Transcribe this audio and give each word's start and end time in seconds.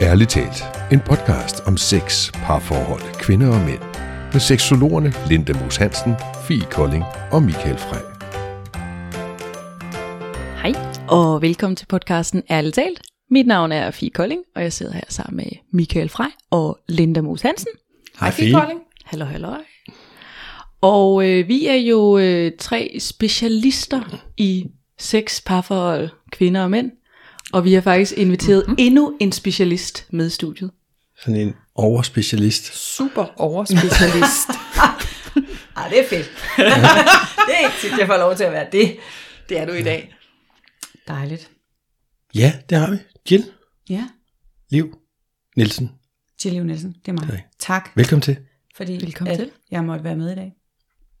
Ærligt 0.00 0.30
talt, 0.30 0.64
en 0.92 1.00
podcast 1.00 1.60
om 1.66 1.76
sex, 1.76 2.32
parforhold, 2.32 3.20
kvinder 3.20 3.48
og 3.48 3.60
mænd. 3.60 3.82
Med 4.32 4.40
seksologerne 4.40 5.12
Linda 5.28 5.52
Moos 5.52 5.76
Hansen, 5.76 6.14
Fie 6.48 6.66
Kolding 6.70 7.04
og 7.32 7.42
Michael 7.42 7.78
Frey. 7.78 8.04
Hej, 10.62 10.72
og 11.08 11.42
velkommen 11.42 11.76
til 11.76 11.86
podcasten 11.86 12.42
Ærligt 12.50 12.74
talt. 12.74 13.02
Mit 13.30 13.46
navn 13.46 13.72
er 13.72 13.90
Fie 13.90 14.10
Kolding, 14.10 14.40
og 14.56 14.62
jeg 14.62 14.72
sidder 14.72 14.92
her 14.92 15.04
sammen 15.08 15.36
med 15.36 15.46
Michael 15.72 16.08
Frey 16.08 16.30
og 16.50 16.78
Linda 16.88 17.20
Moos 17.20 17.42
Hansen. 17.42 17.72
Hej 18.20 18.30
Fie. 18.30 18.52
Kolding. 18.52 18.80
Hallo, 19.04 19.24
hallo. 19.24 19.52
Og 20.80 21.28
øh, 21.28 21.48
vi 21.48 21.66
er 21.66 21.74
jo 21.74 22.18
øh, 22.18 22.52
tre 22.58 22.96
specialister 22.98 24.00
i 24.36 24.66
sex, 24.98 25.44
parforhold, 25.44 26.08
kvinder 26.32 26.62
og 26.62 26.70
mænd. 26.70 26.90
Og 27.52 27.64
vi 27.64 27.74
har 27.74 27.80
faktisk 27.80 28.12
inviteret 28.16 28.64
mm-hmm. 28.66 28.76
endnu 28.78 29.16
en 29.20 29.32
specialist 29.32 30.06
med 30.10 30.26
i 30.26 30.30
studiet. 30.30 30.70
Sådan 31.20 31.40
en 31.40 31.54
overspecialist. 31.74 32.74
Super 32.74 33.40
overspecialist. 33.40 34.48
ah, 35.76 35.90
det 35.90 36.00
er 36.00 36.08
fedt. 36.08 36.30
det 37.46 37.54
er 37.54 37.64
ikke 37.64 37.76
tit, 37.80 37.98
jeg 37.98 38.06
får 38.06 38.16
lov 38.16 38.36
til 38.36 38.44
at 38.44 38.52
være 38.52 38.66
det. 38.72 38.96
Det 39.48 39.58
er 39.58 39.66
du 39.66 39.72
i 39.72 39.82
dag. 39.82 40.14
Dejligt. 41.08 41.50
Ja, 42.34 42.52
det 42.70 42.78
har 42.78 42.90
vi. 42.90 42.96
Jill. 43.30 43.44
Ja. 43.88 44.04
Liv. 44.70 44.98
Nielsen. 45.56 45.90
Jill 46.44 46.54
Liv 46.54 46.64
Nielsen, 46.64 46.92
det 47.06 47.08
er 47.08 47.12
mig. 47.12 47.24
Okay. 47.24 47.42
Tak. 47.58 47.90
Velkommen 47.94 48.22
til. 48.22 48.36
Fordi 48.76 48.92
Velkommen 48.92 49.36
til. 49.36 49.50
jeg 49.70 49.84
måtte 49.84 50.04
være 50.04 50.16
med 50.16 50.32
i 50.32 50.34
dag. 50.34 50.52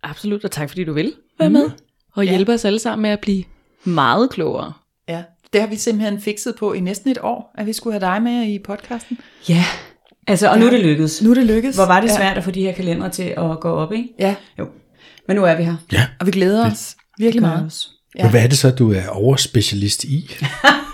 Absolut, 0.02 0.44
og 0.44 0.50
tak 0.50 0.68
fordi 0.68 0.84
du 0.84 0.92
vil 0.92 1.14
være 1.38 1.48
mm. 1.48 1.52
med. 1.52 1.70
Og 2.12 2.24
ja. 2.24 2.30
hjælpe 2.30 2.52
os 2.52 2.64
alle 2.64 2.78
sammen 2.78 3.02
med 3.02 3.10
at 3.10 3.20
blive 3.20 3.44
meget 3.84 4.30
klogere. 4.30 4.72
Ja, 5.08 5.24
det 5.52 5.60
har 5.60 5.68
vi 5.68 5.76
simpelthen 5.76 6.20
fikset 6.20 6.54
på 6.58 6.72
i 6.72 6.80
næsten 6.80 7.10
et 7.10 7.18
år, 7.22 7.54
at 7.58 7.66
vi 7.66 7.72
skulle 7.72 8.00
have 8.00 8.12
dig 8.12 8.22
med 8.22 8.46
i 8.46 8.58
podcasten. 8.58 9.18
Ja, 9.48 9.64
altså, 10.26 10.48
og 10.48 10.54
ja. 10.54 10.60
nu 10.60 10.66
er 10.66 10.70
det 10.70 10.80
lykkedes. 10.80 11.22
Nu 11.22 11.30
er 11.30 11.34
det 11.34 11.46
lykkedes. 11.46 11.76
Hvor 11.76 11.86
var 11.86 12.00
det 12.00 12.10
svært 12.10 12.32
ja. 12.32 12.38
at 12.38 12.44
få 12.44 12.50
de 12.50 12.62
her 12.62 12.72
kalendere 12.72 13.08
til 13.08 13.22
at 13.22 13.60
gå 13.60 13.70
op, 13.70 13.92
ikke? 13.92 14.08
Ja. 14.18 14.34
Jo. 14.58 14.66
Men 15.28 15.36
nu 15.36 15.44
er 15.44 15.56
vi 15.56 15.62
her. 15.62 15.76
Ja. 15.92 16.06
Og 16.20 16.26
vi 16.26 16.30
glæder 16.30 16.64
det, 16.64 16.72
os 16.72 16.96
virkelig 17.18 17.42
meget. 17.42 17.66
Os. 17.66 17.90
Ja. 18.18 18.22
Men 18.22 18.30
hvad 18.30 18.42
er 18.42 18.46
det 18.46 18.58
så, 18.58 18.70
du 18.70 18.92
er 18.92 19.08
overspecialist 19.08 20.04
i? 20.04 20.30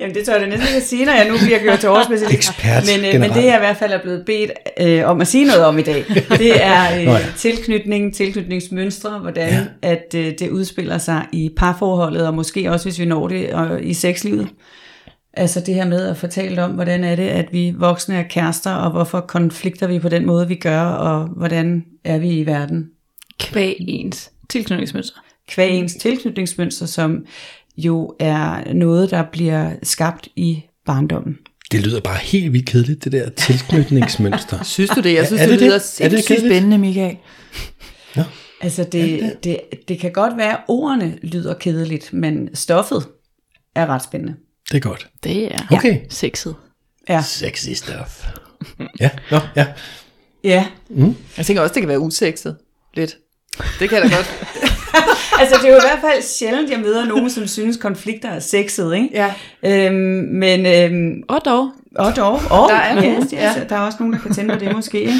Jamen 0.00 0.14
det 0.14 0.26
tør 0.26 0.38
jeg 0.38 0.48
næsten 0.48 0.66
ikke 0.68 0.76
at 0.76 0.82
sige, 0.82 1.04
når 1.04 1.12
jeg 1.12 1.28
nu 1.28 1.34
bliver 1.44 1.58
gjort 1.58 1.78
til 1.78 1.88
overspecialist. 1.88 2.34
Ekspert 2.34 2.84
men, 2.86 3.14
øh, 3.14 3.20
men 3.20 3.30
det 3.30 3.44
jeg 3.44 3.54
i 3.54 3.58
hvert 3.58 3.76
fald 3.76 3.92
er 3.92 4.02
blevet 4.02 4.24
bedt 4.26 4.50
øh, 4.80 5.10
om 5.10 5.20
at 5.20 5.26
sige 5.26 5.44
noget 5.44 5.64
om 5.64 5.78
i 5.78 5.82
dag, 5.82 6.04
det 6.38 6.64
er 6.64 6.98
øh, 6.98 7.04
Nå 7.04 7.12
ja. 7.12 7.18
tilknytning, 7.36 8.14
tilknytningsmønstre, 8.14 9.18
hvordan 9.18 9.52
ja. 9.52 9.64
at 9.82 10.14
øh, 10.14 10.32
det 10.38 10.50
udspiller 10.50 10.98
sig 10.98 11.26
i 11.32 11.50
parforholdet, 11.56 12.26
og 12.26 12.34
måske 12.34 12.70
også 12.70 12.86
hvis 12.86 12.98
vi 12.98 13.04
når 13.04 13.28
det 13.28 13.52
og, 13.52 13.84
i 13.84 13.94
sexlivet. 13.94 14.48
Altså 15.32 15.60
det 15.60 15.74
her 15.74 15.86
med 15.86 16.06
at 16.06 16.16
fortælle 16.16 16.64
om, 16.64 16.70
hvordan 16.70 17.04
er 17.04 17.16
det, 17.16 17.28
at 17.28 17.52
vi 17.52 17.74
voksne 17.78 18.14
er 18.14 18.22
kærester, 18.22 18.72
og 18.72 18.90
hvorfor 18.90 19.20
konflikter 19.20 19.86
vi 19.86 19.98
på 19.98 20.08
den 20.08 20.26
måde, 20.26 20.48
vi 20.48 20.54
gør, 20.54 20.80
og 20.80 21.26
hvordan 21.26 21.84
er 22.04 22.18
vi 22.18 22.30
i 22.30 22.46
verden. 22.46 22.86
Kvæg 23.40 23.76
ens 23.78 24.30
tilknytningsmønstre. 24.48 25.20
Kvæg 25.48 25.70
ens 25.70 25.94
tilknytningsmønstre, 25.94 26.86
som 26.86 27.24
jo 27.76 28.14
er 28.18 28.74
noget, 28.74 29.10
der 29.10 29.22
bliver 29.32 29.72
skabt 29.82 30.28
i 30.36 30.62
barndommen. 30.86 31.38
Det 31.72 31.80
lyder 31.80 32.00
bare 32.00 32.18
helt 32.18 32.52
vildt 32.52 32.66
kedeligt, 32.66 33.04
det 33.04 33.12
der 33.12 33.30
tilknytningsmønster. 33.30 34.62
synes 34.74 34.90
du 34.90 35.00
det? 35.00 35.14
Jeg 35.14 35.26
synes, 35.26 35.40
ja, 35.40 35.44
det, 35.44 35.52
det, 35.52 35.60
det 35.60 35.68
lyder 35.68 35.78
sindssygt 35.78 36.40
spændende, 36.40 36.78
Michael. 36.78 37.16
Ja. 38.16 38.24
Altså, 38.60 38.84
det, 38.84 39.18
ja, 39.18 39.26
det. 39.26 39.44
Det, 39.44 39.60
det 39.88 39.98
kan 39.98 40.12
godt 40.12 40.36
være, 40.36 40.52
at 40.52 40.60
ordene 40.68 41.18
lyder 41.22 41.54
kedeligt, 41.54 42.12
men 42.12 42.54
stoffet 42.54 43.08
er 43.74 43.86
ret 43.86 44.02
spændende. 44.02 44.34
Det 44.70 44.76
er 44.76 44.80
godt. 44.80 45.08
Det 45.24 45.54
er 45.54 45.58
okay. 45.70 46.00
sexet. 46.10 46.54
Ja. 47.08 47.22
Sexy 47.22 47.70
stuff. 47.70 48.26
ja, 49.00 49.10
nå, 49.30 49.38
ja. 49.56 49.66
Ja. 50.44 50.66
Mm. 50.88 51.16
Jeg 51.36 51.46
tænker 51.46 51.62
også, 51.62 51.74
det 51.74 51.82
kan 51.82 51.88
være 51.88 52.00
usekset. 52.00 52.56
Lidt. 52.94 53.16
Det 53.78 53.88
kan 53.88 54.02
da 54.02 54.16
godt. 54.16 54.34
Altså, 55.40 55.56
det 55.62 55.68
er 55.68 55.72
jo 55.72 55.78
i 55.78 55.86
hvert 55.90 56.12
fald 56.12 56.22
sjældent, 56.22 56.70
jeg 56.70 56.80
møder 56.80 57.04
nogen, 57.04 57.30
som 57.30 57.46
synes, 57.46 57.76
konflikter 57.76 58.28
er 58.28 58.40
sexet, 58.40 58.94
ikke? 58.94 59.08
Ja. 59.12 59.34
Øhm, 59.62 59.94
men, 60.32 60.66
øhm, 60.66 61.22
og 61.28 61.40
dog. 61.44 61.70
Og 61.96 62.16
dog. 62.16 62.40
Og, 62.50 62.68
der 62.70 62.76
er 62.76 63.02
ja, 63.02 63.20
yes, 63.22 63.32
ja. 63.32 63.52
der 63.68 63.76
er 63.76 63.80
også 63.80 63.98
nogen, 64.00 64.12
der 64.12 64.18
kan 64.18 64.34
tænde 64.34 64.54
på 64.54 64.60
det 64.60 64.76
måske. 64.76 65.00
Ikke? 65.00 65.12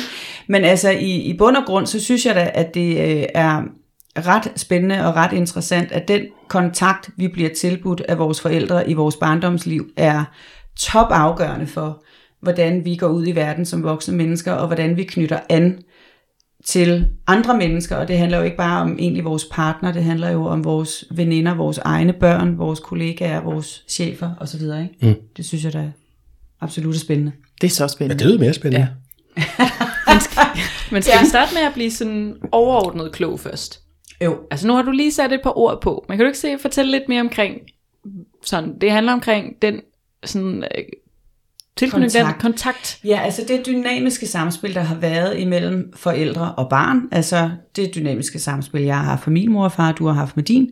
Men 0.49 0.65
altså, 0.65 0.91
i, 0.91 1.10
i 1.10 1.37
bund 1.38 1.56
og 1.56 1.62
grund, 1.66 1.87
så 1.87 2.00
synes 2.00 2.27
jeg 2.27 2.34
da, 2.34 2.50
at 2.54 2.75
det 2.75 3.19
øh, 3.19 3.25
er 3.34 3.62
ret 4.19 4.53
spændende 4.56 5.06
og 5.06 5.16
ret 5.16 5.32
interessant, 5.32 5.93
at 5.93 6.09
den 6.09 6.21
kontakt, 6.48 7.10
vi 7.16 7.28
bliver 7.28 7.50
tilbudt 7.60 8.00
af 8.00 8.19
vores 8.19 8.41
forældre 8.41 8.91
i 8.91 8.94
vores 8.94 9.16
barndomsliv, 9.16 9.87
er 9.97 10.25
top 10.78 11.06
afgørende 11.10 11.66
for, 11.66 12.03
hvordan 12.43 12.84
vi 12.84 12.97
går 12.97 13.09
ud 13.09 13.27
i 13.27 13.33
verden 13.33 13.66
som 13.66 13.83
voksne 13.83 14.16
mennesker, 14.16 14.53
og 14.53 14.66
hvordan 14.66 14.97
vi 14.97 15.04
knytter 15.04 15.38
an 15.48 15.78
til 16.66 17.09
andre 17.27 17.56
mennesker, 17.56 17.97
og 17.97 18.09
det 18.09 18.19
handler 18.19 18.38
jo 18.38 18.44
ikke 18.44 18.56
bare 18.56 18.82
om 18.82 18.97
egentlig 18.99 19.25
vores 19.25 19.44
partner, 19.53 19.93
det 19.93 20.04
handler 20.04 20.31
jo 20.31 20.47
om 20.47 20.65
vores 20.65 21.04
veninder, 21.10 21.54
vores 21.54 21.78
egne 21.78 22.12
børn, 22.12 22.59
vores 22.59 22.81
kollegaer, 22.81 23.41
vores 23.41 23.84
chefer 23.88 24.31
osv. 24.41 24.62
Ikke? 24.62 24.91
Mm. 25.03 25.15
Det 25.37 25.44
synes 25.47 25.65
jeg 25.65 25.72
da 25.72 25.78
er 25.78 25.91
absolut 26.60 26.97
spændende. 26.97 27.32
Det 27.60 27.66
er 27.66 27.71
så 27.71 27.88
spændende. 27.88 28.25
Ja, 28.25 28.28
det 28.28 28.34
er 28.34 28.41
mere 28.41 28.54
spændende. 28.54 28.88
Ja. 29.37 29.43
men 30.12 30.21
skal, 30.21 30.43
men 30.93 31.03
skal 31.03 31.15
ja. 31.16 31.21
vi 31.21 31.28
starte 31.28 31.54
med 31.54 31.62
at 31.62 31.72
blive 31.75 31.91
sådan 31.91 32.37
overordnet 32.53 33.12
klog 33.12 33.41
først? 33.41 33.81
Jo. 34.25 34.38
Altså 34.50 34.66
nu 34.66 34.75
har 34.75 34.83
du 34.83 34.91
lige 34.91 35.12
sat 35.12 35.33
et 35.33 35.41
par 35.43 35.59
ord 35.59 35.81
på, 35.81 36.04
men 36.09 36.19
kan 36.19 36.25
du 36.25 36.28
ikke 36.28 36.38
se, 36.38 36.59
fortælle 36.59 36.91
lidt 36.91 37.09
mere 37.09 37.21
omkring, 37.21 37.60
sådan, 38.44 38.78
det 38.81 38.91
handler 38.91 39.12
omkring 39.12 39.62
den 39.62 39.81
sådan, 40.25 40.65
øh, 40.78 40.84
Tilknytning 41.77 42.13
kontakt. 42.13 42.35
Den 42.35 42.41
kontakt. 42.41 42.99
Ja, 43.05 43.21
altså 43.25 43.43
det 43.49 43.67
dynamiske 43.67 44.27
samspil, 44.27 44.75
der 44.75 44.81
har 44.81 44.95
været 44.95 45.39
imellem 45.39 45.93
forældre 45.97 46.55
og 46.57 46.69
barn, 46.69 47.03
altså 47.13 47.51
det 47.77 47.95
dynamiske 47.95 48.39
samspil, 48.39 48.83
jeg 48.83 48.97
har 48.97 49.05
haft 49.05 49.27
med 49.27 49.33
min 49.33 49.53
mor 49.53 49.65
og 49.65 49.73
far, 49.73 49.93
du 49.93 50.07
har 50.07 50.13
haft 50.13 50.37
med 50.37 50.45
din, 50.45 50.71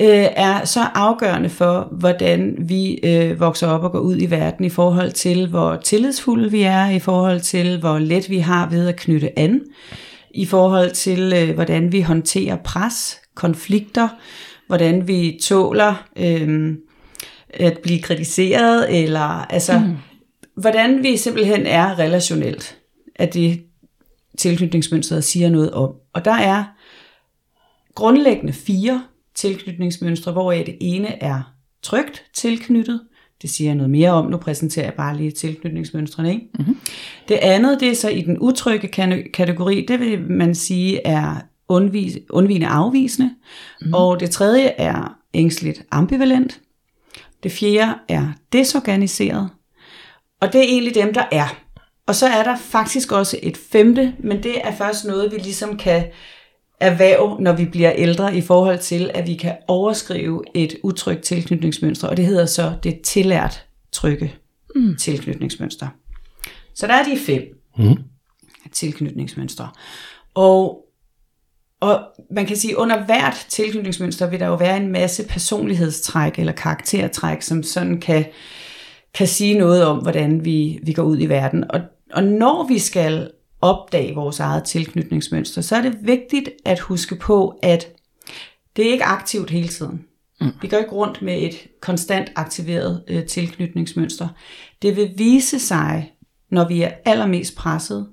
øh, 0.00 0.26
er 0.36 0.64
så 0.64 0.80
afgørende 0.94 1.48
for, 1.48 1.88
hvordan 1.92 2.56
vi 2.58 2.98
øh, 3.04 3.40
vokser 3.40 3.66
op 3.66 3.84
og 3.84 3.92
går 3.92 3.98
ud 3.98 4.16
i 4.20 4.30
verden 4.30 4.64
i 4.64 4.68
forhold 4.68 5.12
til, 5.12 5.48
hvor 5.48 5.76
tillidsfulde 5.76 6.50
vi 6.50 6.62
er, 6.62 6.90
i 6.90 6.98
forhold 6.98 7.40
til, 7.40 7.80
hvor 7.80 7.98
let 7.98 8.30
vi 8.30 8.38
har 8.38 8.68
ved 8.70 8.88
at 8.88 8.96
knytte 8.96 9.38
an, 9.38 9.60
i 10.30 10.46
forhold 10.46 10.90
til, 10.90 11.32
øh, 11.36 11.54
hvordan 11.54 11.92
vi 11.92 12.00
håndterer 12.00 12.56
pres, 12.56 13.20
konflikter, 13.34 14.08
hvordan 14.66 15.08
vi 15.08 15.38
tåler 15.42 16.04
øh, 16.16 16.74
at 17.50 17.78
blive 17.82 18.02
kritiseret, 18.02 19.02
eller 19.02 19.46
altså... 19.52 19.78
Mm 19.78 19.96
hvordan 20.56 21.02
vi 21.02 21.16
simpelthen 21.16 21.66
er 21.66 21.98
relationelt, 21.98 22.78
at 23.16 23.34
det 23.34 23.62
tilknytningsmønstret 24.38 25.24
siger 25.24 25.50
noget 25.50 25.70
om. 25.70 25.94
Og 26.12 26.24
der 26.24 26.34
er 26.34 26.64
grundlæggende 27.94 28.52
fire 28.52 29.04
tilknytningsmønstre, 29.34 30.32
hvor 30.32 30.52
det 30.52 30.76
ene 30.80 31.22
er 31.22 31.54
trygt 31.82 32.24
tilknyttet. 32.34 33.00
Det 33.42 33.50
siger 33.50 33.68
jeg 33.68 33.74
noget 33.74 33.90
mere 33.90 34.10
om. 34.10 34.30
Nu 34.30 34.36
præsenterer 34.36 34.86
jeg 34.86 34.94
bare 34.94 35.16
lige 35.16 35.30
tilknytningsmønstrene. 35.30 36.34
Ikke? 36.34 36.48
Mm-hmm. 36.58 36.78
Det 37.28 37.34
andet, 37.34 37.80
det 37.80 37.88
er 37.88 37.94
så 37.94 38.08
i 38.08 38.20
den 38.20 38.38
utrygge 38.38 38.88
kategori, 39.32 39.84
det 39.88 40.00
vil 40.00 40.20
man 40.20 40.54
sige 40.54 41.06
er 41.06 41.36
undvis, 41.68 42.18
undvigende 42.30 42.66
afvisende. 42.66 43.28
Mm-hmm. 43.80 43.94
Og 43.94 44.20
det 44.20 44.30
tredje 44.30 44.66
er 44.66 45.18
ængstligt 45.34 45.82
ambivalent. 45.90 46.60
Det 47.42 47.52
fjerde 47.52 47.94
er 48.08 48.32
desorganiseret. 48.52 49.48
Og 50.44 50.52
det 50.52 50.60
er 50.60 50.64
egentlig 50.64 50.94
dem, 50.94 51.14
der 51.14 51.24
er. 51.32 51.56
Og 52.06 52.14
så 52.14 52.26
er 52.26 52.42
der 52.42 52.56
faktisk 52.56 53.12
også 53.12 53.38
et 53.42 53.56
femte, 53.56 54.14
men 54.18 54.42
det 54.42 54.60
er 54.66 54.76
først 54.76 55.04
noget, 55.04 55.32
vi 55.32 55.38
ligesom 55.38 55.76
kan 55.76 56.04
erhverve, 56.80 57.40
når 57.40 57.52
vi 57.52 57.64
bliver 57.64 57.92
ældre, 57.92 58.36
i 58.36 58.40
forhold 58.40 58.78
til, 58.78 59.10
at 59.14 59.26
vi 59.26 59.34
kan 59.34 59.56
overskrive 59.68 60.44
et 60.54 60.76
utrygt 60.82 61.22
tilknytningsmønster, 61.22 62.08
og 62.08 62.16
det 62.16 62.26
hedder 62.26 62.46
så 62.46 62.72
det 62.82 63.00
tillært 63.00 63.66
trygge 63.92 64.34
mm. 64.74 64.96
tilknytningsmønster. 64.96 65.88
Så 66.74 66.86
der 66.86 66.94
er 66.94 67.04
de 67.04 67.18
fem 67.26 67.42
mm. 67.78 67.96
tilknytningsmønstre. 68.72 69.68
Og, 70.34 70.84
og 71.80 72.00
man 72.30 72.46
kan 72.46 72.56
sige, 72.56 72.78
under 72.78 73.04
hvert 73.04 73.46
tilknytningsmønster 73.48 74.30
vil 74.30 74.40
der 74.40 74.46
jo 74.46 74.54
være 74.54 74.76
en 74.76 74.92
masse 74.92 75.26
personlighedstræk 75.28 76.38
eller 76.38 76.52
karaktertræk, 76.52 77.42
som 77.42 77.62
sådan 77.62 78.00
kan 78.00 78.24
kan 79.14 79.26
sige 79.26 79.58
noget 79.58 79.84
om, 79.84 79.98
hvordan 79.98 80.44
vi, 80.44 80.80
vi 80.82 80.92
går 80.92 81.02
ud 81.02 81.18
i 81.20 81.26
verden. 81.26 81.64
Og, 81.70 81.80
og 82.12 82.24
når 82.24 82.66
vi 82.68 82.78
skal 82.78 83.30
opdage 83.60 84.14
vores 84.14 84.40
eget 84.40 84.64
tilknytningsmønster, 84.64 85.62
så 85.62 85.76
er 85.76 85.82
det 85.82 85.96
vigtigt 86.02 86.50
at 86.64 86.80
huske 86.80 87.16
på, 87.16 87.58
at 87.62 87.88
det 88.76 88.88
er 88.88 88.92
ikke 88.92 89.04
aktivt 89.04 89.50
hele 89.50 89.68
tiden. 89.68 90.04
Mm. 90.40 90.50
Vi 90.62 90.68
går 90.68 90.76
ikke 90.76 90.90
rundt 90.90 91.22
med 91.22 91.42
et 91.42 91.66
konstant 91.80 92.32
aktiveret 92.36 93.04
øh, 93.08 93.26
tilknytningsmønster. 93.26 94.28
Det 94.82 94.96
vil 94.96 95.12
vise 95.16 95.58
sig, 95.58 96.12
når 96.50 96.68
vi 96.68 96.82
er 96.82 96.90
allermest 97.04 97.56
presset, 97.56 98.08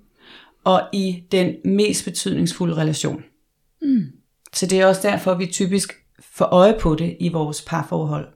og 0.63 0.81
i 0.93 1.23
den 1.31 1.55
mest 1.65 2.05
betydningsfulde 2.05 2.75
relation. 2.75 3.23
Mm. 3.81 4.05
Så 4.53 4.65
det 4.65 4.79
er 4.81 4.85
også 4.85 5.01
derfor, 5.03 5.33
vi 5.33 5.45
typisk 5.45 5.93
får 6.19 6.45
øje 6.45 6.77
på 6.79 6.95
det 6.95 7.17
i 7.19 7.29
vores 7.29 7.61
parforhold 7.61 8.27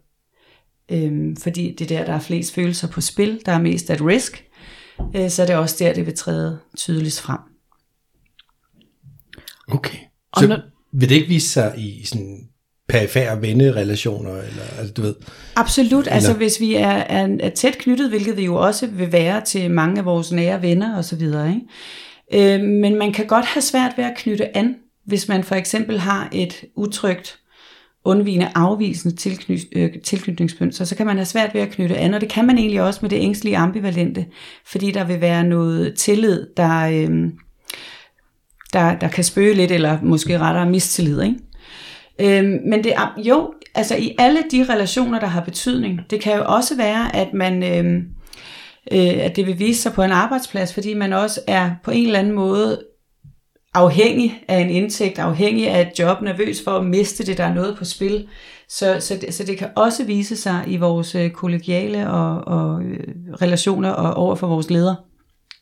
Øhm, 0.91 1.35
fordi 1.35 1.75
det 1.79 1.91
er 1.91 1.97
der, 1.97 2.05
der 2.05 2.13
er 2.13 2.19
flest 2.19 2.53
følelser 2.53 2.87
på 2.87 3.01
spil, 3.01 3.41
der 3.45 3.51
er 3.51 3.59
mest 3.61 3.89
at 3.89 4.01
risk, 4.05 4.45
øh, 5.15 5.29
så 5.29 5.41
er 5.41 5.45
det 5.45 5.55
også 5.55 5.75
der, 5.79 5.93
det 5.93 6.05
vil 6.05 6.17
træde 6.17 6.59
tydeligst 6.77 7.21
frem. 7.21 7.39
Okay. 9.67 9.97
Og 10.31 10.41
Så 10.41 10.47
når- 10.47 10.59
vil 10.93 11.09
det 11.09 11.15
ikke 11.15 11.27
vise 11.27 11.49
sig 11.49 11.73
i 11.77 12.05
sådan 12.05 12.39
perifære 12.89 13.41
vennerelationer, 13.41 14.31
eller 14.31 14.63
altså, 14.79 14.93
du 14.93 15.01
ved, 15.01 15.15
Absolut, 15.55 16.07
altså 16.07 16.29
Eller- 16.29 16.37
hvis 16.37 16.59
vi 16.59 16.75
er, 16.75 16.87
er, 16.87 17.37
er 17.39 17.49
tæt 17.49 17.77
knyttet, 17.77 18.09
hvilket 18.09 18.37
vi 18.37 18.45
jo 18.45 18.55
også 18.55 18.87
vil 18.87 19.11
være 19.11 19.41
til 19.41 19.71
mange 19.71 19.99
af 19.99 20.05
vores 20.05 20.31
nære 20.31 20.61
venner 20.61 20.97
osv. 20.97 21.21
Ikke? 21.21 21.61
Øh, 22.33 22.61
men 22.61 22.95
man 22.95 23.13
kan 23.13 23.27
godt 23.27 23.45
have 23.45 23.61
svært 23.61 23.91
ved 23.97 24.05
at 24.05 24.17
knytte 24.17 24.57
an, 24.57 24.75
hvis 25.05 25.27
man 25.27 25.43
for 25.43 25.55
eksempel 25.55 25.99
har 25.99 26.29
et 26.33 26.63
utrygt, 26.75 27.39
undvigende, 28.05 28.49
afvisende 28.55 29.15
tilkny, 29.15 29.59
øh, 29.75 29.89
tilknytningsmønster, 30.03 30.85
så 30.85 30.95
kan 30.95 31.05
man 31.05 31.15
have 31.15 31.25
svært 31.25 31.53
ved 31.53 31.61
at 31.61 31.69
knytte 31.69 31.97
an, 31.97 32.13
og 32.13 32.21
det 32.21 32.29
kan 32.29 32.45
man 32.45 32.57
egentlig 32.57 32.81
også 32.81 32.99
med 33.01 33.09
det 33.09 33.19
ængstlige 33.19 33.57
ambivalente, 33.57 34.25
fordi 34.65 34.91
der 34.91 35.03
vil 35.03 35.21
være 35.21 35.43
noget 35.43 35.95
tillid, 35.95 36.47
der, 36.57 36.87
øh, 36.87 37.29
der, 38.73 38.95
der 38.99 39.07
kan 39.07 39.23
spøge 39.23 39.53
lidt, 39.53 39.71
eller 39.71 39.97
måske 40.03 40.39
rettere 40.39 40.69
mistillid, 40.69 41.21
ikke? 41.21 41.35
Øh, 42.19 42.59
men 42.65 42.83
det 42.83 42.93
er, 42.93 43.13
jo, 43.17 43.53
altså 43.75 43.95
i 43.95 44.15
alle 44.19 44.39
de 44.51 44.65
relationer, 44.69 45.19
der 45.19 45.27
har 45.27 45.41
betydning, 45.41 45.99
det 46.09 46.21
kan 46.21 46.35
jo 46.35 46.43
også 46.45 46.77
være, 46.77 47.15
at 47.15 47.33
man, 47.33 47.63
øhm, 47.63 48.05
øh, 48.91 49.25
at 49.25 49.35
det 49.35 49.47
vil 49.47 49.59
vise 49.59 49.81
sig 49.81 49.93
på 49.93 50.03
en 50.03 50.11
arbejdsplads, 50.11 50.73
fordi 50.73 50.93
man 50.93 51.13
også 51.13 51.41
er 51.47 51.71
på 51.83 51.91
en 51.91 52.05
eller 52.05 52.19
anden 52.19 52.33
måde 52.33 52.81
afhængig 53.75 54.43
af 54.47 54.59
en 54.59 54.69
indtægt, 54.69 55.19
afhængig 55.19 55.69
af 55.69 55.81
et 55.81 55.99
job, 55.99 56.21
nervøs 56.21 56.61
for 56.63 56.71
at 56.71 56.85
miste 56.85 57.25
det, 57.25 57.37
der 57.37 57.43
er 57.43 57.53
noget 57.53 57.77
på 57.77 57.85
spil. 57.85 58.27
Så, 58.69 58.97
så, 58.99 59.17
det, 59.21 59.33
så 59.33 59.43
det 59.43 59.57
kan 59.57 59.67
også 59.75 60.03
vise 60.03 60.35
sig 60.35 60.63
i 60.67 60.77
vores 60.77 61.15
øh, 61.15 61.29
kollegiale 61.29 62.09
og, 62.09 62.47
og 62.47 62.83
øh, 62.83 63.07
relationer 63.41 63.89
og 63.89 64.13
over 64.13 64.35
for 64.35 64.47
vores 64.47 64.69
ledere, 64.69 64.95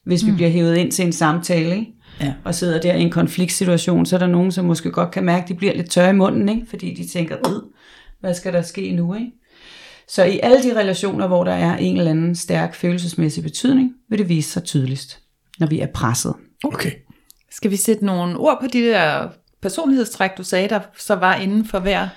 hvis 0.06 0.26
vi 0.26 0.30
mm. 0.32 0.36
bliver 0.36 0.50
hævet 0.50 0.76
ind 0.78 0.92
til 0.92 1.06
en 1.06 1.14
samtale, 1.14 1.76
ikke? 1.76 1.88
Ja. 2.22 2.34
og 2.44 2.56
sidder 2.56 2.82
der 2.82 2.94
i 2.94 3.02
en 3.02 3.12
konfliktsituation, 3.12 4.06
så 4.06 4.16
er 4.16 4.20
der 4.20 4.28
nogen, 4.28 4.52
som 4.52 4.66
måske 4.66 4.92
godt 4.92 5.12
kan 5.12 5.24
mærke, 5.24 5.44
at 5.44 5.50
de 5.50 5.54
bliver 5.54 5.74
lidt 5.74 5.90
tørre 5.90 6.10
i 6.10 6.14
munden, 6.14 6.50
ikke? 6.50 6.66
fordi 6.70 6.94
de 6.94 7.08
tænker, 7.08 7.38
"Øh, 7.48 7.62
hvad 8.20 8.34
skal 8.34 8.54
der 8.54 8.62
ske 8.62 8.92
nu? 8.92 9.14
Ikke? 9.14 9.32
Så 10.08 10.24
i 10.24 10.40
alle 10.44 10.64
de 10.64 10.80
relationer, 10.80 11.28
hvor 11.28 11.44
der 11.44 11.54
er 11.54 11.78
en 11.78 11.98
eller 11.98 12.12
anden 12.12 12.36
stærk 12.36 12.76
følelsesmæssig 12.76 13.44
betydning, 13.44 13.92
vil 14.10 14.20
det 14.20 14.30
vise 14.30 14.52
sig 14.52 14.64
tydeligst, 14.64 15.20
når 15.60 15.68
vi 15.68 15.80
er 15.80 15.88
presset. 15.94 16.34
okay. 16.64 16.92
Skal 17.56 17.72
vi 17.72 17.76
sætte 17.76 18.06
nogle 18.06 18.38
ord 18.38 18.58
på 18.62 18.68
de 18.68 18.82
der 18.82 19.30
personlighedstræk, 19.62 20.32
du 20.38 20.44
sagde, 20.44 20.70
der 20.70 20.80
så 20.98 21.16
var 21.16 21.36
inden 21.36 21.66
for 21.66 21.80
hver? 21.80 22.08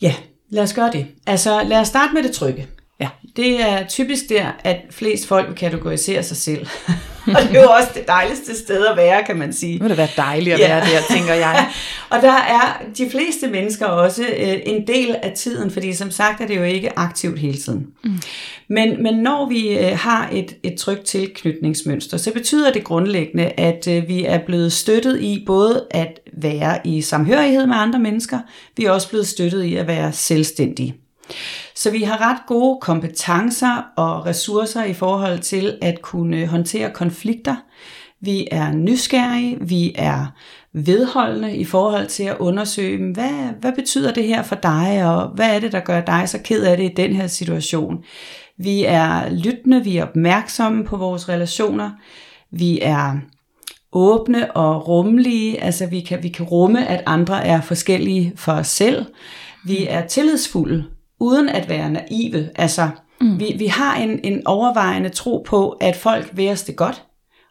Ja, 0.00 0.14
lad 0.48 0.62
os 0.62 0.74
gøre 0.74 0.92
det. 0.92 1.06
Altså, 1.26 1.62
lad 1.62 1.80
os 1.80 1.88
starte 1.88 2.14
med 2.14 2.22
det 2.22 2.32
trygge. 2.32 2.68
Ja. 3.00 3.08
Det 3.36 3.60
er 3.62 3.86
typisk 3.86 4.28
der, 4.28 4.46
at 4.64 4.76
flest 4.90 5.28
folk 5.28 5.48
vil 5.48 5.56
kategorisere 5.56 6.22
sig 6.22 6.36
selv. 6.36 6.66
og 7.36 7.42
det 7.42 7.56
er 7.56 7.62
jo 7.62 7.68
også 7.70 7.88
det 7.94 8.08
dejligste 8.08 8.56
sted 8.58 8.86
at 8.86 8.96
være, 8.96 9.22
kan 9.26 9.36
man 9.36 9.52
sige. 9.52 9.72
Det 9.72 9.82
må 9.82 9.88
da 9.88 9.94
være 9.94 10.08
dejligt 10.16 10.54
at 10.54 10.60
Ja. 10.60 10.68
være 10.68 10.80
der, 10.80 11.14
tænker 11.14 11.34
jeg. 11.34 11.68
og 12.10 12.22
der 12.22 12.32
er 12.32 12.82
de 12.98 13.10
fleste 13.10 13.48
mennesker 13.48 13.86
også 13.86 14.22
øh, 14.22 14.56
en 14.66 14.86
del 14.86 15.16
af 15.22 15.32
tiden, 15.36 15.70
fordi 15.70 15.92
som 15.92 16.10
sagt 16.10 16.40
er 16.40 16.46
det 16.46 16.56
jo 16.56 16.62
ikke 16.62 16.98
aktivt 16.98 17.38
hele 17.38 17.56
tiden. 17.58 17.86
Mm. 18.04 18.10
Men, 18.68 19.02
men 19.02 19.14
når 19.14 19.48
vi 19.48 19.78
øh, 19.78 19.98
har 19.98 20.28
et, 20.32 20.56
et 20.62 20.74
trygt 20.78 21.04
tilknytningsmønster, 21.04 22.16
så 22.16 22.32
betyder 22.32 22.72
det 22.72 22.84
grundlæggende, 22.84 23.44
at 23.46 23.88
øh, 23.88 24.08
vi 24.08 24.24
er 24.24 24.38
blevet 24.46 24.72
støttet 24.72 25.20
i 25.20 25.42
både 25.46 25.84
at 25.90 26.20
være 26.32 26.78
i 26.84 27.02
samhørighed 27.02 27.66
med 27.66 27.76
andre 27.76 27.98
mennesker, 27.98 28.38
vi 28.76 28.84
er 28.84 28.90
også 28.90 29.08
blevet 29.08 29.26
støttet 29.26 29.62
i 29.64 29.76
at 29.76 29.86
være 29.86 30.12
selvstændige. 30.12 30.94
Så 31.74 31.90
vi 31.90 32.02
har 32.02 32.20
ret 32.20 32.38
gode 32.46 32.78
kompetencer 32.80 33.92
og 33.96 34.26
ressourcer 34.26 34.84
i 34.84 34.94
forhold 34.94 35.38
til 35.38 35.78
at 35.82 36.02
kunne 36.02 36.46
håndtere 36.46 36.90
konflikter. 36.90 37.56
Vi 38.20 38.48
er 38.50 38.72
nysgerrige, 38.72 39.58
vi 39.60 39.92
er 39.94 40.26
vedholdende 40.72 41.56
i 41.56 41.64
forhold 41.64 42.06
til 42.06 42.22
at 42.22 42.36
undersøge, 42.38 43.12
hvad, 43.12 43.60
hvad 43.60 43.72
betyder 43.72 44.12
det 44.12 44.24
her 44.24 44.42
for 44.42 44.54
dig, 44.54 45.04
og 45.04 45.28
hvad 45.28 45.56
er 45.56 45.60
det, 45.60 45.72
der 45.72 45.80
gør 45.80 46.00
dig 46.00 46.28
så 46.28 46.38
ked 46.44 46.64
af 46.64 46.76
det 46.76 46.84
i 46.84 46.94
den 46.96 47.16
her 47.16 47.26
situation. 47.26 48.04
Vi 48.58 48.84
er 48.84 49.30
lyttende, 49.30 49.84
vi 49.84 49.96
er 49.96 50.04
opmærksomme 50.04 50.84
på 50.84 50.96
vores 50.96 51.28
relationer, 51.28 51.90
vi 52.50 52.78
er 52.82 53.12
åbne 53.92 54.56
og 54.56 54.88
rummelige, 54.88 55.62
altså 55.62 55.86
vi 55.86 56.00
kan, 56.00 56.22
vi 56.22 56.28
kan 56.28 56.46
rumme, 56.46 56.86
at 56.86 57.02
andre 57.06 57.46
er 57.46 57.60
forskellige 57.60 58.32
for 58.36 58.52
os 58.52 58.68
selv. 58.68 59.06
Vi 59.64 59.86
er 59.86 60.06
tillidsfulde, 60.06 60.84
uden 61.24 61.48
at 61.48 61.68
være 61.68 61.90
naive. 61.90 62.50
Altså, 62.56 62.88
mm. 63.20 63.40
vi, 63.40 63.54
vi 63.58 63.66
har 63.66 63.96
en, 63.96 64.20
en 64.24 64.46
overvejende 64.46 65.08
tro 65.08 65.44
på, 65.46 65.70
at 65.70 65.96
folk 65.96 66.30
vil 66.32 66.50
os 66.50 66.62
det 66.62 66.76
godt, 66.76 67.04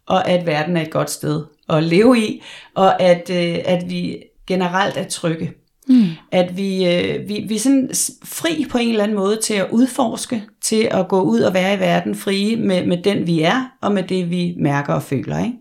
og 0.06 0.30
at 0.30 0.46
verden 0.46 0.78
er 0.78 0.82
et 0.82 0.92
godt 0.92 1.10
sted 1.10 1.44
at 1.70 1.84
leve 1.84 2.20
i, 2.20 2.44
og 2.76 3.02
at, 3.02 3.30
øh, 3.30 3.60
at 3.66 3.90
vi 3.90 4.24
generelt 4.48 4.98
er 4.98 5.04
trygge. 5.04 5.54
Mm. 5.88 6.06
At 6.32 6.58
vi, 6.58 6.88
øh, 6.88 7.30
vi, 7.30 7.46
vi 7.48 7.56
er 7.56 7.60
sådan 7.60 7.90
fri 8.24 8.66
på 8.70 8.78
en 8.78 8.90
eller 8.90 9.04
anden 9.04 9.18
måde 9.18 9.40
til 9.44 9.54
at 9.54 9.68
udforske, 9.72 10.44
til 10.62 10.88
at 10.92 11.08
gå 11.08 11.22
ud 11.22 11.40
og 11.40 11.54
være 11.54 11.76
i 11.76 11.80
verden 11.80 12.16
frie 12.16 12.56
med, 12.56 12.86
med 12.86 13.04
den 13.04 13.28
vi 13.28 13.42
er, 13.42 13.70
og 13.82 13.92
med 13.92 14.04
det 14.04 14.30
vi 14.30 14.56
mærker 14.58 14.94
og 14.94 15.04
føler. 15.04 15.40
Ikke? 15.40 15.58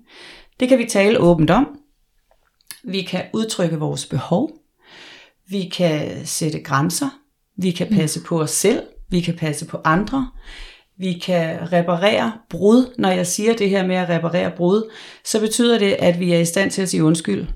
Det 0.61 0.69
kan 0.69 0.79
vi 0.79 0.85
tale 0.85 1.19
åbent 1.19 1.50
om. 1.50 1.79
Vi 2.85 3.03
kan 3.03 3.23
udtrykke 3.32 3.79
vores 3.79 4.06
behov. 4.06 4.50
Vi 5.49 5.62
kan 5.62 6.26
sætte 6.26 6.61
grænser. 6.61 7.21
Vi 7.62 7.70
kan 7.70 7.87
passe 7.87 8.20
på 8.23 8.41
os 8.41 8.50
selv. 8.50 8.82
Vi 9.11 9.20
kan 9.20 9.35
passe 9.35 9.67
på 9.67 9.79
andre. 9.85 10.31
Vi 10.99 11.12
kan 11.12 11.73
reparere 11.73 12.32
brud. 12.50 12.94
Når 12.99 13.11
jeg 13.11 13.26
siger 13.26 13.56
det 13.56 13.70
her 13.70 13.87
med 13.87 13.97
at 13.97 14.09
reparere 14.09 14.50
brud, 14.56 14.91
så 15.25 15.41
betyder 15.41 15.79
det, 15.79 15.97
at 15.99 16.20
vi 16.20 16.32
er 16.32 16.38
i 16.38 16.44
stand 16.44 16.70
til 16.70 16.82
at 16.82 16.88
sige 16.88 17.05
undskyld. 17.05 17.47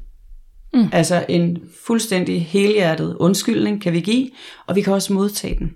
Mm. 0.75 0.89
Altså 0.93 1.25
en 1.29 1.59
fuldstændig 1.87 2.47
helhjertet 2.47 3.17
undskyldning 3.21 3.83
kan 3.83 3.93
vi 3.93 4.01
give, 4.01 4.31
og 4.67 4.77
vi 4.77 4.83
kan 4.83 4.93
også 4.93 5.13
modtage 5.13 5.59
den. 5.59 5.73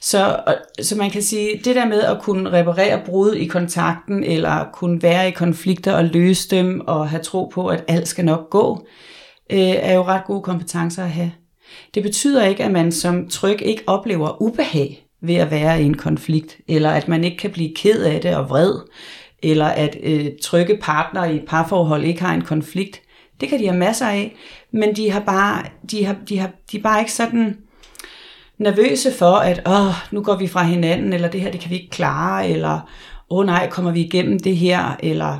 Så, 0.00 0.40
så 0.82 0.96
man 0.96 1.10
kan 1.10 1.22
sige, 1.22 1.60
det 1.64 1.76
der 1.76 1.86
med 1.86 2.02
at 2.02 2.22
kunne 2.22 2.52
reparere 2.52 3.02
brud 3.06 3.32
i 3.32 3.46
kontakten, 3.46 4.24
eller 4.24 4.64
kunne 4.72 5.02
være 5.02 5.28
i 5.28 5.30
konflikter 5.30 5.92
og 5.92 6.04
løse 6.04 6.48
dem, 6.50 6.80
og 6.86 7.08
have 7.08 7.22
tro 7.22 7.50
på, 7.54 7.66
at 7.66 7.84
alt 7.88 8.08
skal 8.08 8.24
nok 8.24 8.50
gå, 8.50 8.86
øh, 9.52 9.58
er 9.58 9.94
jo 9.94 10.02
ret 10.02 10.24
gode 10.26 10.42
kompetencer 10.42 11.04
at 11.04 11.10
have. 11.10 11.32
Det 11.94 12.02
betyder 12.02 12.44
ikke, 12.44 12.64
at 12.64 12.70
man 12.70 12.92
som 12.92 13.28
tryg 13.28 13.62
ikke 13.62 13.82
oplever 13.86 14.42
ubehag 14.42 15.06
ved 15.22 15.34
at 15.34 15.50
være 15.50 15.82
i 15.82 15.84
en 15.84 15.96
konflikt, 15.96 16.58
eller 16.68 16.90
at 16.90 17.08
man 17.08 17.24
ikke 17.24 17.36
kan 17.36 17.50
blive 17.50 17.74
ked 17.76 18.02
af 18.02 18.20
det 18.20 18.36
og 18.36 18.48
vred, 18.48 18.74
eller 19.42 19.66
at 19.66 19.96
øh, 20.02 20.26
trygge 20.42 20.78
partnere 20.82 21.34
i 21.34 21.36
et 21.36 21.44
parforhold 21.46 22.04
ikke 22.04 22.22
har 22.22 22.34
en 22.34 22.42
konflikt. 22.42 23.00
Det 23.40 23.48
kan 23.48 23.58
de 23.58 23.66
have 23.66 23.78
masser 23.78 24.06
af, 24.06 24.36
men 24.72 24.96
de 24.96 25.10
har 25.10 25.20
bare, 25.20 25.62
de 25.90 26.04
har, 26.04 26.16
de 26.28 26.38
har, 26.38 26.50
de 26.72 26.78
er 26.78 26.82
bare 26.82 27.00
ikke 27.00 27.12
sådan 27.12 27.56
nervøse 28.58 29.12
for, 29.12 29.32
at 29.32 29.62
åh, 29.66 29.94
nu 30.12 30.22
går 30.22 30.36
vi 30.36 30.46
fra 30.46 30.62
hinanden, 30.62 31.12
eller 31.12 31.28
det 31.28 31.40
her, 31.40 31.50
det 31.50 31.60
kan 31.60 31.70
vi 31.70 31.74
ikke 31.74 31.90
klare, 31.90 32.48
eller 32.48 32.90
åh 33.30 33.46
nej, 33.46 33.70
kommer 33.70 33.92
vi 33.92 34.00
igennem 34.00 34.38
det 34.38 34.56
her, 34.56 34.96
eller... 35.02 35.38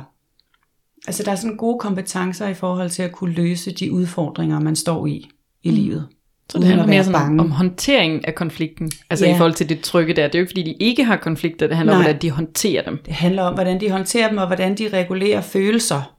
Altså, 1.07 1.23
der 1.23 1.31
er 1.31 1.35
sådan 1.35 1.57
gode 1.57 1.79
kompetencer 1.79 2.47
i 2.47 2.53
forhold 2.53 2.89
til 2.89 3.03
at 3.03 3.11
kunne 3.11 3.33
løse 3.33 3.71
de 3.71 3.91
udfordringer, 3.91 4.59
man 4.59 4.75
står 4.75 5.07
i 5.07 5.29
i 5.63 5.69
mm. 5.69 5.75
livet. 5.75 6.07
Så 6.51 6.57
det 6.57 6.67
handler 6.67 6.87
mere 6.87 7.03
sådan 7.03 7.21
om, 7.21 7.39
om 7.39 7.51
håndtering 7.51 8.27
af 8.27 8.35
konflikten. 8.35 8.91
Altså 9.09 9.25
Ja. 9.25 9.35
i 9.35 9.37
forhold 9.37 9.53
til 9.53 9.69
det 9.69 9.81
trygge 9.81 10.13
der. 10.13 10.27
Det 10.27 10.35
er 10.35 10.39
jo 10.39 10.43
ikke 10.43 10.49
fordi, 10.49 10.63
de 10.63 10.73
ikke 10.73 11.03
har 11.03 11.15
konflikter. 11.15 11.67
Det 11.67 11.77
handler 11.77 11.93
om, 11.93 11.99
Nej. 11.99 12.07
hvordan 12.07 12.21
de 12.21 12.31
håndterer 12.31 12.83
dem. 12.83 12.99
Det 13.05 13.13
handler 13.13 13.43
om, 13.43 13.53
hvordan 13.53 13.81
de 13.81 13.91
håndterer 13.91 14.29
dem, 14.29 14.37
og 14.37 14.47
hvordan 14.47 14.75
de 14.75 14.89
regulerer 14.93 15.41
følelser, 15.41 16.15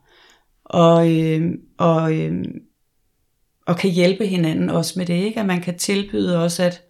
og, 0.65 1.13
øh, 1.13 1.51
og, 1.79 2.15
øh, 2.15 2.45
og 3.67 3.77
kan 3.77 3.91
hjælpe 3.91 4.27
hinanden 4.27 4.71
også 4.71 4.95
med 4.97 5.07
det, 5.07 5.15
ikke? 5.15 5.41
At 5.41 5.47
man 5.47 5.61
kan 5.61 5.79
tilbyde 5.79 6.43
også 6.45 6.63
at, 6.63 6.83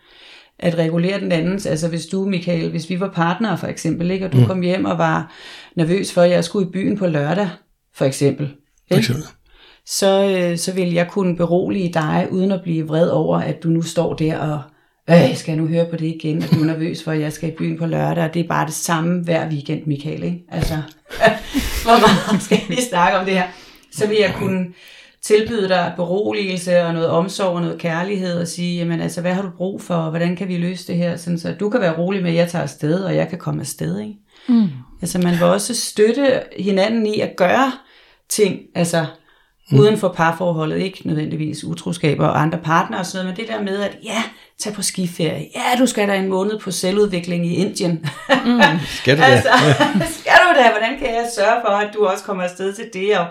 at 0.58 0.78
regulere 0.78 1.20
den 1.20 1.32
andens, 1.32 1.66
altså 1.66 1.88
hvis 1.88 2.06
du, 2.06 2.24
Michael, 2.24 2.70
hvis 2.70 2.90
vi 2.90 3.00
var 3.00 3.10
partnere 3.14 3.58
for 3.58 3.66
eksempel, 3.66 4.10
ikke? 4.10 4.26
og 4.26 4.32
du 4.32 4.38
mm. 4.38 4.46
kom 4.46 4.60
hjem 4.60 4.84
og 4.84 4.98
var 4.98 5.32
nervøs 5.76 6.12
for, 6.12 6.22
at 6.22 6.30
jeg 6.30 6.44
skulle 6.44 6.68
i 6.68 6.72
byen 6.72 6.98
på 6.98 7.06
lørdag, 7.06 7.48
for 7.94 8.04
eksempel, 8.04 8.46
For 8.46 8.94
ikke? 8.94 8.98
eksempel. 8.98 9.24
Så, 9.86 10.36
øh, 10.38 10.58
så 10.58 10.72
vil 10.72 10.92
jeg 10.92 11.08
kunne 11.10 11.36
berolige 11.36 11.92
dig, 11.92 12.28
uden 12.30 12.52
at 12.52 12.62
blive 12.62 12.86
vred 12.86 13.08
over, 13.08 13.38
at 13.38 13.62
du 13.62 13.68
nu 13.68 13.82
står 13.82 14.14
der 14.14 14.38
og, 14.38 14.62
øh, 15.10 15.36
skal 15.36 15.52
jeg 15.52 15.60
nu 15.60 15.66
høre 15.66 15.86
på 15.90 15.96
det 15.96 16.06
igen, 16.06 16.42
at 16.42 16.50
du 16.50 16.60
er 16.60 16.64
nervøs 16.64 17.02
for, 17.02 17.12
at 17.12 17.20
jeg 17.20 17.32
skal 17.32 17.48
i 17.48 17.52
byen 17.52 17.78
på 17.78 17.86
lørdag, 17.86 18.24
og 18.24 18.34
det 18.34 18.44
er 18.44 18.48
bare 18.48 18.66
det 18.66 18.74
samme 18.74 19.24
hver 19.24 19.48
weekend, 19.48 19.86
Michael, 19.86 20.22
ikke? 20.22 20.44
Altså, 20.48 20.74
hvor 21.84 22.00
meget 22.00 22.42
skal 22.42 22.58
vi 22.68 22.76
snakke 22.90 23.18
om 23.18 23.24
det 23.24 23.34
her? 23.34 23.46
Så 23.92 24.06
vil 24.06 24.16
jeg 24.20 24.34
kunne 24.38 24.66
tilbyde 25.22 25.68
dig 25.68 25.92
beroligelse 25.96 26.82
og 26.82 26.94
noget 26.94 27.08
omsorg 27.08 27.54
og 27.54 27.60
noget 27.60 27.78
kærlighed 27.78 28.40
og 28.40 28.48
sige, 28.48 28.78
jamen 28.78 29.00
altså, 29.00 29.20
hvad 29.20 29.34
har 29.34 29.42
du 29.42 29.50
brug 29.56 29.80
for, 29.80 29.94
og 29.94 30.10
hvordan 30.10 30.36
kan 30.36 30.48
vi 30.48 30.56
løse 30.56 30.86
det 30.86 30.96
her, 30.96 31.16
sådan 31.16 31.38
så 31.38 31.54
du 31.60 31.70
kan 31.70 31.80
være 31.80 31.98
rolig 31.98 32.22
med, 32.22 32.30
at 32.30 32.36
jeg 32.36 32.48
tager 32.48 32.62
afsted, 32.62 33.04
og 33.04 33.16
jeg 33.16 33.28
kan 33.28 33.38
komme 33.38 33.60
afsted, 33.60 34.00
ikke? 34.00 34.14
Mm. 34.48 34.68
Altså, 35.02 35.18
man 35.18 35.32
vil 35.32 35.42
også 35.42 35.74
støtte 35.74 36.42
hinanden 36.58 37.06
i 37.06 37.20
at 37.20 37.36
gøre 37.36 37.72
ting, 38.28 38.60
altså 38.74 39.06
Mm. 39.72 39.78
Uden 39.78 39.98
for 39.98 40.08
parforholdet, 40.08 40.78
ikke 40.78 41.06
nødvendigvis 41.06 41.64
utroskaber 41.64 42.26
og 42.26 42.42
andre 42.42 42.58
partnere 42.58 43.00
og 43.00 43.06
sådan 43.06 43.24
noget, 43.24 43.38
men 43.38 43.46
det 43.46 43.54
der 43.54 43.62
med, 43.62 43.82
at 43.82 43.96
ja, 44.04 44.22
tag 44.58 44.72
på 44.72 44.82
skiferie. 44.82 45.46
Ja, 45.56 45.78
du 45.78 45.86
skal 45.86 46.08
da 46.08 46.16
en 46.16 46.28
måned 46.28 46.58
på 46.58 46.70
selvudvikling 46.70 47.46
i 47.46 47.54
Indien. 47.54 47.92
Mm. 48.44 48.60
Skal 48.86 49.16
du 49.16 49.22
det? 49.22 49.28
altså, 49.28 49.48
skal 50.20 50.32
du 50.32 50.58
da? 50.60 50.70
Hvordan 50.70 50.98
kan 50.98 51.06
jeg 51.08 51.28
sørge 51.36 51.60
for, 51.66 51.72
at 51.72 51.90
du 51.94 52.06
også 52.06 52.24
kommer 52.24 52.42
afsted 52.42 52.72
til 52.72 52.84
det, 52.92 53.18
og 53.18 53.26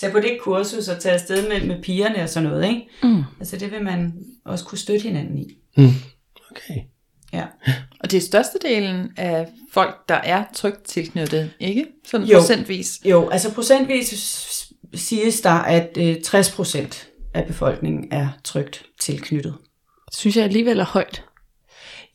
tage 0.00 0.12
på 0.12 0.20
det 0.20 0.38
kursus 0.40 0.88
og 0.88 1.00
tage 1.00 1.14
afsted 1.14 1.48
med, 1.48 1.66
med 1.66 1.82
pigerne 1.82 2.22
og 2.22 2.28
sådan 2.28 2.48
noget, 2.48 2.68
ikke? 2.68 2.88
Mm. 3.02 3.22
Altså 3.40 3.56
det 3.56 3.72
vil 3.72 3.82
man 3.82 4.12
også 4.44 4.64
kunne 4.64 4.78
støtte 4.78 5.02
hinanden 5.02 5.38
i. 5.38 5.44
Mm. 5.76 5.90
Okay. 6.50 6.80
Ja. 7.32 7.42
Og 8.00 8.10
det 8.10 8.16
er 8.16 8.20
størstedelen 8.20 9.10
af 9.16 9.46
folk, 9.72 10.08
der 10.08 10.14
er 10.14 10.44
trygt 10.54 10.84
tilknyttet, 10.84 11.50
ikke? 11.60 11.86
Sådan 12.06 12.26
Jo. 12.26 12.38
procentvis. 12.38 13.00
Jo, 13.04 13.28
altså 13.28 13.54
procentvis 13.54 14.10
siges 14.94 15.40
der, 15.40 15.50
at 15.50 15.88
øh, 16.00 16.16
60 16.24 16.50
procent 16.50 17.08
af 17.34 17.44
befolkningen 17.46 18.08
er 18.10 18.28
trygt 18.44 18.82
tilknyttet. 19.00 19.54
Synes 20.12 20.36
jeg 20.36 20.44
alligevel 20.44 20.80
er 20.80 20.84
højt. 20.84 21.24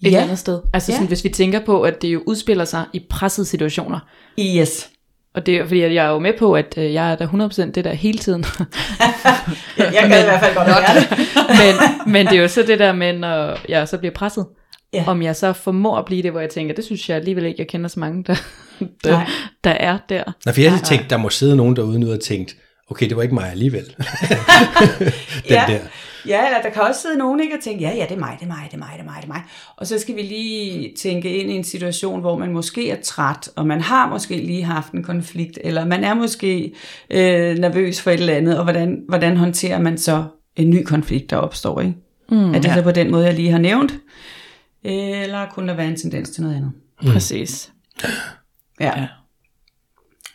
Et 0.06 0.12
Ja. 0.12 0.22
andet 0.22 0.40
sted. 0.40 0.62
Altså 0.74 0.92
Ja. 0.92 0.96
sådan, 0.96 1.08
hvis 1.08 1.24
vi 1.24 1.30
tænker 1.30 1.66
på, 1.66 1.82
at 1.82 2.02
det 2.02 2.08
jo 2.08 2.24
udspiller 2.26 2.66
sig 2.66 2.86
i 2.94 3.06
pressede 3.10 3.48
situationer. 3.48 4.00
Yes. 4.40 4.90
Og 5.36 5.46
det 5.46 5.56
er 5.58 5.64
fordi, 5.66 5.82
at 5.82 5.94
jeg 5.94 6.06
er 6.06 6.10
jo 6.10 6.20
med 6.20 6.34
på, 6.40 6.54
at 6.54 6.74
øh, 6.78 6.94
jeg 6.94 7.12
er 7.12 7.16
der 7.16 7.28
100% 7.28 7.72
det 7.72 7.86
der 7.86 7.94
hele 7.94 8.18
tiden. 8.20 8.46
Jeg, 9.78 9.94
kan 9.94 10.20
i 10.20 10.24
hvert 10.24 10.40
fald 10.40 10.56
godt 10.56 10.68
være 10.68 10.96
det. 11.00 11.18
men, 12.06 12.14
men 12.14 12.26
det 12.28 12.38
er 12.38 12.42
jo 12.42 12.48
så 12.48 12.64
det 12.68 12.80
der 12.80 12.94
med, 12.94 13.14
når 13.14 13.58
jeg 13.70 13.88
så 13.88 13.98
bliver 13.98 14.14
presset. 14.14 14.46
Ja. 14.94 15.04
Om 15.08 15.22
jeg 15.22 15.36
så 15.36 15.54
formår 15.54 15.98
at 15.98 16.06
blive 16.06 16.24
det, 16.24 16.32
hvor 16.32 16.40
jeg 16.40 16.50
tænker, 16.50 16.76
det 16.76 16.86
synes 16.86 17.10
jeg 17.10 17.18
alligevel 17.18 17.46
ikke, 17.46 17.56
jeg 17.60 17.68
kender 17.68 17.88
så 17.88 18.00
mange, 18.00 18.24
der, 18.24 18.36
der, 19.04 19.12
Nej. 19.12 19.28
der 19.64 19.72
er 19.72 19.98
der. 20.10 20.24
Nå, 20.46 20.52
for 20.52 20.62
jeg 20.62 20.72
havde 20.72 20.86
tænkt, 20.86 21.10
der 21.10 21.18
må 21.18 21.30
sidde 21.30 21.56
nogen 21.56 21.76
derude 21.76 22.00
nu 22.00 22.12
og 22.12 22.20
tænkt, 22.20 22.56
okay, 22.90 23.10
det 23.10 23.18
var 23.18 23.24
ikke 23.24 23.36
mig 23.36 23.52
alligevel. 23.52 23.86
Den 25.48 25.50
ja. 25.50 25.64
der. 25.68 25.80
Ja, 26.28 26.46
eller 26.46 26.62
der 26.62 26.70
kan 26.70 26.82
også 26.82 27.02
sidde 27.02 27.18
nogen 27.18 27.40
ikke 27.40 27.56
og 27.56 27.64
tænke, 27.64 27.84
ja, 27.84 27.96
ja, 27.96 28.04
det 28.10 28.12
er 28.12 28.20
mig, 28.20 28.38
det 28.40 28.46
er 28.46 28.48
mig, 28.48 28.68
det 28.72 28.74
er 28.74 28.78
mig, 28.78 28.90
det 28.94 29.00
er 29.00 29.04
mig, 29.04 29.16
det 29.22 29.24
er 29.24 29.34
mig. 29.34 29.44
Og 29.78 29.88
så 29.88 30.00
skal 30.00 30.16
vi 30.16 30.22
lige 30.22 30.94
tænke 30.98 31.38
ind 31.38 31.52
i 31.52 31.54
en 31.54 31.64
situation, 31.64 32.22
hvor 32.22 32.38
man 32.38 32.52
måske 32.52 32.90
er 32.90 33.02
træt, 33.02 33.50
og 33.56 33.68
man 33.68 33.82
har 33.82 34.10
måske 34.10 34.38
lige 34.38 34.64
haft 34.64 34.92
en 34.92 35.04
konflikt, 35.04 35.60
eller 35.64 35.86
man 35.86 36.04
er 36.04 36.14
måske 36.14 36.74
øh, 37.10 37.58
nervøs 37.58 38.02
for 38.02 38.12
et 38.12 38.20
eller 38.20 38.34
andet, 38.34 38.58
og 38.58 38.64
hvordan, 38.64 39.04
hvordan 39.08 39.38
håndterer 39.38 39.80
man 39.80 39.98
så 39.98 40.24
en 40.56 40.70
ny 40.70 40.84
konflikt, 40.84 41.30
der 41.30 41.38
opstår, 41.38 41.82
ikke? 41.82 41.96
Mm, 42.30 42.54
er 42.54 42.60
det 42.60 42.68
ja. 42.70 42.74
så 42.74 42.82
på 42.82 42.92
den 42.92 43.12
måde, 43.12 43.26
jeg 43.26 43.34
lige 43.34 43.52
har 43.52 43.60
nævnt? 43.60 43.94
Eller 44.84 45.50
kunne 45.50 45.68
der 45.68 45.74
være 45.74 45.88
en 45.88 45.96
tendens 45.96 46.30
til 46.30 46.44
noget 46.44 46.56
andet? 46.56 46.72
Mm. 47.02 47.12
Præcis. 47.12 47.72
Ja. 48.80 49.00
ja. 49.00 49.08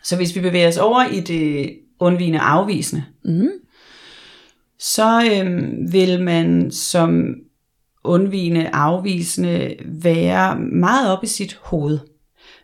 Så 0.05 0.17
hvis 0.17 0.37
vi 0.37 0.41
bevæger 0.41 0.69
os 0.69 0.77
over 0.77 1.05
i 1.05 1.21
det 1.21 1.77
undvigende 2.01 2.39
afvisende, 2.41 3.05
Mm. 3.25 3.49
så 4.79 5.31
øhm, 5.33 5.93
vil 5.93 6.23
man 6.23 6.71
som 6.71 7.35
undvigende 8.05 8.69
afvisende 8.73 9.77
være 9.85 10.59
meget 10.59 11.13
op 11.13 11.25
i 11.25 11.27
sit 11.27 11.59
hoved. 11.63 11.99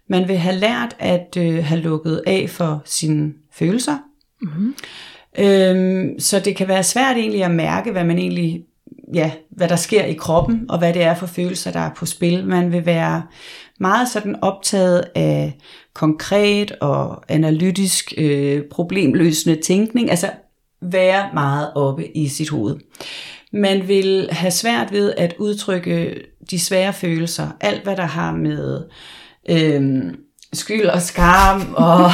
Man 0.08 0.28
vil 0.28 0.36
have 0.36 0.56
lært 0.56 0.96
at 0.98 1.36
øh, 1.38 1.64
have 1.64 1.80
lukket 1.80 2.22
af 2.26 2.50
for 2.50 2.82
sine 2.84 3.32
følelser. 3.52 3.98
Mm-hmm. 4.42 4.74
Øhm, 5.38 6.18
så 6.18 6.40
det 6.40 6.56
kan 6.56 6.68
være 6.68 6.82
svært 6.82 7.16
egentlig 7.16 7.44
at 7.44 7.50
mærke, 7.50 7.92
hvad 7.92 8.04
man 8.04 8.18
egentlig 8.18 8.64
ja, 9.14 9.30
hvad 9.50 9.68
der 9.68 9.76
sker 9.76 10.04
i 10.04 10.12
kroppen, 10.12 10.66
og 10.68 10.78
hvad 10.78 10.94
det 10.94 11.02
er 11.02 11.14
for 11.14 11.26
følelser, 11.26 11.72
der 11.72 11.80
er 11.80 11.90
på 11.96 12.06
spil. 12.06 12.46
Man 12.46 12.72
vil 12.72 12.86
være 12.86 13.22
meget 13.80 14.08
sådan 14.08 14.36
optaget 14.42 15.04
af 15.14 15.58
konkret 15.94 16.72
og 16.72 17.24
analytisk 17.28 18.12
øh, 18.16 18.62
problemløsende 18.70 19.62
tænkning, 19.62 20.10
altså 20.10 20.30
være 20.82 21.30
meget 21.34 21.72
oppe 21.74 22.16
i 22.16 22.28
sit 22.28 22.50
hoved. 22.50 22.76
Man 23.52 23.88
vil 23.88 24.28
have 24.30 24.50
svært 24.50 24.92
ved 24.92 25.14
at 25.16 25.34
udtrykke 25.38 26.24
de 26.50 26.58
svære 26.58 26.92
følelser, 26.92 27.48
alt 27.60 27.82
hvad 27.82 27.96
der 27.96 28.06
har 28.06 28.32
med 28.32 28.82
øh, 29.50 30.14
skyld 30.52 30.86
og 30.86 31.02
skam 31.02 31.74
og 31.76 32.10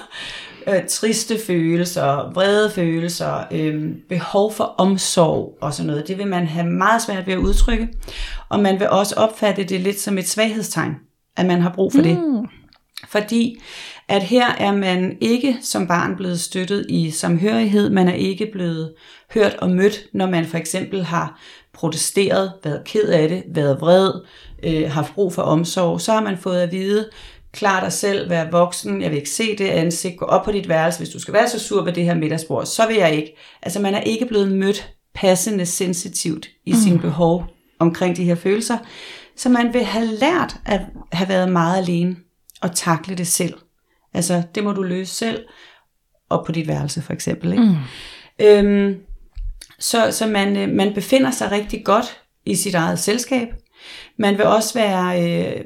øh, 0.66 0.86
triste 0.88 1.38
følelser, 1.46 2.32
vrede 2.32 2.70
følelser, 2.70 3.44
øh, 3.50 3.92
behov 4.08 4.52
for 4.52 4.64
omsorg 4.64 5.58
og 5.60 5.74
sådan 5.74 5.86
noget. 5.86 6.08
Det 6.08 6.18
vil 6.18 6.26
man 6.26 6.46
have 6.46 6.66
meget 6.66 7.02
svært 7.02 7.26
ved 7.26 7.34
at 7.34 7.38
udtrykke, 7.38 7.88
og 8.48 8.60
man 8.60 8.80
vil 8.80 8.88
også 8.88 9.14
opfatte 9.14 9.64
det 9.64 9.80
lidt 9.80 10.00
som 10.00 10.18
et 10.18 10.28
svaghedstegn, 10.28 10.94
at 11.36 11.46
man 11.46 11.60
har 11.60 11.72
brug 11.74 11.92
for 11.92 12.02
det. 12.02 12.18
Mm. 12.18 12.46
Fordi 13.08 13.60
at 14.08 14.22
her 14.22 14.46
er 14.58 14.72
man 14.72 15.16
ikke 15.20 15.58
som 15.62 15.86
barn 15.86 16.16
blevet 16.16 16.40
støttet 16.40 16.86
i 16.88 17.10
samhørighed, 17.10 17.90
man 17.90 18.08
er 18.08 18.14
ikke 18.14 18.48
blevet 18.52 18.94
hørt 19.34 19.54
og 19.54 19.70
mødt, 19.70 20.06
når 20.12 20.26
man 20.26 20.46
for 20.46 20.58
eksempel 20.58 21.04
har 21.04 21.40
protesteret, 21.72 22.52
været 22.64 22.84
ked 22.84 23.08
af 23.08 23.28
det, 23.28 23.42
været 23.48 23.80
vred, 23.80 24.12
øh, 24.62 24.90
haft 24.90 25.14
brug 25.14 25.32
for 25.32 25.42
omsorg, 25.42 26.00
så 26.00 26.12
har 26.12 26.22
man 26.22 26.38
fået 26.38 26.60
at 26.60 26.72
vide, 26.72 27.08
klar 27.54 27.80
dig 27.80 27.92
selv, 27.92 28.30
vær 28.30 28.50
voksen, 28.50 29.02
jeg 29.02 29.10
vil 29.10 29.16
ikke 29.16 29.30
se 29.30 29.56
det 29.56 29.68
ansigt, 29.68 30.16
gå 30.16 30.24
op 30.24 30.44
på 30.44 30.52
dit 30.52 30.68
værelse, 30.68 30.98
hvis 30.98 31.08
du 31.08 31.18
skal 31.18 31.34
være 31.34 31.48
så 31.48 31.58
sur 31.58 31.82
ved 31.82 31.92
det 31.92 32.04
her 32.04 32.14
middagsbord, 32.14 32.66
så 32.66 32.86
vil 32.86 32.96
jeg 32.96 33.14
ikke. 33.14 33.36
Altså 33.62 33.80
man 33.80 33.94
er 33.94 34.00
ikke 34.00 34.26
blevet 34.26 34.52
mødt 34.52 34.94
passende 35.14 35.66
sensitivt 35.66 36.48
i 36.66 36.72
mm. 36.72 36.78
sine 36.78 36.98
behov 36.98 37.46
omkring 37.78 38.16
de 38.16 38.24
her 38.24 38.34
følelser, 38.34 38.78
så 39.36 39.48
man 39.48 39.74
vil 39.74 39.84
have 39.84 40.06
lært 40.06 40.56
at 40.66 40.80
have 41.12 41.28
været 41.28 41.52
meget 41.52 41.82
alene 41.82 42.16
og 42.60 42.76
takle 42.76 43.14
det 43.14 43.26
selv. 43.26 43.54
Altså 44.14 44.42
det 44.54 44.64
må 44.64 44.72
du 44.72 44.82
løse 44.82 45.14
selv, 45.14 45.44
op 46.30 46.44
på 46.44 46.52
dit 46.52 46.68
værelse 46.68 47.02
for 47.02 47.12
eksempel. 47.12 47.52
Ikke? 47.52 47.64
Mm. 47.64 47.76
Øhm, 48.46 48.96
så 49.78 50.10
så 50.10 50.26
man, 50.26 50.56
øh, 50.56 50.68
man 50.68 50.94
befinder 50.94 51.30
sig 51.30 51.50
rigtig 51.50 51.84
godt 51.84 52.20
i 52.46 52.54
sit 52.54 52.74
eget 52.74 52.98
selskab. 52.98 53.48
Man 54.18 54.38
vil 54.38 54.44
også 54.44 54.74
være 54.74 55.22
øh, 55.22 55.64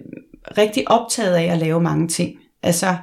rigtig 0.58 0.90
optaget 0.90 1.34
af 1.34 1.44
at 1.44 1.58
lave 1.58 1.80
mange 1.80 2.08
ting. 2.08 2.36
Altså, 2.62 2.96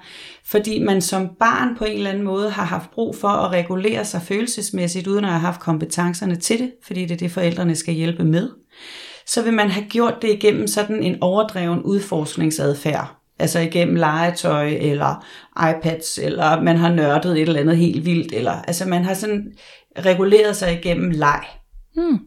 fordi 0.46 0.84
man 0.84 1.02
som 1.02 1.30
barn 1.40 1.78
på 1.78 1.86
en 1.86 1.98
eller 1.98 2.10
anden 2.10 2.24
måde 2.24 2.50
har 2.50 2.64
haft 2.64 2.92
brug 2.92 3.16
for 3.16 3.28
at 3.28 3.52
regulere 3.52 4.06
sig 4.06 4.22
følelsesmæssigt, 4.22 5.08
uden 5.08 5.26
at 5.26 5.32
have 5.32 5.42
haft 5.42 5.60
kompetencerne 5.60 6.36
til 6.36 6.60
det, 6.60 6.72
fordi 6.84 7.02
det 7.02 7.12
er 7.12 7.18
det, 7.18 7.32
forældrene 7.32 7.76
skal 7.76 7.94
hjælpe 7.94 8.24
med, 8.24 8.50
så 9.28 9.42
vil 9.42 9.54
man 9.54 9.70
have 9.70 9.86
gjort 9.86 10.22
det 10.22 10.30
igennem 10.30 10.68
sådan 10.68 11.04
en 11.04 11.18
overdreven 11.22 11.82
udforskningsadfærd. 11.82 13.16
Altså 13.40 13.60
igennem 13.60 13.96
legetøj, 13.96 14.68
eller 14.68 15.26
iPads, 15.70 16.18
eller 16.18 16.62
man 16.62 16.78
har 16.78 16.94
nørdet 16.94 17.32
et 17.32 17.42
eller 17.42 17.60
andet 17.60 17.78
helt 17.78 18.06
vildt, 18.06 18.34
eller 18.34 18.52
altså 18.52 18.88
man 18.88 19.04
har 19.04 19.14
sådan 19.14 19.54
reguleret 20.06 20.56
sig 20.56 20.74
igennem 20.74 21.10
leg. 21.10 21.44
Hmm. 21.96 22.20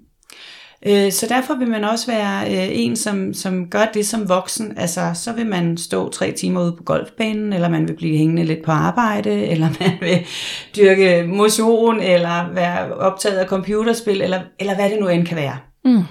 Øh, 0.86 1.12
Så 1.12 1.26
derfor 1.28 1.54
vil 1.54 1.68
man 1.68 1.84
også 1.84 2.06
være 2.06 2.46
øh, 2.46 2.68
en, 2.72 2.96
som, 2.96 3.34
som 3.34 3.70
gør 3.70 3.84
det 3.94 4.06
som 4.06 4.28
voksen. 4.28 4.78
Altså, 4.78 5.10
så 5.14 5.32
vil 5.32 5.46
man 5.46 5.76
stå 5.76 6.08
tre 6.08 6.32
timer 6.32 6.62
ude 6.62 6.72
på 6.76 6.82
golfbanen, 6.82 7.52
eller 7.52 7.68
man 7.68 7.88
vil 7.88 7.96
blive 7.96 8.16
hængende 8.18 8.44
lidt 8.44 8.64
på 8.64 8.72
arbejde, 8.72 9.30
eller 9.52 9.68
man 9.80 9.92
vil 10.00 10.26
dyrke 10.76 11.26
motion, 11.26 12.00
eller 12.00 12.52
være 12.54 12.92
optaget 12.92 13.36
af 13.38 13.46
computerspil, 13.46 14.22
eller, 14.22 14.40
eller 14.58 14.74
hvad 14.74 14.90
det 14.90 15.00
nu 15.00 15.08
end 15.08 15.26
kan 15.26 15.36
være. 15.36 15.56
Mm. 15.84 16.02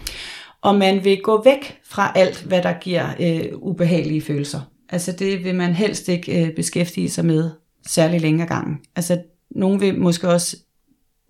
Og 0.61 0.75
man 0.75 1.03
vil 1.03 1.21
gå 1.21 1.43
væk 1.43 1.79
fra 1.89 2.11
alt, 2.15 2.43
hvad 2.43 2.61
der 2.63 2.73
giver 2.73 3.05
øh, 3.19 3.45
ubehagelige 3.55 4.21
følelser. 4.21 4.59
Altså 4.89 5.11
det 5.11 5.43
vil 5.43 5.55
man 5.55 5.73
helst 5.73 6.09
ikke 6.09 6.45
øh, 6.45 6.55
beskæftige 6.55 7.09
sig 7.09 7.25
med 7.25 7.49
særlig 7.87 8.21
længe 8.21 8.43
ad 8.43 8.47
gangen. 8.47 8.77
Altså 8.95 9.17
nogen 9.51 9.81
vil 9.81 9.99
måske 9.99 10.29
også 10.29 10.57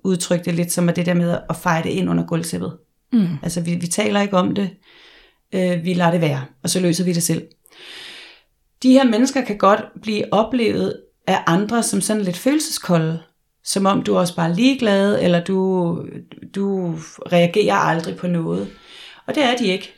udtrykke 0.04 0.46
det 0.46 0.54
lidt 0.54 0.72
som 0.72 0.90
at 0.90 0.96
det 0.96 1.06
der 1.06 1.14
med 1.14 1.38
at 1.50 1.56
feje 1.56 1.84
det 1.84 1.90
ind 1.90 2.10
under 2.10 2.26
gulvtæppet. 2.26 2.78
Mm. 3.14 3.28
Altså 3.44 3.62
vi, 3.62 3.76
vi 3.76 3.88
taler 3.88 4.22
ikke 4.22 4.38
om 4.38 4.56
det, 4.56 4.70
øh, 5.56 5.86
vi 5.86 5.94
lader 5.94 6.12
det 6.12 6.22
være, 6.22 6.46
og 6.64 6.70
så 6.70 6.80
løser 6.80 7.04
vi 7.04 7.14
det 7.14 7.24
selv. 7.24 7.48
De 8.84 8.92
her 8.92 9.04
mennesker 9.04 9.42
kan 9.42 9.58
godt 9.58 9.82
blive 10.02 10.34
oplevet 10.34 11.02
af 11.28 11.44
andre 11.48 11.84
som 11.84 12.02
sådan 12.02 12.22
lidt 12.22 12.38
følelseskolde, 12.38 13.20
som 13.64 13.86
om 13.86 14.02
du 14.02 14.18
også 14.18 14.36
bare 14.36 14.50
er 14.50 14.56
ligeglad, 14.56 15.20
eller 15.22 15.44
du, 15.44 15.98
du 16.56 16.96
reagerer 17.32 17.76
aldrig 17.76 18.16
på 18.16 18.28
noget. 18.28 18.68
Og 19.26 19.36
det 19.36 19.44
er 19.44 19.58
de 19.58 19.66
ikke. 19.66 19.94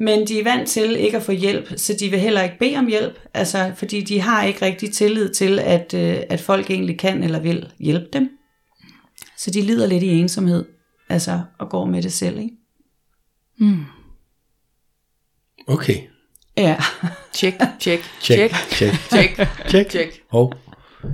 Men 0.00 0.28
de 0.28 0.40
er 0.40 0.44
vant 0.44 0.68
til 0.68 0.96
ikke 0.96 1.16
at 1.16 1.22
få 1.22 1.32
hjælp, 1.32 1.72
så 1.76 1.96
de 2.00 2.10
vil 2.10 2.18
heller 2.18 2.42
ikke 2.42 2.58
bede 2.58 2.76
om 2.76 2.86
hjælp, 2.86 3.18
altså, 3.34 3.72
fordi 3.76 4.00
de 4.00 4.20
har 4.20 4.44
ikke 4.44 4.64
rigtig 4.64 4.92
tillid 4.92 5.34
til, 5.34 5.58
at, 5.58 5.94
øh, 5.94 6.16
at 6.28 6.40
folk 6.40 6.70
egentlig 6.70 6.98
kan 6.98 7.22
eller 7.22 7.40
vil 7.40 7.68
hjælpe 7.78 8.06
dem. 8.12 8.30
Så 9.38 9.50
de 9.50 9.62
lider 9.62 9.86
lidt 9.86 10.02
i 10.02 10.18
ensomhed, 10.18 10.64
altså, 11.14 11.40
og 11.58 11.68
går 11.68 11.84
med 11.84 12.02
det 12.02 12.12
selv. 12.12 12.38
Ikke? 12.38 12.56
Mm. 13.58 13.84
Okay. 15.66 15.96
Ja. 16.56 16.76
Tjek, 17.32 17.54
tjek, 17.80 18.00
Tjek, 18.20 18.50
tjek, 18.70 18.92
tjek, 19.10 19.48
tjek, 19.68 19.88
tjek. 19.88 20.22
Hov. 20.30 20.52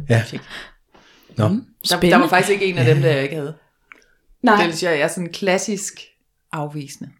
Ja. 0.09 0.25
Tjek. 0.29 0.41
Nå. 1.37 1.49
Der, 1.91 2.01
der 2.01 2.17
var 2.17 2.29
faktisk 2.29 2.51
ikke 2.51 2.67
en 2.67 2.79
af 2.79 2.85
dem, 2.85 3.03
der 3.03 3.11
jeg 3.11 3.23
ikke 3.23 3.37
havde. 3.37 3.55
Nej. 4.43 4.57
Det 4.57 4.67
vil 4.67 4.77
sige, 4.77 4.91
jeg 4.91 5.01
er 5.01 5.09
sådan 5.09 5.33
klassisk 5.33 6.01
afvisende. 6.53 7.11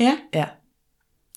Ja. 0.00 0.16
Ja. 0.34 0.44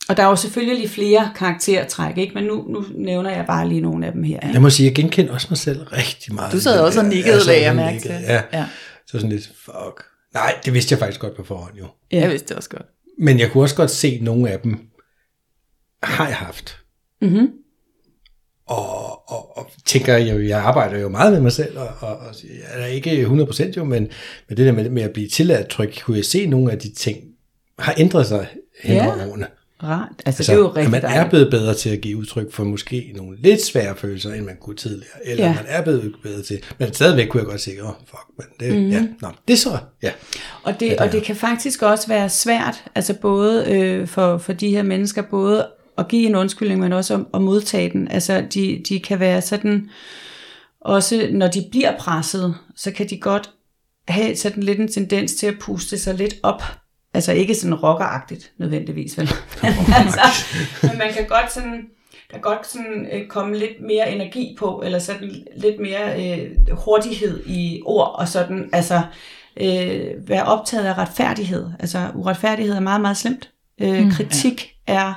Og 0.10 0.18
der 0.18 0.24
er 0.24 0.28
jo 0.28 0.36
selvfølgelig 0.36 0.90
flere 0.90 1.32
karaktertræk, 1.36 2.18
ikke? 2.18 2.34
men 2.34 2.44
nu, 2.44 2.66
nu 2.70 2.86
nævner 2.96 3.30
jeg 3.30 3.46
bare 3.46 3.70
lige 3.70 3.82
nogle 3.82 4.06
af 4.06 4.12
dem 4.12 4.24
her. 4.24 4.40
Ikke? 4.40 4.54
Jeg 4.54 4.62
må 4.62 4.70
sige, 4.70 4.88
jeg 4.88 4.96
genkender 4.96 5.34
også 5.34 5.48
mig 5.50 5.58
selv 5.58 5.84
rigtig 5.84 6.34
meget. 6.34 6.52
Du 6.52 6.60
sad 6.60 6.82
også 6.82 7.00
og 7.00 7.06
nikkede, 7.06 7.46
lagde 7.46 7.62
jeg 7.62 7.76
mærke 7.76 8.00
til. 8.00 8.10
Ja. 8.10 8.42
Ja. 8.54 8.66
Så 9.06 9.12
sådan 9.12 9.30
lidt, 9.30 9.52
fuck. 9.66 10.11
Nej, 10.34 10.60
det 10.66 10.74
vidste 10.74 10.94
jeg 10.94 11.00
faktisk 11.00 11.20
godt 11.20 11.36
på 11.36 11.44
forhånd 11.44 11.78
jo. 11.78 11.86
Ja. 12.12 12.20
Jeg 12.20 12.30
vidste 12.30 12.48
det 12.48 12.58
også 12.58 12.70
godt. 12.70 12.86
Men 13.18 13.40
jeg 13.40 13.52
kunne 13.52 13.64
også 13.64 13.76
godt 13.76 13.92
se, 13.92 14.08
at 14.08 14.22
nogle 14.22 14.50
af 14.50 14.60
dem 14.60 14.80
har 16.04 16.28
jeg 16.28 16.36
haft. 16.36 16.80
Mm-hmm. 17.22 17.48
Og, 18.66 19.30
og, 19.32 19.58
og 19.58 19.72
tænker 19.86 20.18
jeg 20.18 20.36
jo, 20.36 20.42
jeg 20.48 20.60
arbejder 20.60 21.00
jo 21.00 21.10
meget 21.10 21.34
med 21.34 21.42
mig 21.42 21.52
selv, 21.52 21.78
og, 21.78 21.88
og, 22.00 22.18
og 22.18 22.36
jeg 22.74 22.82
er 22.82 22.86
ikke 22.86 23.26
100% 23.26 23.74
jo, 23.78 23.84
men, 23.84 24.10
men 24.50 24.58
det 24.58 24.66
der 24.66 24.72
med, 24.72 24.90
med 24.90 25.04
at 25.04 25.14
blive 25.14 25.28
tilladt 25.28 25.68
tryg, 25.68 25.94
kunne 26.02 26.18
jeg 26.18 26.26
se 26.26 26.46
nogle 26.46 26.72
af 26.72 26.80
de 26.80 26.94
ting 26.94 27.24
har 27.80 27.94
ændret 27.98 28.28
sig 28.28 28.48
hen 28.84 28.96
Ja. 28.96 29.06
over 29.06 29.28
årene. 29.32 29.48
Rart. 29.84 30.10
Altså, 30.10 30.24
Altså, 30.26 30.52
det 30.52 30.58
er 30.58 30.62
jo 30.62 30.68
rigtig 30.76 30.92
man 30.92 31.04
er 31.06 31.30
blevet 31.30 31.52
bedre 31.52 31.74
til 31.74 31.90
at 31.90 32.02
give 32.02 32.18
udtryk 32.18 32.54
for 32.54 32.64
måske 32.64 33.12
nogle 33.16 33.38
lidt 33.42 33.66
svære 33.66 33.96
følelser, 33.96 34.34
end 34.34 34.46
man 34.46 34.58
kunne 34.62 34.76
tidligere. 34.76 35.26
Eller 35.26 35.44
Ja. 35.44 35.50
ja. 35.50 35.56
man 35.56 35.66
er 35.68 35.82
blevet 35.82 36.16
bedre 36.24 36.42
til. 36.42 36.64
Men 36.78 36.94
stadigvæk 36.94 37.28
kunne 37.28 37.42
jeg 37.42 37.48
godt 37.48 37.62
sige, 37.62 37.84
åh, 37.84 37.90
oh, 37.90 37.96
fuck, 38.08 38.26
men 38.38 38.46
det, 38.60 38.84
mm. 38.84 38.90
ja, 38.90 39.08
nå, 39.22 39.28
det 39.48 39.54
er 39.54 39.58
så, 39.58 39.78
ja. 40.04 40.12
Og 40.64 40.80
det, 40.80 41.00
og 41.00 41.12
det 41.12 41.24
kan 41.24 41.36
faktisk 41.36 41.82
også 41.82 42.08
være 42.08 42.30
svært, 42.30 42.84
altså 42.96 43.14
både 43.14 43.66
øh, 43.72 44.08
for, 44.08 44.38
for 44.38 44.54
de 44.54 44.70
her 44.70 44.84
mennesker, 44.84 45.22
både 45.22 45.68
at 45.98 46.08
give 46.08 46.28
en 46.28 46.36
undskyldning, 46.36 46.80
men 46.80 46.94
også 46.94 47.14
at, 47.14 47.20
at 47.34 47.42
modtage 47.42 47.90
den. 47.90 48.08
Altså 48.08 48.44
de, 48.54 48.84
de 48.90 49.00
kan 49.00 49.20
være 49.20 49.42
sådan, 49.42 49.90
også 50.82 51.28
når 51.32 51.48
de 51.48 51.66
bliver 51.72 51.98
presset, 51.98 52.56
så 52.76 52.92
kan 52.92 53.10
de 53.10 53.20
godt 53.20 53.50
have 54.08 54.36
sådan 54.36 54.64
lidt 54.64 54.80
en 54.80 54.88
tendens 54.88 55.36
til 55.36 55.48
at 55.48 55.56
puste 55.60 55.98
sig 55.98 56.16
lidt 56.16 56.36
op. 56.44 56.64
Altså 57.14 57.32
ikke 57.32 57.56
sådan 57.56 57.76
rockeragtigt 57.76 58.52
nødvendigvis, 58.58 59.18
vel? 59.18 59.30
altså, 60.04 60.22
men 60.82 60.98
man 60.98 61.14
kan 61.14 61.26
godt 61.28 61.52
sådan, 61.52 61.88
der 62.28 62.34
kan 62.34 62.42
godt 62.42 62.68
sådan 62.68 63.08
øh, 63.12 63.28
komme 63.28 63.58
lidt 63.58 63.82
mere 63.82 64.12
energi 64.12 64.56
på, 64.60 64.82
eller 64.86 65.00
sådan 65.00 65.48
lidt 65.56 65.80
mere 65.80 66.40
øh, 66.40 66.52
hurtighed 66.72 67.44
i 67.46 67.82
ord, 67.86 68.16
og 68.20 68.28
sådan, 68.28 68.70
altså 68.74 69.02
øh, 69.58 70.30
være 70.30 70.44
optaget 70.44 70.86
af 70.86 70.98
retfærdighed. 70.98 71.70
Altså 71.80 72.08
uretfærdighed 72.16 72.76
er 72.76 72.80
meget, 72.80 73.02
meget 73.02 73.18
slemt. 73.18 73.52
Øh, 73.82 74.04
mm, 74.04 74.12
kritik 74.12 74.76
ja. 74.88 74.94
er 74.94 75.14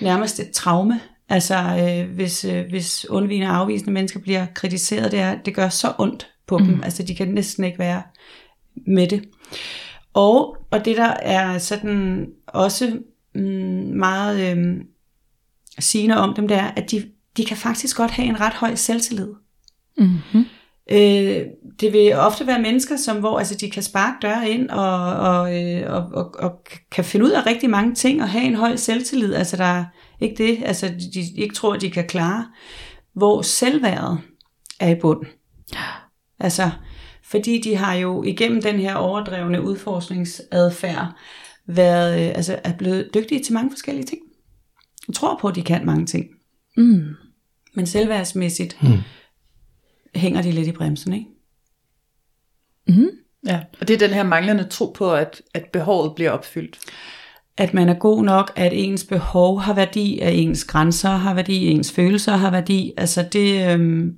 nærmest 0.00 0.40
et 0.40 0.50
traume. 0.50 1.00
Altså 1.28 1.56
øh, 1.56 2.14
hvis, 2.14 2.44
øh, 2.44 2.68
hvis 2.70 3.06
undvigende 3.10 3.48
og 3.48 3.56
afvisende 3.56 3.92
mennesker 3.92 4.20
bliver 4.20 4.46
kritiseret, 4.54 5.12
det, 5.12 5.20
er, 5.20 5.34
det 5.44 5.54
gør 5.54 5.68
så 5.68 5.92
ondt 5.98 6.28
på 6.46 6.58
mm. 6.58 6.66
dem. 6.66 6.82
Altså 6.84 7.02
de 7.02 7.14
kan 7.14 7.28
næsten 7.28 7.64
ikke 7.64 7.78
være 7.78 8.02
med 8.86 9.06
det. 9.06 9.24
Og, 10.18 10.56
og 10.70 10.84
det 10.84 10.96
der 10.96 11.14
er 11.22 11.58
sådan 11.58 12.26
også 12.46 12.98
mm, 13.34 13.42
meget 13.94 14.56
øh, 14.56 14.80
sigende 15.78 16.16
om 16.16 16.34
dem, 16.34 16.48
det 16.48 16.56
er, 16.56 16.70
at 16.76 16.90
de, 16.90 17.10
de 17.36 17.44
kan 17.44 17.56
faktisk 17.56 17.96
godt 17.96 18.10
have 18.10 18.28
en 18.28 18.40
ret 18.40 18.52
høj 18.54 18.74
selvtillid. 18.74 19.28
Mm-hmm. 19.98 20.44
Øh, 20.90 21.42
det 21.80 21.92
vil 21.92 22.12
ofte 22.12 22.46
være 22.46 22.62
mennesker, 22.62 22.96
som 22.96 23.16
hvor 23.16 23.38
altså, 23.38 23.54
de 23.54 23.70
kan 23.70 23.82
sparke 23.82 24.16
døre 24.22 24.50
ind 24.50 24.68
og, 24.68 25.16
og, 25.16 25.64
øh, 25.64 25.92
og, 25.94 26.08
og, 26.12 26.34
og 26.38 26.64
kan 26.90 27.04
finde 27.04 27.26
ud 27.26 27.30
af 27.30 27.46
rigtig 27.46 27.70
mange 27.70 27.94
ting 27.94 28.22
og 28.22 28.28
have 28.28 28.44
en 28.44 28.54
høj 28.54 28.76
selvtillid. 28.76 29.34
Altså 29.34 29.56
der 29.56 29.64
er 29.64 29.84
ikke 30.20 30.44
det, 30.44 30.58
altså 30.64 30.88
de, 30.88 31.12
de 31.12 31.42
ikke 31.42 31.54
tror, 31.54 31.74
at 31.74 31.80
de 31.80 31.90
kan 31.90 32.06
klare. 32.06 32.46
Hvor 33.12 33.42
selvværdet 33.42 34.18
er 34.80 34.88
i 34.88 34.94
bund. 34.94 35.26
Altså, 36.40 36.70
fordi 37.30 37.60
de 37.60 37.76
har 37.76 37.94
jo 37.94 38.22
igennem 38.22 38.62
den 38.62 38.80
her 38.80 38.94
overdrevne 38.94 39.62
udforskningsadfærd 39.62 41.12
været, 41.66 42.20
øh, 42.20 42.28
altså 42.28 42.60
er 42.64 42.72
blevet 42.72 43.10
dygtige 43.14 43.42
til 43.42 43.54
mange 43.54 43.70
forskellige 43.70 44.06
ting. 44.06 44.20
Jeg 45.08 45.14
tror 45.14 45.38
på, 45.40 45.48
at 45.48 45.54
de 45.54 45.62
kan 45.62 45.86
mange 45.86 46.06
ting. 46.06 46.26
Mm. 46.76 47.04
Men 47.74 47.86
selvværdsmæssigt 47.86 48.76
Hmm. 48.80 48.98
hænger 50.14 50.42
de 50.42 50.52
lidt 50.52 50.68
i 50.68 50.72
bremsen, 50.72 51.12
ikke? 51.12 51.26
Mm. 52.88 53.08
Ja. 53.46 53.60
Og 53.80 53.88
det 53.88 53.94
er 53.94 54.06
den 54.06 54.14
her 54.14 54.22
manglende 54.22 54.64
tro 54.64 54.92
på, 54.96 55.14
at, 55.14 55.42
at 55.54 55.64
behovet 55.72 56.14
bliver 56.14 56.30
opfyldt. 56.30 56.78
At 57.56 57.74
man 57.74 57.88
er 57.88 57.94
god 57.94 58.24
nok, 58.24 58.52
at 58.56 58.72
ens 58.74 59.04
behov 59.04 59.60
har 59.60 59.74
værdi, 59.74 60.18
at 60.18 60.34
ens 60.34 60.64
grænser 60.64 61.10
har 61.10 61.34
værdi, 61.34 61.66
ens 61.66 61.92
følelser 61.92 62.32
har 62.32 62.50
værdi. 62.50 62.92
Altså 62.96 63.28
det, 63.32 63.72
øhm, 63.72 64.16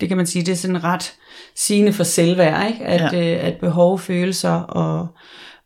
det 0.00 0.08
kan 0.08 0.16
man 0.16 0.26
sige, 0.26 0.44
det 0.44 0.52
er 0.52 0.56
sådan 0.56 0.84
ret 0.84 1.14
sigende 1.56 1.92
for 1.92 2.04
selvværd, 2.04 2.66
ikke? 2.68 2.84
At, 2.84 3.12
ja. 3.12 3.34
øh, 3.34 3.46
at 3.46 3.58
behov, 3.60 3.98
følelser 3.98 4.50
og, 4.50 5.08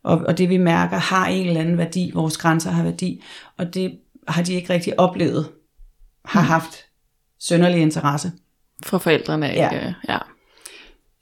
og, 0.03 0.17
og 0.17 0.37
det 0.37 0.49
vi 0.49 0.57
mærker 0.57 0.97
har 0.97 1.27
en 1.27 1.47
eller 1.47 1.61
anden 1.61 1.77
værdi, 1.77 2.11
vores 2.13 2.37
grænser 2.37 2.71
har 2.71 2.83
værdi, 2.83 3.23
og 3.57 3.73
det 3.73 3.99
har 4.27 4.43
de 4.43 4.53
ikke 4.53 4.73
rigtig 4.73 4.99
oplevet, 4.99 5.49
har 6.25 6.41
haft 6.41 6.85
sønderlig 7.39 7.81
interesse. 7.81 8.31
For 8.85 8.97
forældrene. 8.97 9.45
Ja. 9.45 9.69
Ja. 9.73 9.93
ja. 10.09 10.17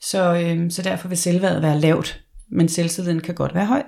Så, 0.02 0.36
øhm, 0.36 0.70
så 0.70 0.82
derfor 0.82 1.08
vil 1.08 1.18
selvværdet 1.18 1.62
være 1.62 1.80
lavt, 1.80 2.22
men 2.50 2.70
selvtilliden 2.70 3.20
kan 3.20 3.36
godt 3.36 3.56
være 3.56 3.66
høj. 3.66 3.84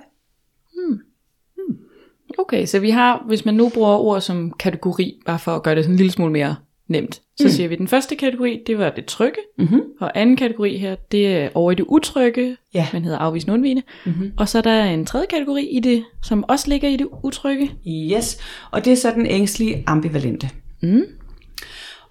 Okay, 2.38 2.66
så 2.66 2.78
vi 2.78 2.90
har, 2.90 3.22
hvis 3.26 3.44
man 3.44 3.54
nu 3.54 3.68
bruger 3.74 3.96
ord 3.96 4.20
som 4.20 4.52
kategori, 4.52 5.22
bare 5.26 5.38
for 5.38 5.56
at 5.56 5.62
gøre 5.62 5.74
det 5.74 5.84
sådan 5.84 5.94
en 5.94 5.96
lille 5.96 6.12
smule 6.12 6.32
mere 6.32 6.56
nemt, 6.90 7.14
så 7.40 7.44
mm. 7.44 7.50
siger 7.50 7.68
vi, 7.68 7.74
at 7.74 7.78
den 7.78 7.88
første 7.88 8.16
kategori, 8.16 8.62
det 8.66 8.78
var 8.78 8.90
det 8.90 9.04
trygge, 9.06 9.38
Mm-hmm. 9.58 9.80
og 10.00 10.18
anden 10.20 10.36
kategori 10.36 10.76
her, 10.78 10.94
det 11.12 11.26
er 11.26 11.48
over 11.54 11.72
i 11.72 11.74
det 11.74 11.84
utrygge, 11.88 12.56
Ja. 12.74 12.86
man 12.92 13.04
hedder 13.04 13.18
afvisende 13.18 13.54
undvigende, 13.54 13.82
Mm-hmm. 14.06 14.32
og 14.36 14.48
så 14.48 14.58
er 14.58 14.62
der 14.62 14.84
en 14.84 15.06
tredje 15.06 15.26
kategori 15.30 15.66
i 15.66 15.80
det, 15.80 16.04
som 16.22 16.44
også 16.48 16.68
ligger 16.68 16.88
i 16.88 16.96
det 16.96 17.06
utrygge. 17.24 17.70
Yes, 17.88 18.38
og 18.70 18.84
det 18.84 18.92
er 18.92 18.96
så 18.96 19.10
den 19.10 19.26
ængstlige 19.26 19.84
ambivalente. 19.86 20.50
Mm. 20.82 21.02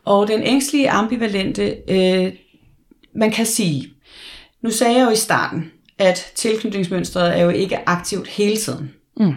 Og 0.05 0.27
den 0.27 0.43
ængstlige 0.43 0.89
ambivalente, 0.89 1.75
øh, 1.89 2.33
man 3.15 3.31
kan 3.31 3.45
sige, 3.45 3.87
nu 4.63 4.71
sagde 4.71 4.97
jeg 4.97 5.05
jo 5.05 5.11
i 5.11 5.15
starten, 5.15 5.71
at 5.97 6.31
tilknytningsmønstret 6.35 7.37
er 7.39 7.43
jo 7.43 7.49
ikke 7.49 7.89
aktivt 7.89 8.27
hele 8.27 8.57
tiden. 8.57 8.93
Mm. 9.17 9.33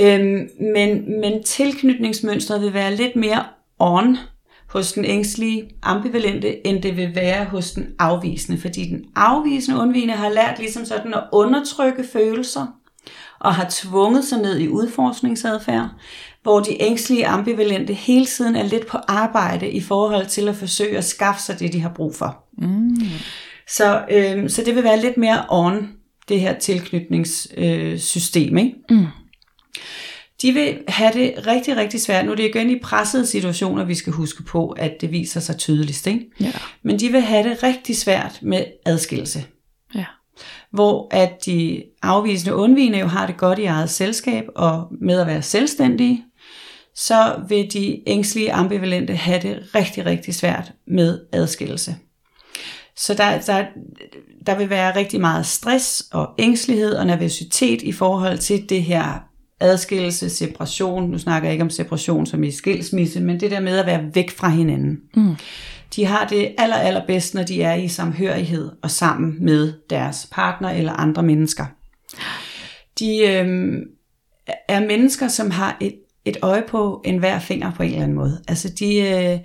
Øhm, 0.00 0.48
men, 0.74 1.20
men 1.20 1.42
tilknytningsmønstret 1.42 2.62
vil 2.62 2.74
være 2.74 2.94
lidt 2.96 3.16
mere 3.16 3.44
on 3.78 4.16
hos 4.70 4.92
den 4.92 5.04
ængstlige 5.04 5.70
ambivalente, 5.82 6.66
end 6.66 6.82
det 6.82 6.96
vil 6.96 7.14
være 7.14 7.44
hos 7.44 7.70
den 7.70 7.86
afvisende. 7.98 8.60
Fordi 8.60 8.84
den 8.84 9.04
afvisende 9.16 9.80
undvigende 9.80 10.14
har 10.14 10.28
lært 10.28 10.58
ligesom 10.58 10.84
sådan 10.84 11.14
at 11.14 11.24
undertrykke 11.32 12.04
følelser, 12.12 12.66
og 13.40 13.54
har 13.54 13.66
tvunget 13.70 14.24
sig 14.24 14.38
ned 14.38 14.58
i 14.58 14.68
udforskningsadfærd, 14.68 15.88
hvor 16.42 16.60
de 16.60 16.82
ængstlige 16.82 17.26
ambivalente 17.26 17.94
hele 17.94 18.26
tiden 18.26 18.56
er 18.56 18.62
lidt 18.62 18.86
på 18.86 18.98
arbejde 19.08 19.70
i 19.70 19.80
forhold 19.80 20.26
til 20.26 20.48
at 20.48 20.56
forsøge 20.56 20.98
at 20.98 21.04
skaffe 21.04 21.42
sig 21.42 21.60
det, 21.60 21.72
de 21.72 21.80
har 21.80 21.92
brug 21.94 22.14
for. 22.14 22.44
Mm. 22.58 22.96
Så, 23.68 24.04
øh, 24.10 24.50
så 24.50 24.62
det 24.66 24.74
vil 24.74 24.84
være 24.84 25.00
lidt 25.00 25.16
mere 25.16 25.44
on, 25.48 25.92
det 26.28 26.40
her 26.40 26.58
tilknytningssystem. 26.58 27.64
Øh, 27.64 27.98
system, 27.98 28.58
ikke? 28.58 28.74
Mm. 28.90 29.06
De 30.42 30.52
vil 30.52 30.78
have 30.88 31.12
det 31.12 31.46
rigtig, 31.46 31.76
rigtig 31.76 32.00
svært. 32.00 32.24
Nu 32.24 32.32
er 32.32 32.36
det 32.36 32.44
igen 32.44 32.70
i 32.70 32.78
pressede 32.78 33.26
situationer, 33.26 33.84
vi 33.84 33.94
skal 33.94 34.12
huske 34.12 34.42
på, 34.42 34.68
at 34.68 35.00
det 35.00 35.10
viser 35.10 35.40
sig 35.40 35.56
tydeligst. 35.56 36.06
Ikke? 36.06 36.26
Ja. 36.40 36.52
Men 36.82 36.98
de 36.98 37.08
vil 37.08 37.20
have 37.20 37.48
det 37.48 37.62
rigtig 37.62 37.96
svært 37.96 38.38
med 38.42 38.64
adskillelse. 38.86 39.44
Ja. 39.94 40.04
Hvor 40.72 41.08
at 41.10 41.46
de 41.46 41.82
afvisende 42.02 42.54
undvigende 42.54 42.98
jo 42.98 43.06
har 43.06 43.26
det 43.26 43.36
godt 43.36 43.58
i 43.58 43.64
eget 43.64 43.90
selskab 43.90 44.44
og 44.56 44.88
med 45.00 45.20
at 45.20 45.26
være 45.26 45.42
selvstændige, 45.42 46.24
så 46.94 47.40
vil 47.48 47.72
de 47.72 48.02
ængstlige 48.06 48.52
ambivalente 48.52 49.14
have 49.14 49.40
det 49.42 49.74
rigtig, 49.74 50.06
rigtig 50.06 50.34
svært 50.34 50.72
med 50.86 51.20
adskillelse. 51.32 51.96
Så 52.96 53.14
der, 53.14 53.40
der, 53.40 53.64
der 54.46 54.54
vil 54.54 54.70
være 54.70 54.96
rigtig 54.96 55.20
meget 55.20 55.46
stress 55.46 56.04
og 56.12 56.28
ængstelighed 56.38 56.94
og 56.94 57.06
nervøsitet 57.06 57.82
i 57.82 57.92
forhold 57.92 58.38
til 58.38 58.68
det 58.68 58.82
her 58.82 59.29
adskillelse, 59.60 60.30
separation. 60.30 61.10
Nu 61.10 61.18
snakker 61.18 61.48
jeg 61.48 61.52
ikke 61.52 61.64
om 61.64 61.70
separation 61.70 62.26
som 62.26 62.44
i 62.44 62.50
skilsmisse, 62.50 63.20
men 63.20 63.40
det 63.40 63.50
der 63.50 63.60
med 63.60 63.78
at 63.78 63.86
være 63.86 64.10
væk 64.14 64.30
fra 64.30 64.48
hinanden. 64.48 65.00
Mm. 65.16 65.34
De 65.96 66.04
har 66.04 66.26
det 66.26 66.54
aller, 66.58 66.76
allerbedst, 66.76 67.34
når 67.34 67.42
de 67.42 67.62
er 67.62 67.74
i 67.74 67.88
samhørighed 67.88 68.70
og 68.82 68.90
sammen 68.90 69.36
med 69.44 69.72
deres 69.90 70.28
partner 70.32 70.70
eller 70.70 70.92
andre 70.92 71.22
mennesker. 71.22 71.64
De 72.98 73.18
øhm, 73.18 73.82
er 74.68 74.80
mennesker, 74.80 75.28
som 75.28 75.50
har 75.50 75.76
et, 75.80 75.94
et 76.24 76.36
øje 76.42 76.64
på 76.68 77.02
enhver 77.04 77.38
finger 77.38 77.72
på 77.72 77.82
en 77.82 77.88
eller 77.88 78.02
anden 78.02 78.16
måde. 78.16 78.40
Altså 78.48 78.68
de 78.68 78.96
øh, 79.00 79.38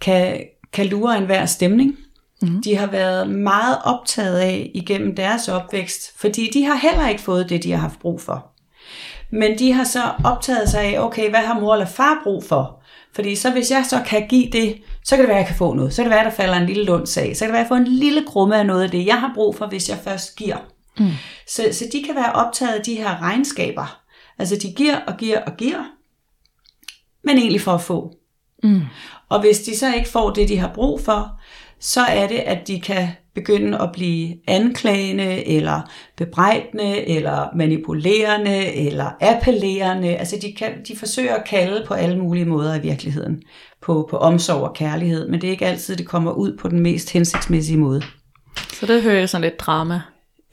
kan, 0.00 0.40
kan 0.72 0.86
lure 0.86 1.18
enhver 1.18 1.46
stemning. 1.46 1.96
Mhm. 2.42 2.62
De 2.62 2.76
har 2.76 2.86
været 2.86 3.30
meget 3.30 3.78
optaget 3.84 4.38
af 4.38 4.70
igennem 4.74 5.16
deres 5.16 5.48
opvækst, 5.48 6.18
fordi 6.18 6.50
de 6.54 6.64
har 6.64 6.74
heller 6.74 7.08
ikke 7.08 7.22
fået 7.22 7.48
det, 7.48 7.62
de 7.62 7.72
har 7.72 7.78
haft 7.78 8.00
brug 8.00 8.20
for. 8.20 8.55
Men 9.30 9.58
de 9.58 9.72
har 9.72 9.84
så 9.84 10.02
optaget 10.24 10.68
sig 10.68 10.80
af, 10.80 11.00
okay, 11.00 11.30
hvad 11.30 11.40
har 11.40 11.60
mor 11.60 11.72
eller 11.72 11.86
far 11.86 12.20
brug 12.24 12.44
for? 12.44 12.82
Fordi 13.14 13.34
så 13.36 13.50
hvis 13.50 13.70
jeg 13.70 13.84
så 13.88 14.02
kan 14.06 14.28
give 14.28 14.50
det, 14.52 14.82
så 15.04 15.16
kan 15.16 15.22
det 15.22 15.28
være, 15.28 15.38
at 15.38 15.40
jeg 15.40 15.46
kan 15.46 15.56
få 15.56 15.74
noget. 15.74 15.94
Så 15.94 16.02
kan 16.02 16.10
det 16.10 16.16
være, 16.16 16.26
at 16.26 16.30
der 16.30 16.36
falder 16.42 16.56
en 16.56 16.66
lille 16.66 16.84
lunds 16.84 17.16
af. 17.16 17.36
Så 17.36 17.44
kan 17.44 17.48
det 17.48 17.52
være, 17.52 17.60
at 17.60 17.64
jeg 17.64 17.68
får 17.68 17.76
en 17.76 17.88
lille 17.88 18.24
grumme 18.26 18.56
af 18.56 18.66
noget 18.66 18.82
af 18.82 18.90
det, 18.90 19.06
jeg 19.06 19.20
har 19.20 19.30
brug 19.34 19.56
for, 19.56 19.66
hvis 19.66 19.88
jeg 19.88 19.98
først 20.04 20.36
giver. 20.36 20.56
Mm. 20.98 21.10
Så, 21.48 21.68
så 21.72 21.84
de 21.92 22.02
kan 22.02 22.14
være 22.14 22.32
optaget 22.32 22.74
af 22.74 22.84
de 22.84 22.94
her 22.94 23.22
regnskaber. 23.22 24.00
Altså 24.38 24.56
de 24.62 24.72
giver 24.72 25.00
og 25.06 25.16
giver 25.16 25.40
og 25.40 25.56
giver. 25.56 25.84
men 27.24 27.38
egentlig 27.38 27.60
for 27.60 27.72
at 27.72 27.80
få. 27.80 28.12
Mm. 28.62 28.82
Og 29.28 29.40
hvis 29.40 29.60
de 29.60 29.76
så 29.76 29.94
ikke 29.94 30.08
får 30.08 30.30
det, 30.30 30.48
de 30.48 30.58
har 30.58 30.70
brug 30.74 31.00
for, 31.00 31.40
så 31.80 32.00
er 32.00 32.28
det, 32.28 32.38
at 32.38 32.68
de 32.68 32.80
kan 32.80 33.08
begynde 33.36 33.78
at 33.82 33.90
blive 33.92 34.34
anklagende, 34.48 35.48
eller 35.48 35.90
bebrejdende, 36.16 37.08
eller 37.08 37.56
manipulerende, 37.56 38.74
eller 38.74 39.10
appellerende. 39.20 40.16
Altså 40.16 40.36
de, 40.42 40.52
kan, 40.52 40.72
de 40.88 40.96
forsøger 40.96 41.34
at 41.34 41.44
kalde 41.44 41.84
på 41.86 41.94
alle 41.94 42.18
mulige 42.18 42.44
måder 42.44 42.74
i 42.74 42.80
virkeligheden, 42.80 43.42
på, 43.82 44.06
på 44.10 44.16
omsorg 44.16 44.62
og 44.62 44.74
kærlighed, 44.74 45.28
men 45.28 45.40
det 45.40 45.46
er 45.46 45.50
ikke 45.50 45.66
altid, 45.66 45.96
det 45.96 46.06
kommer 46.06 46.32
ud 46.32 46.56
på 46.56 46.68
den 46.68 46.80
mest 46.80 47.12
hensigtsmæssige 47.12 47.78
måde. 47.78 48.02
Så 48.72 48.86
det 48.86 49.02
hører 49.02 49.18
jeg 49.18 49.28
sådan 49.28 49.42
lidt 49.42 49.60
drama. 49.60 50.00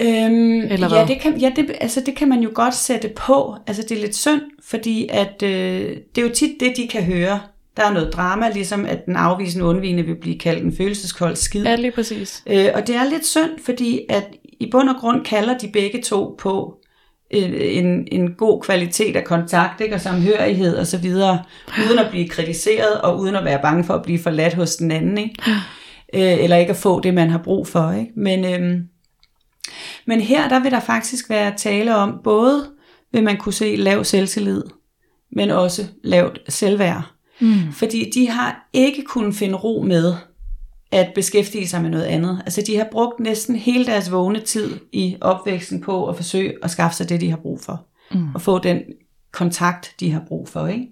Øhm, 0.01 0.61
Eller 0.61 0.87
ja, 0.87 0.87
hvad? 0.87 1.07
det 1.07 1.21
kan, 1.21 1.37
ja 1.37 1.51
det, 1.55 1.71
altså 1.81 2.01
det 2.05 2.15
kan 2.15 2.29
man 2.29 2.39
jo 2.39 2.49
godt 2.53 2.75
sætte 2.75 3.09
på. 3.15 3.55
Altså 3.67 3.83
det 3.89 3.97
er 3.97 4.01
lidt 4.01 4.15
synd, 4.15 4.41
fordi 4.63 5.09
at, 5.11 5.43
øh, 5.43 5.97
det 6.15 6.21
er 6.21 6.27
jo 6.27 6.33
tit 6.33 6.51
det, 6.59 6.73
de 6.77 6.87
kan 6.87 7.03
høre. 7.03 7.39
Der 7.77 7.85
er 7.85 7.93
noget 7.93 8.13
drama, 8.13 8.49
ligesom 8.49 8.85
at 8.85 9.05
den 9.05 9.15
afvisende 9.15 9.65
undvigende 9.65 10.03
vil 10.03 10.15
blive 10.15 10.39
kaldt 10.39 10.63
en 10.63 10.77
følelseskold 10.77 11.35
skid. 11.35 11.63
Ja, 11.63 11.75
lige 11.75 11.91
præcis. 11.91 12.43
Øh, 12.47 12.67
og 12.73 12.87
det 12.87 12.95
er 12.95 13.09
lidt 13.09 13.25
synd, 13.25 13.51
fordi 13.65 14.01
at 14.09 14.27
i 14.59 14.69
bund 14.71 14.89
og 14.89 14.95
grund 14.95 15.25
kalder 15.25 15.57
de 15.57 15.69
begge 15.73 16.01
to 16.01 16.35
på 16.39 16.77
en, 17.31 17.53
en, 17.53 18.07
en 18.11 18.33
god 18.33 18.61
kvalitet 18.61 19.15
af 19.15 19.23
kontakt 19.23 19.81
ikke? 19.81 19.95
og 19.95 20.01
samhørighed 20.01 20.77
og 20.77 20.87
så 20.87 20.97
videre, 20.97 21.43
uden 21.87 21.99
at 21.99 22.09
blive 22.09 22.27
kritiseret 22.27 23.01
og 23.01 23.19
uden 23.19 23.35
at 23.35 23.45
være 23.45 23.61
bange 23.61 23.83
for 23.83 23.93
at 23.93 24.01
blive 24.03 24.19
forladt 24.19 24.53
hos 24.53 24.75
den 24.75 24.91
anden. 24.91 25.17
Ikke? 25.17 25.35
Øh, 26.13 26.43
eller 26.43 26.57
ikke 26.57 26.69
at 26.69 26.75
få 26.75 26.99
det, 26.99 27.13
man 27.13 27.29
har 27.29 27.37
brug 27.37 27.67
for. 27.67 27.91
Ikke? 27.91 28.11
Men, 28.15 28.45
øhm, 28.45 28.87
men 30.05 30.21
her 30.21 30.49
der 30.49 30.59
vil 30.59 30.71
der 30.71 30.79
faktisk 30.79 31.29
være 31.29 31.53
tale 31.57 31.95
om, 31.95 32.19
både 32.23 32.65
vil 33.11 33.23
man 33.23 33.37
kunne 33.37 33.53
se 33.53 33.75
lav 33.75 34.03
selvtillid, 34.03 34.63
men 35.31 35.49
også 35.49 35.85
lavt 36.03 36.39
selvværd. 36.49 37.13
Mm. 37.43 37.71
Fordi 37.71 38.11
de 38.13 38.29
har 38.29 38.69
ikke 38.73 39.03
kunnet 39.03 39.35
finde 39.35 39.55
ro 39.55 39.81
med 39.81 40.13
at 40.91 41.11
beskæftige 41.15 41.67
sig 41.67 41.81
med 41.81 41.89
noget 41.89 42.03
andet. 42.03 42.41
Altså 42.45 42.61
de 42.67 42.77
har 42.77 42.87
brugt 42.91 43.19
næsten 43.19 43.55
hele 43.55 43.85
deres 43.85 44.11
vågne 44.11 44.39
tid 44.39 44.79
i 44.91 45.17
opvæksten 45.21 45.81
på 45.81 46.07
at 46.07 46.15
forsøge 46.15 46.53
at 46.63 46.71
skaffe 46.71 46.97
sig 46.97 47.09
det, 47.09 47.21
de 47.21 47.29
har 47.29 47.37
brug 47.37 47.59
for. 47.61 47.85
Mm. 48.11 48.35
Og 48.35 48.41
få 48.41 48.59
den 48.59 48.81
kontakt, 49.31 49.95
de 49.99 50.11
har 50.11 50.23
brug 50.27 50.49
for. 50.49 50.67
Ikke? 50.67 50.87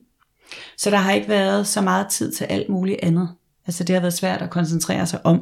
Så 0.78 0.90
der 0.90 0.98
har 0.98 1.12
ikke 1.12 1.30
været 1.30 1.68
så 1.68 1.82
meget 1.82 2.08
tid 2.08 2.32
til 2.32 2.44
alt 2.44 2.70
muligt 2.70 3.00
andet. 3.04 3.30
Altså 3.68 3.84
det 3.84 3.96
har 3.96 4.02
været 4.02 4.14
svært 4.14 4.42
at 4.42 4.50
koncentrere 4.50 5.08
sig 5.08 5.26
om. 5.26 5.42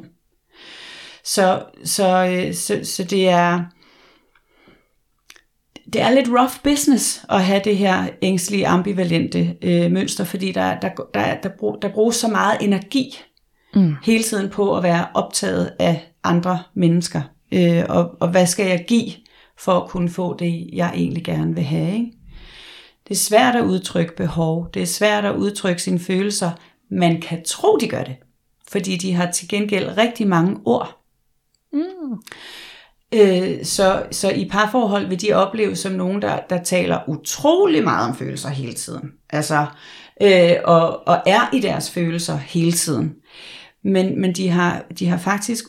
Så, 1.23 1.63
så, 1.83 2.25
øh, 2.25 2.53
så, 2.53 2.79
så 2.83 3.03
det 3.03 3.29
er 3.29 3.63
det 5.93 6.01
er 6.01 6.11
lidt 6.11 6.27
rough 6.29 6.53
business 6.63 7.25
at 7.29 7.43
have 7.43 7.61
det 7.63 7.77
her 7.77 8.07
ængstlige, 8.21 8.67
ambivalente 8.67 9.55
øh, 9.61 9.91
mønster, 9.91 10.23
fordi 10.23 10.51
der, 10.51 10.79
der, 10.79 10.89
der, 11.13 11.35
der, 11.35 11.49
brug, 11.59 11.77
der 11.81 11.89
bruges 11.89 12.15
så 12.15 12.27
meget 12.27 12.57
energi 12.61 13.19
Mm. 13.75 13.95
hele 14.03 14.23
tiden 14.23 14.49
på 14.49 14.77
at 14.77 14.83
være 14.83 15.07
optaget 15.13 15.71
af 15.79 16.11
andre 16.23 16.59
mennesker. 16.73 17.21
Øh, 17.51 17.83
og, 17.89 18.17
og 18.19 18.29
hvad 18.29 18.45
skal 18.45 18.67
jeg 18.67 18.85
give 18.87 19.11
for 19.57 19.79
at 19.79 19.89
kunne 19.89 20.09
få 20.09 20.37
det, 20.37 20.69
jeg 20.73 20.91
egentlig 20.95 21.23
gerne 21.23 21.55
vil 21.55 21.63
have. 21.63 21.93
Ikke? 21.93 22.11
Det 23.07 23.11
er 23.13 23.19
svært 23.19 23.55
at 23.55 23.65
udtrykke 23.65 24.15
behov. 24.15 24.69
Det 24.73 24.81
er 24.81 24.85
svært 24.85 25.25
at 25.25 25.35
udtrykke 25.35 25.81
sine 25.81 25.99
følelser. 25.99 26.51
Man 26.91 27.21
kan 27.21 27.43
tro, 27.43 27.77
de 27.77 27.87
gør 27.87 28.03
det. 28.03 28.15
Fordi 28.67 28.97
de 28.97 29.13
har 29.13 29.31
til 29.31 29.47
gengæld 29.47 29.97
rigtig 29.97 30.27
mange 30.27 30.57
ord. 30.65 31.01
Mm. 31.73 32.21
Øh, 33.13 33.65
så, 33.65 34.05
så 34.11 34.31
i 34.31 34.49
parforhold 34.49 35.07
vil 35.07 35.21
de 35.21 35.33
opleve 35.33 35.75
som 35.75 35.91
nogen, 35.91 36.21
der, 36.21 36.39
der 36.49 36.63
taler 36.63 36.99
utrolig 37.09 37.83
meget 37.83 38.09
om 38.09 38.15
følelser 38.15 38.49
hele 38.49 38.73
tiden. 38.73 39.11
Altså, 39.29 39.65
øh, 40.21 40.55
og, 40.63 41.07
og 41.07 41.21
er 41.25 41.55
i 41.55 41.59
deres 41.59 41.91
følelser 41.91 42.37
hele 42.37 42.71
tiden. 42.71 43.15
Men, 43.83 44.21
men 44.21 44.33
de, 44.33 44.49
har, 44.49 44.85
de 44.99 45.07
har 45.07 45.17
faktisk 45.17 45.65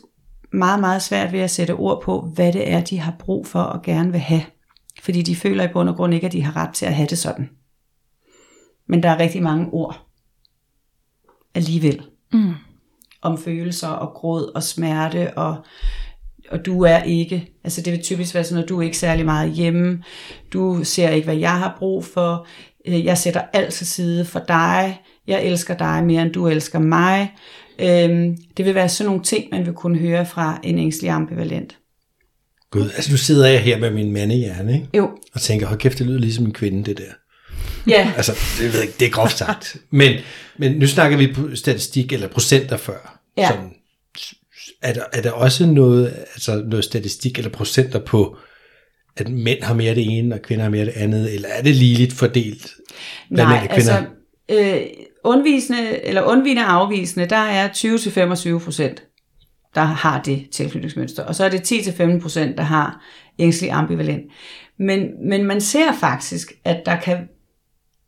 meget, 0.52 0.80
meget 0.80 1.02
svært 1.02 1.32
ved 1.32 1.40
at 1.40 1.50
sætte 1.50 1.74
ord 1.74 2.02
på, 2.02 2.20
hvad 2.34 2.52
det 2.52 2.70
er, 2.70 2.80
de 2.80 2.98
har 2.98 3.14
brug 3.18 3.46
for 3.46 3.62
og 3.62 3.82
gerne 3.82 4.12
vil 4.12 4.20
have. 4.20 4.42
Fordi 5.02 5.22
de 5.22 5.36
føler 5.36 5.64
i 5.64 5.72
bund 5.72 5.88
og 5.88 5.96
grund 5.96 6.14
ikke, 6.14 6.26
at 6.26 6.32
de 6.32 6.42
har 6.42 6.56
ret 6.56 6.74
til 6.74 6.86
at 6.86 6.94
have 6.94 7.08
det 7.08 7.18
sådan. 7.18 7.50
Men 8.88 9.02
der 9.02 9.08
er 9.10 9.18
rigtig 9.18 9.42
mange 9.42 9.68
ord 9.72 10.06
alligevel 11.54 12.02
Mm. 12.32 12.54
om 13.22 13.38
følelser 13.38 13.88
og 13.88 14.14
gråd 14.14 14.52
og 14.54 14.62
smerte 14.62 15.38
og 15.38 15.64
og 16.50 16.66
du 16.66 16.82
er 16.82 17.02
ikke, 17.02 17.52
altså 17.64 17.80
det 17.82 17.92
vil 17.92 18.02
typisk 18.02 18.34
være 18.34 18.44
sådan 18.44 18.54
noget, 18.54 18.68
du 18.68 18.78
er 18.78 18.82
ikke 18.82 18.98
særlig 18.98 19.24
meget 19.24 19.52
hjemme, 19.52 20.02
du 20.52 20.80
ser 20.84 21.10
ikke, 21.10 21.24
hvad 21.24 21.36
jeg 21.36 21.58
har 21.58 21.76
brug 21.78 22.04
for, 22.04 22.46
Øh, 22.86 23.04
jeg 23.04 23.18
sætter 23.18 23.42
alt 23.52 23.74
til 23.74 23.86
side 23.86 24.24
for 24.24 24.44
dig, 24.48 25.00
jeg 25.26 25.44
elsker 25.44 25.76
dig 25.76 26.04
mere, 26.04 26.22
end 26.22 26.32
du 26.32 26.48
elsker 26.48 26.78
mig. 26.78 27.32
Øhm, 27.78 28.36
Det 28.56 28.64
vil 28.64 28.74
være 28.74 28.88
sådan 28.88 29.08
nogle 29.08 29.22
ting, 29.24 29.44
man 29.52 29.66
vil 29.66 29.72
kunne 29.74 29.98
høre 29.98 30.26
fra 30.26 30.60
en 30.62 30.78
ængstelig 30.78 31.10
ambivalent. 31.10 31.76
Gud, 32.70 32.90
altså 32.96 33.10
nu 33.10 33.16
sidder 33.16 33.46
jeg 33.48 33.60
her 33.62 33.78
med 33.78 33.90
min 33.90 34.12
mandehjerne, 34.12 34.74
ikke? 34.74 34.86
Jo, 34.94 35.10
og 35.34 35.40
tænker, 35.40 35.66
hold 35.66 35.78
kæft, 35.78 35.98
det 35.98 36.06
lyder 36.06 36.18
ligesom 36.18 36.44
en 36.44 36.52
kvinde, 36.52 36.84
det 36.84 36.98
der. 36.98 37.12
ja, 37.86 38.12
Altså, 38.16 38.32
det, 38.58 38.72
ved 38.72 38.80
jeg 38.80 38.88
det 39.00 39.06
er 39.06 39.10
groft 39.10 39.38
sagt. 39.38 39.76
Men, 39.90 40.20
men 40.58 40.72
nu 40.72 40.86
snakker 40.86 41.18
vi 41.18 41.32
på 41.32 41.48
statistik 41.54 42.12
eller 42.12 42.28
procenter 42.28 42.76
før. 42.76 43.20
Ja. 43.36 43.48
Sådan, 43.48 43.70
er, 44.82 44.92
der, 44.92 45.02
er 45.12 45.22
der 45.22 45.30
også 45.30 45.66
noget, 45.66 46.14
altså 46.34 46.62
noget 46.66 46.84
statistik 46.84 47.38
eller 47.38 47.50
procenter 47.50 47.98
på, 47.98 48.36
at 49.16 49.28
mænd 49.28 49.62
har 49.62 49.74
mere 49.74 49.94
det 49.94 50.18
ene, 50.18 50.34
og 50.34 50.42
kvinder 50.42 50.62
har 50.62 50.70
mere 50.70 50.84
det 50.84 50.92
andet, 50.96 51.34
eller 51.34 51.48
er 51.48 51.62
det 51.62 51.76
ligeligt 51.76 52.12
fordelt? 52.12 52.70
nej, 53.30 53.60
mænd 53.60 53.70
og 53.70 53.76
kvinder? 53.76 53.96
altså 53.96 54.06
øh, 54.50 54.80
undvisende, 55.24 56.04
eller 56.04 56.22
undvigende 56.22 56.62
og 56.62 56.72
afvisende, 56.72 57.26
der 57.26 57.36
er 57.36 57.68
20-25 58.58 58.64
procent, 58.64 59.02
der 59.74 59.80
har 59.80 60.22
det 60.22 60.46
tilknytningsmønster, 60.52 61.24
og 61.24 61.34
så 61.34 61.44
er 61.44 61.48
det 61.48 61.72
10-15 61.72 62.20
procent, 62.20 62.56
der 62.56 62.62
har 62.62 63.04
ængstelig 63.38 63.72
ambivalent. 63.72 64.24
Men, 64.78 65.28
men 65.28 65.44
man 65.44 65.60
ser 65.60 65.92
faktisk, 66.00 66.52
at 66.64 66.82
der 66.86 66.96
kan 66.96 67.28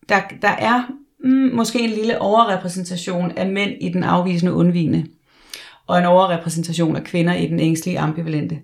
der, 0.08 0.20
der 0.42 0.48
er 0.48 0.82
mm, 1.24 1.50
måske 1.54 1.80
en 1.80 1.90
lille 1.90 2.20
overrepræsentation 2.20 3.30
af 3.30 3.48
mænd 3.50 3.72
i 3.80 3.88
den 3.88 4.04
afvisende 4.04 4.52
undvigende, 4.52 5.06
og 5.86 5.98
en 5.98 6.04
overrepræsentation 6.04 6.96
af 6.96 7.04
kvinder 7.04 7.34
i 7.34 7.46
den 7.46 7.60
ængstlige 7.60 7.98
ambivalente. 7.98 8.58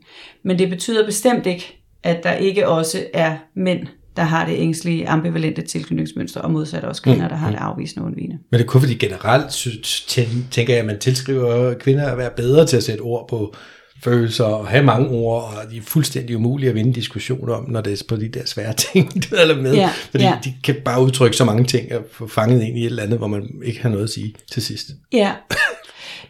Men 0.44 0.58
det 0.58 0.70
betyder 0.70 1.06
bestemt 1.06 1.46
ikke, 1.46 1.82
at 2.02 2.22
der 2.22 2.32
ikke 2.32 2.68
også 2.68 3.06
er 3.14 3.36
mænd, 3.54 3.86
der 4.16 4.24
har 4.24 4.46
det 4.46 4.54
ængstlige 4.58 5.08
ambivalente 5.08 5.62
tilknytningsmønster, 5.62 6.40
og 6.40 6.50
modsat 6.50 6.84
også 6.84 7.02
kvinder, 7.02 7.28
der 7.28 7.36
har 7.36 7.50
det 7.50 7.58
afvisende 7.58 8.06
undvigende. 8.06 8.38
Men 8.50 8.58
det 8.58 8.64
er 8.64 8.68
kun 8.68 8.80
fordi 8.80 8.94
generelt 8.94 9.50
tænker 10.50 10.72
jeg, 10.72 10.80
at 10.80 10.86
man 10.86 10.98
tilskriver 10.98 11.74
kvinder 11.74 12.06
at 12.06 12.18
være 12.18 12.30
bedre 12.36 12.66
til 12.66 12.76
at 12.76 12.82
sætte 12.84 13.00
ord 13.00 13.28
på 13.28 13.54
følelser 14.04 14.44
og 14.44 14.68
have 14.68 14.84
mange 14.84 15.08
ord, 15.08 15.42
og 15.42 15.70
de 15.70 15.76
er 15.76 15.82
fuldstændig 15.82 16.36
umulige 16.36 16.68
at 16.68 16.74
vinde 16.74 16.94
diskussioner 16.94 17.54
om, 17.54 17.70
når 17.70 17.80
det 17.80 17.92
er 17.92 18.04
på 18.08 18.16
de 18.16 18.28
der 18.28 18.46
svære 18.46 18.72
ting, 18.92 19.14
du 19.14 19.36
er 19.36 19.62
med. 19.62 19.74
Ja, 19.74 19.90
fordi 20.10 20.24
ja. 20.24 20.38
de 20.44 20.54
kan 20.64 20.76
bare 20.84 21.02
udtrykke 21.02 21.36
så 21.36 21.44
mange 21.44 21.64
ting 21.64 21.94
og 21.94 22.04
få 22.12 22.28
fanget 22.28 22.62
ind 22.62 22.78
i 22.78 22.80
et 22.80 22.86
eller 22.86 23.02
andet, 23.02 23.18
hvor 23.18 23.26
man 23.26 23.50
ikke 23.64 23.82
har 23.82 23.88
noget 23.88 24.04
at 24.04 24.10
sige 24.10 24.34
til 24.52 24.62
sidst. 24.62 24.90
Ja, 25.12 25.32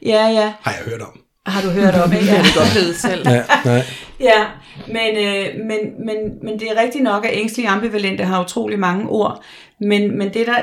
ja, 0.02 0.28
ja. 0.28 0.52
Har 0.60 0.72
jeg 0.72 0.80
hørt 0.90 1.00
om. 1.00 1.20
Har 1.46 1.62
du 1.62 1.70
hørt 1.70 1.94
om, 1.94 2.12
ikke? 2.12 2.26
Det 2.26 2.34
kan 2.34 2.44
vi 2.44 2.50
godt 2.54 2.74
vide 2.74 2.94
selv. 2.94 3.28
Ja, 3.28 3.42
nej. 3.64 3.82
Ja, 4.20 4.46
men, 4.86 5.16
øh, 5.16 5.66
men, 5.66 6.06
men, 6.06 6.16
men 6.42 6.60
det 6.60 6.70
er 6.70 6.82
rigtigt 6.82 7.04
nok, 7.04 7.24
at 7.24 7.30
ængstlige 7.34 7.68
ambivalente 7.68 8.24
har 8.24 8.44
utrolig 8.44 8.78
mange 8.78 9.08
ord, 9.08 9.42
men, 9.80 10.18
men 10.18 10.34
det, 10.34 10.46
der, 10.46 10.58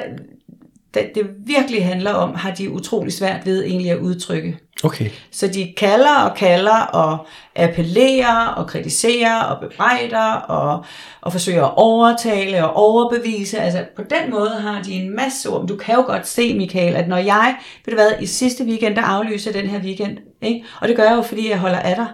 det, 0.95 1.15
det 1.15 1.27
virkelig 1.45 1.86
handler 1.86 2.13
om, 2.13 2.36
har 2.36 2.51
de 2.51 2.71
utrolig 2.71 3.13
svært 3.13 3.45
ved 3.45 3.63
egentlig 3.63 3.91
at 3.91 3.97
udtrykke. 3.97 4.60
Okay. 4.84 5.10
Så 5.31 5.47
de 5.47 5.73
kalder 5.77 6.15
og 6.15 6.36
kalder 6.36 6.81
og 6.81 7.27
appellerer 7.55 8.47
og 8.47 8.67
kritiserer 8.67 9.43
og 9.43 9.69
bebrejder 9.69 10.31
og, 10.34 10.86
og 11.21 11.31
forsøger 11.31 11.65
at 11.65 11.73
overtale 11.75 12.65
og 12.65 12.75
overbevise. 12.75 13.60
Altså 13.60 13.86
på 13.95 14.01
den 14.01 14.31
måde 14.31 14.49
har 14.49 14.81
de 14.81 14.93
en 14.93 15.15
masse 15.15 15.49
ord. 15.49 15.67
Du 15.67 15.75
kan 15.75 15.95
jo 15.95 16.01
godt 16.01 16.27
se, 16.27 16.58
Michael, 16.58 16.95
at 16.95 17.08
når 17.08 17.17
jeg, 17.17 17.55
ved 17.86 17.91
du 17.91 18.01
hvad, 18.01 18.12
i 18.21 18.25
sidste 18.25 18.63
weekend, 18.63 18.95
der 18.95 19.01
aflyser 19.01 19.51
den 19.51 19.67
her 19.67 19.79
weekend. 19.79 20.17
Ikke? 20.41 20.65
Og 20.81 20.88
det 20.88 20.95
gør 20.95 21.03
jeg 21.03 21.15
jo, 21.15 21.21
fordi 21.21 21.49
jeg 21.49 21.60
holder 21.60 21.79
af 21.79 21.95
dig. 21.95 22.08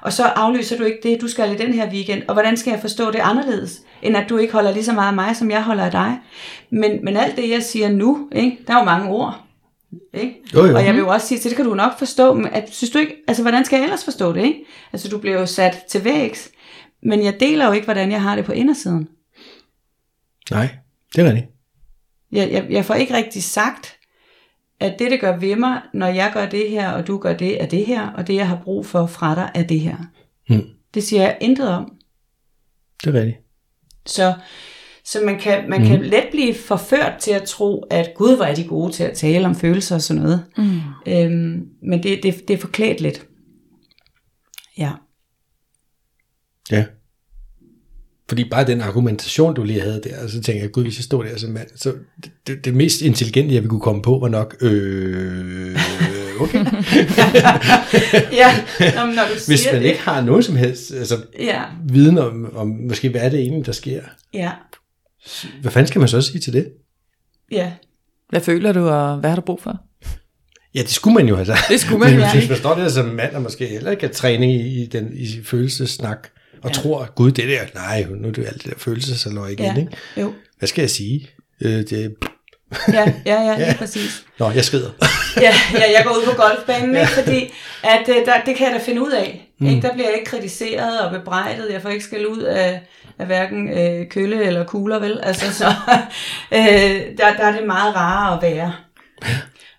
Og 0.00 0.12
så 0.12 0.24
aflyser 0.24 0.76
du 0.76 0.84
ikke 0.84 0.98
det, 1.02 1.20
du 1.20 1.28
skal 1.28 1.52
i 1.52 1.56
den 1.56 1.74
her 1.74 1.90
weekend. 1.90 2.22
Og 2.28 2.34
hvordan 2.34 2.56
skal 2.56 2.70
jeg 2.70 2.80
forstå 2.80 3.10
det 3.10 3.18
anderledes, 3.18 3.82
end 4.02 4.16
at 4.16 4.28
du 4.28 4.36
ikke 4.38 4.52
holder 4.52 4.72
lige 4.72 4.84
så 4.84 4.92
meget 4.92 5.08
af 5.08 5.14
mig, 5.14 5.36
som 5.36 5.50
jeg 5.50 5.62
holder 5.62 5.84
af 5.84 5.90
dig? 5.90 6.18
Men, 6.70 7.04
men 7.04 7.16
alt 7.16 7.36
det, 7.36 7.50
jeg 7.50 7.62
siger 7.62 7.88
nu, 7.88 8.28
ikke? 8.32 8.58
der 8.66 8.74
er 8.74 8.78
jo 8.78 8.84
mange 8.84 9.08
ord. 9.08 9.42
Ikke? 10.14 10.34
Jo, 10.54 10.66
jo. 10.66 10.74
Og 10.74 10.84
jeg 10.84 10.94
vil 10.94 11.00
jo 11.00 11.08
også 11.08 11.26
sige, 11.26 11.38
til 11.38 11.50
det 11.50 11.56
kan 11.56 11.66
du 11.66 11.74
nok 11.74 11.98
forstå, 11.98 12.34
men 12.34 12.46
at, 12.46 12.68
synes 12.70 12.90
du 12.90 12.98
ikke, 12.98 13.14
altså 13.28 13.42
hvordan 13.42 13.64
skal 13.64 13.76
jeg 13.76 13.84
ellers 13.84 14.04
forstå 14.04 14.32
det, 14.32 14.44
ikke? 14.44 14.64
Altså 14.92 15.08
du 15.08 15.18
bliver 15.18 15.40
jo 15.40 15.46
sat 15.46 15.82
til 15.88 16.04
vægs, 16.04 16.50
men 17.02 17.24
jeg 17.24 17.40
deler 17.40 17.66
jo 17.66 17.72
ikke, 17.72 17.84
hvordan 17.84 18.10
jeg 18.10 18.22
har 18.22 18.36
det 18.36 18.44
på 18.44 18.52
indersiden. 18.52 19.08
Nej, 20.50 20.68
det 21.16 21.22
er 21.22 21.28
rigtigt. 21.28 21.46
Jeg, 22.32 22.52
jeg, 22.52 22.66
jeg 22.70 22.84
får 22.84 22.94
ikke 22.94 23.14
rigtig 23.14 23.42
sagt, 23.42 23.95
at 24.80 24.98
det, 24.98 25.10
det 25.10 25.20
gør 25.20 25.36
ved 25.36 25.56
mig, 25.56 25.80
når 25.94 26.06
jeg 26.06 26.30
gør 26.34 26.46
det 26.46 26.70
her, 26.70 26.90
og 26.90 27.06
du 27.06 27.18
gør 27.18 27.34
det, 27.34 27.62
er 27.62 27.66
det 27.66 27.86
her, 27.86 28.08
og 28.08 28.26
det, 28.26 28.34
jeg 28.34 28.48
har 28.48 28.60
brug 28.64 28.86
for 28.86 29.06
fra 29.06 29.34
dig, 29.34 29.50
er 29.54 29.62
det 29.62 29.80
her. 29.80 29.96
Hmm. 30.48 30.62
Det 30.94 31.02
siger 31.02 31.22
jeg 31.22 31.38
intet 31.40 31.68
om. 31.68 31.92
Det 33.04 33.16
er 33.16 33.20
rigtigt. 33.20 33.38
Så, 34.06 34.34
Så 35.04 35.20
man 35.24 35.38
kan, 35.38 35.70
man 35.70 35.80
mm. 35.80 35.86
kan 35.86 36.02
let 36.04 36.24
blive 36.30 36.54
forført 36.54 37.18
til 37.20 37.30
at 37.30 37.42
tro, 37.42 37.86
at 37.90 38.14
gud, 38.14 38.38
er 38.38 38.54
de 38.54 38.64
gode 38.64 38.92
til 38.92 39.04
at 39.04 39.16
tale 39.16 39.46
om 39.46 39.54
følelser 39.54 39.94
og 39.94 40.02
sådan 40.02 40.22
noget. 40.22 40.44
Mm. 40.56 40.80
Øhm, 41.06 41.68
men 41.82 42.02
det, 42.02 42.22
det, 42.22 42.48
det 42.48 42.54
er 42.54 42.58
forklædt 42.58 43.00
lidt. 43.00 43.26
Ja. 44.78 44.92
Ja. 46.70 46.84
Fordi 48.28 48.44
bare 48.50 48.66
den 48.66 48.80
argumentation, 48.80 49.54
du 49.54 49.64
lige 49.64 49.80
havde 49.80 50.00
der, 50.04 50.26
så 50.26 50.42
tænker 50.42 50.62
jeg, 50.62 50.72
gud, 50.72 50.82
hvis 50.82 50.98
jeg 50.98 51.04
stod 51.04 51.24
der 51.24 51.38
som 51.38 51.50
mand, 51.50 51.68
så 51.76 51.92
det, 52.24 52.32
det, 52.46 52.64
det 52.64 52.74
mest 52.74 53.02
intelligente, 53.02 53.54
jeg 53.54 53.62
ville 53.62 53.70
kunne 53.70 53.80
komme 53.80 54.02
på, 54.02 54.18
var 54.18 54.28
nok, 54.28 54.56
øh, 54.60 55.76
okay. 56.40 56.58
ja, 58.40 58.54
Nå, 58.80 59.06
når 59.06 59.22
du 59.22 59.34
Hvis 59.46 59.60
siger 59.60 59.72
man 59.72 59.82
det. 59.82 59.88
ikke 59.88 60.00
har 60.00 60.20
nogen 60.20 60.42
som 60.42 60.56
helst 60.56 60.94
altså, 60.94 61.16
Ja, 61.38 61.62
viden 61.88 62.18
om, 62.18 62.56
om, 62.56 62.68
måske 62.68 63.08
hvad 63.08 63.20
er 63.20 63.28
det 63.28 63.40
egentlig, 63.40 63.66
der 63.66 63.72
sker, 63.72 64.02
ja, 64.34 64.50
hvad 65.60 65.70
fanden 65.72 65.86
skal 65.86 65.98
man 65.98 66.08
så 66.08 66.20
sige 66.20 66.40
til 66.40 66.52
det? 66.52 66.68
ja. 67.52 67.72
Hvad 68.28 68.40
føler 68.40 68.72
du, 68.72 68.88
og 68.88 69.16
hvad 69.16 69.30
har 69.30 69.36
du 69.36 69.42
brug 69.42 69.62
for? 69.62 69.80
Ja, 70.74 70.80
det 70.80 70.90
skulle 70.90 71.14
man 71.14 71.28
jo 71.28 71.36
altså. 71.36 71.56
Det 71.68 71.80
skulle 71.80 71.98
man 71.98 72.14
jo. 72.14 72.26
hvis 72.34 72.48
man 72.48 72.58
står 72.58 72.74
der 72.74 72.88
som 72.88 73.06
mand, 73.06 73.34
og 73.34 73.42
måske 73.42 73.66
heller 73.66 73.90
ikke 73.90 74.06
har 74.06 74.12
træning 74.12 74.52
i, 74.52 74.82
i 74.82 74.86
den 74.86 75.12
i 75.16 75.26
følelsesnak, 75.44 76.28
og 76.66 76.72
ja. 76.74 76.80
tror, 76.82 77.12
gud, 77.14 77.30
det 77.30 77.48
der, 77.48 77.60
nej, 77.74 78.06
nu 78.10 78.28
er 78.28 78.32
det 78.32 78.42
jo 78.42 78.46
alt 78.46 78.62
det 78.62 78.72
der 78.72 78.78
følelsesaløj 78.78 79.48
igen, 79.48 79.64
Ja, 79.64 79.76
ikke? 79.80 79.96
jo. 80.16 80.32
Hvad 80.58 80.66
skal 80.66 80.82
jeg 80.82 80.90
sige? 80.90 81.30
Øh, 81.60 81.70
det, 81.70 82.16
Ja, 82.88 83.12
ja, 83.26 83.42
ja, 83.42 83.56
lige 83.66 83.78
præcis. 83.78 84.24
nå, 84.38 84.50
jeg 84.50 84.64
skrider. 84.64 84.90
Ja, 85.40 85.54
ja, 85.72 85.92
jeg 85.92 86.02
går 86.04 86.10
ud 86.10 86.24
på 86.24 86.42
golfbanen, 86.42 86.96
ikke? 86.96 87.08
fordi 87.08 87.52
at, 87.82 88.08
øh, 88.08 88.26
der, 88.26 88.32
det 88.46 88.56
kan 88.56 88.66
jeg 88.66 88.80
da 88.80 88.84
finde 88.84 89.02
ud 89.02 89.10
af. 89.10 89.50
Mm. 89.60 89.66
Ikke? 89.66 89.82
Der 89.82 89.92
bliver 89.92 90.08
jeg 90.08 90.18
ikke 90.18 90.30
kritiseret 90.30 91.00
og 91.00 91.18
bebrejdet. 91.18 91.72
Jeg 91.72 91.82
får 91.82 91.88
ikke 91.88 92.04
skal 92.04 92.26
ud 92.26 92.40
af, 92.40 92.82
af 93.18 93.26
hverken 93.26 93.78
øh, 93.78 94.08
kølle 94.08 94.44
eller 94.44 94.64
kugler, 94.64 94.98
vel? 94.98 95.20
Altså, 95.22 95.52
så 95.52 95.66
øh, 96.52 96.60
der, 97.18 97.36
der 97.36 97.44
er 97.44 97.52
det 97.58 97.66
meget 97.66 97.96
rarere 97.96 98.36
at 98.36 98.42
være. 98.42 98.72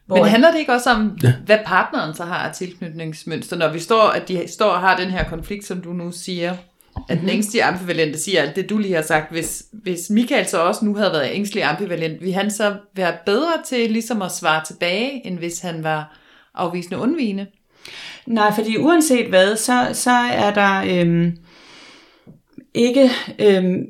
Hvor, 0.05 0.17
Men 0.17 0.25
handler 0.25 0.51
det 0.51 0.59
ikke 0.59 0.73
også 0.73 0.89
om, 0.89 1.17
ja. 1.23 1.33
hvad 1.45 1.57
partneren 1.65 2.15
så 2.15 2.23
har 2.23 2.47
af 2.47 2.55
tilknytningsmønster, 2.55 3.55
når 3.55 3.69
vi 3.69 3.79
står, 3.79 4.03
at 4.03 4.27
de 4.27 4.43
står 4.47 4.69
og 4.69 4.79
har 4.79 4.97
den 4.97 5.11
her 5.11 5.23
konflikt, 5.23 5.65
som 5.65 5.81
du 5.81 5.93
nu 5.93 6.11
siger, 6.11 6.55
at 7.09 7.19
den 7.21 7.29
ængstlige 7.29 7.63
ambivalente 7.63 8.19
siger 8.19 8.41
alt 8.41 8.55
det, 8.55 8.69
du 8.69 8.77
lige 8.77 8.93
har 8.93 9.01
sagt. 9.01 9.31
Hvis, 9.31 9.63
hvis 9.73 10.09
Michael 10.09 10.47
så 10.47 10.57
også 10.61 10.85
nu 10.85 10.95
havde 10.95 11.11
været 11.11 11.29
ængstelig 11.33 11.63
ambivalent, 11.63 12.21
ville 12.21 12.33
han 12.33 12.51
så 12.51 12.75
være 12.95 13.17
bedre 13.25 13.53
til 13.65 13.91
ligesom 13.91 14.21
at 14.21 14.31
svare 14.31 14.65
tilbage, 14.65 15.27
end 15.27 15.37
hvis 15.37 15.59
han 15.59 15.83
var 15.83 16.17
afvisende 16.53 16.97
undvigende? 16.97 17.47
Nej, 18.25 18.51
fordi 18.55 18.77
uanset 18.77 19.27
hvad, 19.27 19.55
så, 19.55 19.89
så 19.93 20.11
er 20.11 20.53
der 20.53 21.01
øhm, 21.01 21.37
ikke... 22.73 23.11
Øhm, 23.39 23.85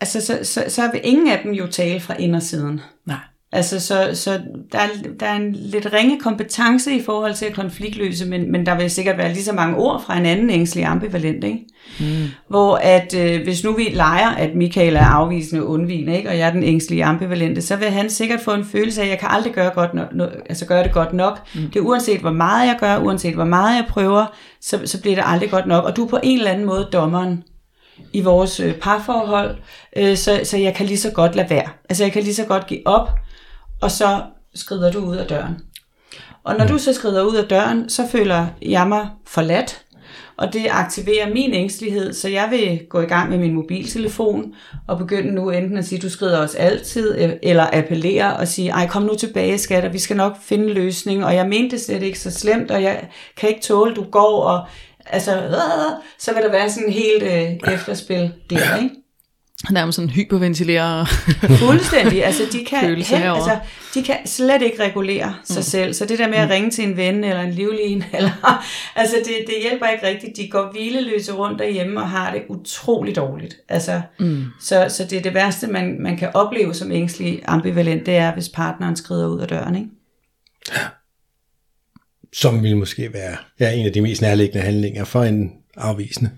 altså, 0.00 0.20
så, 0.20 0.38
så, 0.42 0.64
så 0.68 0.90
vil 0.92 1.00
ingen 1.04 1.28
af 1.28 1.40
dem 1.44 1.52
jo 1.52 1.66
tale 1.66 2.00
fra 2.00 2.16
indersiden. 2.18 2.80
Altså, 3.52 3.80
så, 3.80 4.10
så 4.14 4.40
der, 4.72 4.78
er, 4.78 4.88
der 5.20 5.26
er 5.26 5.36
en 5.36 5.52
lidt 5.52 5.92
ringe 5.92 6.20
kompetence 6.20 6.96
i 6.96 7.02
forhold 7.02 7.34
til 7.34 7.46
at 7.46 7.54
konfliktløse, 7.54 8.26
men, 8.26 8.52
men 8.52 8.66
der 8.66 8.76
vil 8.76 8.90
sikkert 8.90 9.18
være 9.18 9.32
lige 9.32 9.44
så 9.44 9.52
mange 9.52 9.76
ord 9.76 10.02
fra 10.06 10.18
en 10.18 10.26
anden 10.26 10.50
ængstelig 10.50 10.84
ambivalent, 10.84 11.44
ikke? 11.44 11.58
Mm. 12.00 12.28
Hvor 12.48 12.76
at, 12.76 13.14
øh, 13.14 13.42
hvis 13.42 13.64
nu 13.64 13.72
vi 13.72 13.82
leger, 13.82 14.28
at 14.28 14.54
Michael 14.54 14.96
er 14.96 15.04
afvisende 15.04 15.64
undvigende, 15.64 16.16
ikke? 16.16 16.28
og 16.28 16.38
jeg 16.38 16.48
er 16.48 16.52
den 16.52 16.62
ængstlige 16.62 17.04
ambivalente, 17.04 17.62
så 17.62 17.76
vil 17.76 17.90
han 17.90 18.10
sikkert 18.10 18.40
få 18.40 18.50
en 18.50 18.64
følelse 18.64 19.00
af, 19.00 19.04
at 19.04 19.10
jeg 19.10 19.18
kan 19.18 19.28
aldrig 19.30 19.52
gøre, 19.52 19.70
godt 19.70 19.94
no, 19.94 20.02
no, 20.12 20.24
altså 20.48 20.66
gøre 20.66 20.82
det 20.82 20.92
godt 20.92 21.12
nok. 21.12 21.40
Mm. 21.54 21.60
Det 21.60 21.76
er 21.76 21.84
uanset 21.84 22.20
hvor 22.20 22.32
meget 22.32 22.66
jeg 22.66 22.76
gør, 22.80 22.98
uanset 22.98 23.34
hvor 23.34 23.44
meget 23.44 23.76
jeg 23.76 23.84
prøver, 23.88 24.26
så, 24.60 24.80
så 24.84 25.00
bliver 25.00 25.16
det 25.16 25.24
aldrig 25.26 25.50
godt 25.50 25.66
nok. 25.66 25.84
Og 25.84 25.96
du 25.96 26.04
er 26.04 26.08
på 26.08 26.18
en 26.22 26.38
eller 26.38 26.50
anden 26.50 26.66
måde 26.66 26.88
dommeren 26.92 27.42
i 28.12 28.20
vores 28.20 28.60
øh, 28.60 28.74
parforhold, 28.74 29.56
øh, 29.96 30.16
så, 30.16 30.40
så 30.44 30.56
jeg 30.56 30.74
kan 30.74 30.86
lige 30.86 30.98
så 30.98 31.10
godt 31.10 31.36
lade 31.36 31.50
være. 31.50 31.68
Altså 31.88 32.04
jeg 32.04 32.12
kan 32.12 32.22
lige 32.22 32.34
så 32.34 32.44
godt 32.44 32.66
give 32.66 32.86
op, 32.86 33.10
og 33.80 33.90
så 33.90 34.22
skrider 34.54 34.92
du 34.92 34.98
ud 34.98 35.16
af 35.16 35.26
døren. 35.26 35.56
Og 36.44 36.56
når 36.58 36.66
du 36.66 36.78
så 36.78 36.92
skrider 36.92 37.22
ud 37.22 37.36
af 37.36 37.44
døren, 37.44 37.88
så 37.88 38.06
føler 38.06 38.46
jeg 38.62 38.88
mig 38.88 39.08
forladt, 39.26 39.84
og 40.36 40.52
det 40.52 40.66
aktiverer 40.70 41.34
min 41.34 41.54
ængstelighed, 41.54 42.12
så 42.12 42.28
jeg 42.28 42.48
vil 42.50 42.80
gå 42.88 43.00
i 43.00 43.04
gang 43.04 43.30
med 43.30 43.38
min 43.38 43.54
mobiltelefon 43.54 44.54
og 44.88 44.98
begynde 44.98 45.32
nu 45.32 45.50
enten 45.50 45.78
at 45.78 45.84
sige, 45.84 46.00
du 46.00 46.10
skrider 46.10 46.38
os 46.38 46.54
altid, 46.54 47.18
øh, 47.18 47.30
eller 47.42 47.66
appellere 47.72 48.36
og 48.36 48.48
sige, 48.48 48.70
ej 48.70 48.86
kom 48.88 49.02
nu 49.02 49.14
tilbage 49.14 49.58
skat, 49.58 49.84
og 49.84 49.92
vi 49.92 49.98
skal 49.98 50.16
nok 50.16 50.36
finde 50.42 50.64
en 50.64 50.70
løsning, 50.70 51.24
og 51.24 51.34
jeg 51.34 51.48
mente 51.48 51.76
det 51.76 51.84
slet 51.84 52.02
ikke 52.02 52.18
så 52.18 52.30
slemt, 52.30 52.70
og 52.70 52.82
jeg 52.82 53.08
kan 53.36 53.48
ikke 53.48 53.60
tåle, 53.60 53.94
du 53.94 54.04
går, 54.04 54.42
og 54.42 54.66
altså, 55.06 55.36
øh, 55.36 55.52
så 56.18 56.34
vil 56.34 56.42
der 56.42 56.50
være 56.50 56.70
sådan 56.70 56.88
en 56.88 56.92
helt 56.92 57.22
øh, 57.22 57.74
efterspil 57.74 58.32
der, 58.50 58.76
ikke? 58.82 58.94
Nærmest 59.70 59.96
sådan 59.96 60.10
hyperventilere. 60.10 61.06
Fuldstændig. 61.58 62.24
Altså, 62.24 62.42
de 62.52 62.64
kan, 62.64 62.78
hen, 63.04 63.22
altså, 63.22 63.58
de 63.94 64.02
kan 64.02 64.16
slet 64.26 64.62
ikke 64.62 64.82
regulere 64.82 65.34
sig 65.44 65.56
mm. 65.56 65.62
selv. 65.62 65.94
Så 65.94 66.04
det 66.04 66.18
der 66.18 66.28
med 66.28 66.36
at 66.36 66.50
ringe 66.50 66.70
til 66.70 66.84
en 66.84 66.96
ven 66.96 67.24
eller 67.24 67.40
en 67.40 67.50
livlin, 67.50 68.04
eller, 68.16 68.64
altså 68.96 69.16
det, 69.24 69.34
det 69.46 69.54
hjælper 69.62 69.86
ikke 69.86 70.06
rigtigt. 70.06 70.36
De 70.36 70.48
går 70.50 70.72
hvileløse 70.72 71.32
rundt 71.32 71.58
derhjemme 71.58 72.00
og 72.00 72.10
har 72.10 72.32
det 72.32 72.42
utroligt 72.48 73.16
dårligt. 73.16 73.56
Altså, 73.68 74.02
mm. 74.20 74.44
så, 74.60 74.86
så 74.88 75.04
det 75.04 75.18
er 75.18 75.22
det 75.22 75.34
værste, 75.34 75.66
man, 75.66 75.96
man 76.00 76.16
kan 76.16 76.30
opleve 76.34 76.74
som 76.74 76.92
ængstelig 76.92 77.42
ambivalent, 77.44 78.06
det 78.06 78.16
er, 78.16 78.32
hvis 78.32 78.48
partneren 78.48 78.96
skrider 78.96 79.28
ud 79.28 79.40
af 79.40 79.48
døren. 79.48 79.76
Ikke? 79.76 79.88
Som 82.32 82.62
ville 82.62 82.78
måske 82.78 83.12
være 83.12 83.36
ja, 83.60 83.72
en 83.72 83.86
af 83.86 83.92
de 83.92 84.00
mest 84.00 84.22
nærliggende 84.22 84.64
handlinger 84.64 85.04
for 85.04 85.22
en 85.22 85.52
afvisende. 85.76 86.30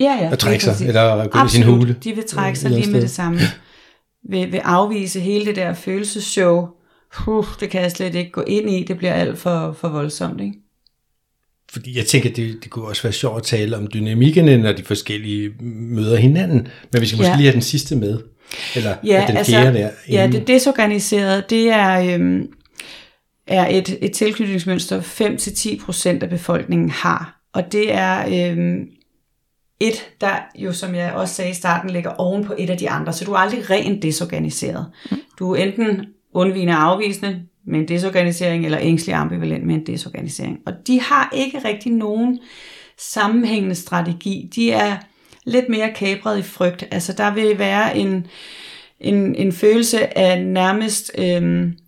Ja, 0.00 0.18
ja. 0.20 0.32
At 0.32 0.38
trække 0.38 0.64
sig, 0.64 0.72
præcis. 0.72 0.86
eller 0.88 1.28
gå 1.28 1.38
ind 1.40 1.48
i 1.48 1.52
sin 1.52 1.62
Absolut. 1.62 1.78
hule. 1.78 1.96
De 2.04 2.12
vil 2.14 2.24
trække 2.28 2.58
sig 2.58 2.70
lige 2.70 2.90
med 2.90 3.00
det 3.00 3.10
samme. 3.10 3.38
Vil, 4.30 4.52
vil 4.52 4.58
afvise 4.64 5.20
hele 5.20 5.44
det 5.46 5.56
der 5.56 5.74
følelsesshow. 5.74 6.68
Puh, 7.14 7.44
det 7.60 7.70
kan 7.70 7.82
jeg 7.82 7.90
slet 7.90 8.14
ikke 8.14 8.30
gå 8.30 8.40
ind 8.46 8.70
i. 8.70 8.84
Det 8.88 8.98
bliver 8.98 9.12
alt 9.12 9.38
for, 9.38 9.76
for 9.80 9.88
voldsomt, 9.88 10.40
ikke? 10.40 10.54
Fordi 11.70 11.96
jeg 11.98 12.06
tænker, 12.06 12.30
det, 12.32 12.56
det 12.62 12.70
kunne 12.70 12.84
også 12.84 13.02
være 13.02 13.12
sjovt 13.12 13.36
at 13.36 13.42
tale 13.42 13.76
om 13.76 13.88
dynamikkerne, 13.94 14.56
når 14.58 14.72
de 14.72 14.84
forskellige 14.84 15.50
møder 15.60 16.16
hinanden. 16.16 16.68
Men 16.92 17.00
vi 17.02 17.06
skal 17.06 17.16
måske 17.16 17.30
Ja. 17.30 17.36
lige 17.36 17.46
have 17.46 17.52
den 17.54 17.62
sidste 17.62 17.96
med. 17.96 18.18
Eller 18.76 18.94
Ja, 19.04 19.24
den 19.28 19.36
altså, 19.36 19.52
fjerde 19.52 19.78
der. 19.78 19.90
ja, 20.08 20.28
det 20.32 20.46
desorganiserede, 20.46 21.44
det 21.50 21.68
er, 21.68 22.14
øhm, 22.14 22.46
er 23.46 23.66
et, 23.70 23.98
et 24.02 24.12
tilknytningsmønster, 24.12 25.00
5-10% 25.00 26.22
af 26.22 26.30
befolkningen 26.30 26.90
har. 26.90 27.40
Og 27.54 27.72
det 27.72 27.92
er 27.94 28.50
øhm, 28.52 28.86
et, 29.80 30.10
der 30.20 30.36
jo, 30.54 30.72
som 30.72 30.94
jeg 30.94 31.12
også 31.12 31.34
sagde 31.34 31.50
i 31.50 31.54
starten, 31.54 31.90
ligger 31.90 32.10
oven 32.10 32.44
på 32.44 32.54
et 32.58 32.70
af 32.70 32.78
de 32.78 32.90
andre. 32.90 33.12
Så 33.12 33.24
du 33.24 33.32
er 33.32 33.36
aldrig 33.36 33.70
rent 33.70 34.02
desorganiseret. 34.02 34.86
Du 35.38 35.54
er 35.54 35.62
enten 35.62 36.06
undvigende 36.32 36.72
og 36.72 36.82
afvisende 36.82 37.42
med 37.66 37.80
en 37.80 37.88
desorganisering, 37.88 38.64
eller 38.64 38.78
ængstelig 38.82 39.14
ambivalent 39.14 39.66
med 39.66 39.74
en 39.74 39.86
desorganisering. 39.86 40.58
Og 40.66 40.72
de 40.86 41.00
har 41.00 41.30
ikke 41.34 41.58
rigtig 41.64 41.92
nogen 41.92 42.38
sammenhængende 42.98 43.74
strategi. 43.74 44.50
De 44.54 44.72
er 44.72 44.96
lidt 45.44 45.68
mere 45.68 45.92
kabret 45.94 46.38
i 46.38 46.42
frygt. 46.42 46.84
Altså 46.90 47.12
der 47.12 47.34
vil 47.34 47.58
være 47.58 47.98
en, 47.98 48.26
en, 49.00 49.34
en 49.34 49.52
følelse 49.52 50.18
af 50.18 50.44
nærmest 50.44 51.12
øhm, 51.18 51.78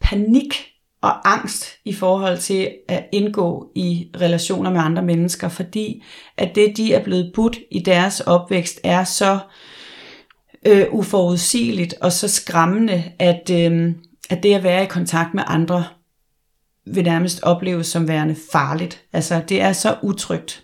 panik 0.00 0.75
og 1.06 1.32
angst 1.32 1.66
i 1.84 1.92
forhold 1.92 2.38
til 2.38 2.70
at 2.88 3.06
indgå 3.12 3.70
i 3.74 4.08
relationer 4.20 4.70
med 4.70 4.80
andre 4.80 5.02
mennesker, 5.02 5.48
fordi 5.48 6.02
at 6.36 6.54
det, 6.54 6.76
de 6.76 6.94
er 6.94 7.04
blevet 7.04 7.32
budt 7.34 7.58
i 7.70 7.78
deres 7.80 8.20
opvækst, 8.20 8.80
er 8.84 9.04
så 9.04 9.38
øh, 10.66 10.86
uforudsigeligt 10.90 11.94
og 12.00 12.12
så 12.12 12.28
skræmmende, 12.28 13.04
at, 13.18 13.50
øh, 13.52 13.92
at 14.30 14.42
det 14.42 14.54
at 14.54 14.62
være 14.62 14.82
i 14.82 14.86
kontakt 14.86 15.34
med 15.34 15.42
andre 15.46 15.84
vil 16.86 17.04
nærmest 17.04 17.42
opleves 17.42 17.86
som 17.86 18.08
værende 18.08 18.36
farligt. 18.52 19.02
Altså 19.12 19.42
det 19.48 19.60
er 19.60 19.72
så 19.72 19.96
utrygt. 20.02 20.62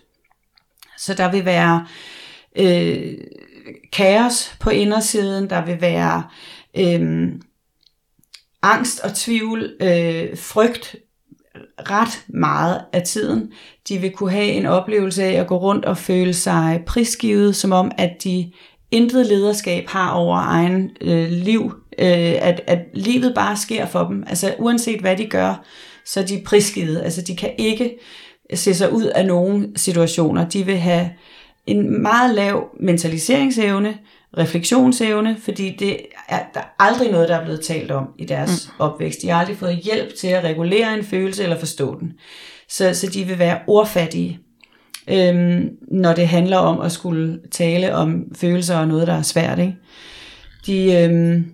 Så 0.97 1.13
der 1.13 1.31
vil 1.31 1.45
være 1.45 1.87
øh, 2.55 3.13
kaos 3.91 4.55
på 4.59 4.69
indersiden, 4.69 5.49
der 5.49 5.65
vil 5.65 5.81
være 5.81 6.23
øh, 6.77 7.31
angst 8.63 8.99
og 8.99 9.15
tvivl, 9.15 9.73
øh, 9.81 10.37
frygt 10.37 10.95
ret 11.79 12.25
meget 12.27 12.81
af 12.93 13.01
tiden. 13.01 13.51
De 13.89 13.97
vil 13.97 14.11
kunne 14.11 14.31
have 14.31 14.47
en 14.47 14.65
oplevelse 14.65 15.23
af 15.23 15.41
at 15.41 15.47
gå 15.47 15.57
rundt 15.57 15.85
og 15.85 15.97
føle 15.97 16.33
sig 16.33 16.83
prisgivet, 16.87 17.55
som 17.55 17.71
om 17.71 17.91
at 17.97 18.23
de 18.23 18.51
intet 18.91 19.25
lederskab 19.25 19.87
har 19.87 20.11
over 20.11 20.37
egen 20.37 20.89
øh, 21.01 21.29
liv, 21.31 21.73
øh, 21.99 22.35
at, 22.41 22.61
at 22.67 22.79
livet 22.93 23.35
bare 23.35 23.57
sker 23.57 23.85
for 23.85 24.03
dem. 24.03 24.23
Altså 24.27 24.55
uanset 24.59 24.99
hvad 24.99 25.17
de 25.17 25.25
gør, 25.25 25.65
så 26.05 26.19
er 26.19 26.25
de 26.25 26.41
prisgivet. 26.45 27.01
Altså 27.01 27.21
de 27.21 27.35
kan 27.35 27.51
ikke 27.57 27.97
se 28.53 28.73
sig 28.73 28.93
ud 28.93 29.03
af 29.03 29.25
nogen 29.25 29.75
situationer. 29.75 30.49
De 30.49 30.65
vil 30.65 30.77
have 30.77 31.09
en 31.67 32.01
meget 32.01 32.35
lav 32.35 32.69
mentaliseringsevne, 32.79 33.97
refleksionsevne, 34.37 35.37
fordi 35.39 35.75
det 35.79 35.99
er 36.29 36.39
der 36.53 36.59
er 36.59 36.75
aldrig 36.79 37.11
noget, 37.11 37.29
der 37.29 37.35
er 37.35 37.43
blevet 37.43 37.61
talt 37.61 37.91
om 37.91 38.07
i 38.17 38.25
deres 38.25 38.67
mm. 38.67 38.73
opvækst. 38.79 39.21
De 39.21 39.29
har 39.29 39.39
aldrig 39.39 39.57
fået 39.57 39.75
hjælp 39.75 40.15
til 40.15 40.27
at 40.27 40.43
regulere 40.43 40.93
en 40.93 41.03
følelse 41.03 41.43
eller 41.43 41.59
forstå 41.59 41.99
den. 41.99 42.13
Så, 42.69 42.93
så 42.93 43.07
de 43.07 43.23
vil 43.23 43.39
være 43.39 43.59
ordfattige. 43.67 44.39
øhm, 45.07 45.69
når 45.91 46.13
det 46.13 46.27
handler 46.27 46.57
om 46.57 46.81
at 46.81 46.91
skulle 46.91 47.39
tale 47.51 47.95
om 47.95 48.23
følelser 48.35 48.77
og 48.77 48.87
noget, 48.87 49.07
der 49.07 49.13
er 49.13 49.21
svært. 49.21 49.59
Ikke? 49.59 49.75
De, 50.65 50.93
øhm, 50.93 51.45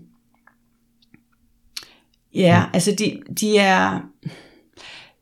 ja, 2.36 2.64
altså 2.74 2.96
de, 3.00 3.20
de 3.40 3.58
er... 3.58 4.00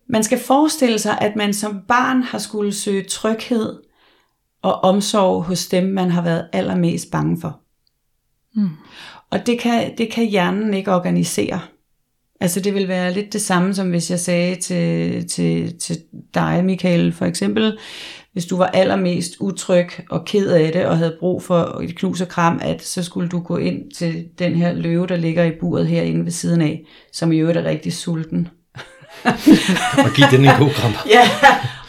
Man 0.09 0.23
skal 0.23 0.39
forestille 0.39 0.99
sig, 0.99 1.17
at 1.21 1.35
man 1.35 1.53
som 1.53 1.81
barn 1.87 2.23
har 2.23 2.37
skulle 2.37 2.73
søge 2.73 3.03
tryghed 3.03 3.79
og 4.67 4.83
omsorg 4.83 5.43
hos 5.43 5.67
dem, 5.67 5.83
man 5.83 6.11
har 6.11 6.21
været 6.21 6.47
allermest 6.53 7.11
bange 7.11 7.41
for. 7.41 7.59
Mm. 8.55 8.69
Og 9.31 9.47
det 9.47 9.59
kan, 9.59 9.97
det 9.97 10.11
kan 10.11 10.25
hjernen 10.25 10.73
ikke 10.73 10.95
organisere. 10.95 11.59
Altså 12.41 12.59
det 12.59 12.73
vil 12.73 12.87
være 12.87 13.13
lidt 13.13 13.33
det 13.33 13.41
samme, 13.41 13.73
som 13.73 13.89
hvis 13.89 14.11
jeg 14.11 14.19
sagde 14.19 14.55
til, 14.55 15.27
til, 15.29 15.79
til 15.79 15.97
dig, 16.33 16.65
Michael, 16.65 17.13
for 17.13 17.25
eksempel, 17.25 17.77
hvis 18.33 18.45
du 18.45 18.57
var 18.57 18.65
allermest 18.65 19.35
utryg 19.39 19.89
og 20.09 20.25
ked 20.25 20.49
af 20.49 20.71
det, 20.71 20.85
og 20.85 20.97
havde 20.97 21.17
brug 21.19 21.43
for 21.43 21.81
et 21.83 21.95
knus 21.95 22.21
og 22.21 22.27
kram, 22.27 22.59
at 22.63 22.83
så 22.83 23.03
skulle 23.03 23.29
du 23.29 23.39
gå 23.39 23.57
ind 23.57 23.91
til 23.91 24.25
den 24.39 24.55
her 24.55 24.73
løve, 24.73 25.07
der 25.07 25.15
ligger 25.15 25.43
i 25.43 25.51
buret 25.59 25.87
herinde 25.87 26.25
ved 26.25 26.31
siden 26.31 26.61
af, 26.61 26.81
som 27.13 27.31
i 27.31 27.37
øvrigt 27.37 27.57
er 27.57 27.63
rigtig 27.63 27.93
sulten. 27.93 28.47
og 30.05 30.11
give 30.15 30.27
den 30.31 30.45
en 30.45 30.55
god 30.59 30.69
kram. 30.69 30.91
ja, 31.15 31.29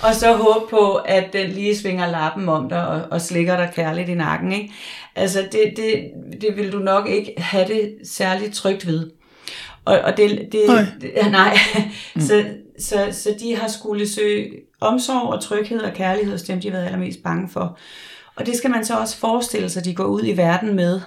og 0.03 0.15
så 0.15 0.33
håbe 0.33 0.67
på, 0.71 0.95
at 0.95 1.33
den 1.33 1.51
lige 1.51 1.77
svinger 1.77 2.07
lappen 2.07 2.49
om 2.49 2.69
dig 2.69 2.89
og, 2.89 3.03
og 3.11 3.21
slikker 3.21 3.57
dig 3.57 3.71
kærligt 3.75 4.09
i 4.09 4.15
nakken. 4.15 4.53
Ikke? 4.53 4.73
Altså 5.15 5.49
det, 5.53 5.73
det, 5.77 6.11
det 6.41 6.57
vil 6.57 6.73
du 6.73 6.79
nok 6.79 7.09
ikke 7.09 7.35
have 7.39 7.69
det 7.69 7.95
særligt 8.05 8.55
trygt 8.55 8.87
ved. 8.87 9.11
Og, 9.85 9.99
og 9.99 10.17
det, 10.17 10.49
det, 10.53 10.61
nej, 10.67 10.85
det, 11.01 11.13
nej. 11.31 11.59
Mm. 12.15 12.21
så, 12.21 12.45
så, 12.79 13.09
så 13.13 13.35
de 13.41 13.57
har 13.57 13.69
skulle 13.69 14.09
søge 14.09 14.51
omsorg 14.81 15.33
og 15.33 15.43
tryghed 15.43 15.81
og 15.81 15.93
kærlighed 15.93 16.33
hos 16.33 16.43
dem, 16.43 16.61
de 16.61 16.69
har 16.69 16.77
været 16.77 16.87
allermest 16.87 17.23
bange 17.23 17.49
for. 17.49 17.79
Og 18.37 18.47
det 18.47 18.57
skal 18.57 18.71
man 18.71 18.85
så 18.85 18.95
også 18.99 19.17
forestille 19.17 19.71
sig, 19.71 19.81
at 19.81 19.85
de 19.85 19.95
går 19.95 20.05
ud 20.05 20.23
i 20.25 20.37
verden 20.37 20.75
med. 20.75 21.01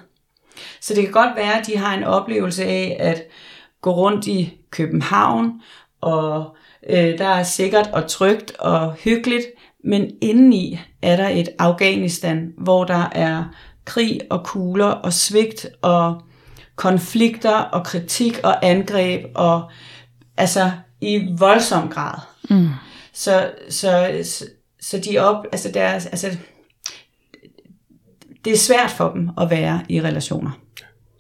Så 0.81 0.93
det 0.93 1.03
kan 1.03 1.13
godt 1.13 1.35
være, 1.35 1.59
at 1.59 1.67
de 1.67 1.77
har 1.77 1.97
en 1.97 2.03
oplevelse 2.03 2.65
af 2.65 2.97
at 2.99 3.23
gå 3.81 3.91
rundt 3.91 4.27
i 4.27 4.57
København, 4.71 5.61
og 6.01 6.55
øh, 6.89 7.17
der 7.17 7.27
er 7.27 7.43
sikkert 7.43 7.89
og 7.93 8.07
trygt 8.07 8.51
og 8.59 8.93
hyggeligt, 8.93 9.45
men 9.83 10.11
indeni 10.21 10.79
er 11.01 11.15
der 11.15 11.29
et 11.29 11.49
Afghanistan, 11.59 12.53
hvor 12.57 12.83
der 12.83 13.09
er 13.11 13.43
krig 13.85 14.19
og 14.29 14.43
kugler 14.43 14.85
og 14.85 15.13
svigt 15.13 15.67
og 15.81 16.21
konflikter 16.75 17.55
og 17.55 17.85
kritik 17.85 18.39
og 18.43 18.65
angreb 18.65 19.25
og 19.35 19.71
altså 20.37 20.71
i 21.01 21.27
voldsom 21.37 21.89
grad. 21.89 22.19
Mm. 22.49 22.67
Så, 23.13 23.51
så, 23.69 24.19
så, 24.23 24.45
så 24.81 24.97
de 24.97 25.17
op, 25.17 25.45
altså 25.51 25.71
deres, 25.73 26.05
altså 26.05 26.37
det 28.45 28.53
er 28.53 28.57
svært 28.57 28.91
for 28.91 29.09
dem 29.09 29.29
at 29.41 29.49
være 29.49 29.85
i 29.89 30.01
relationer. 30.01 30.51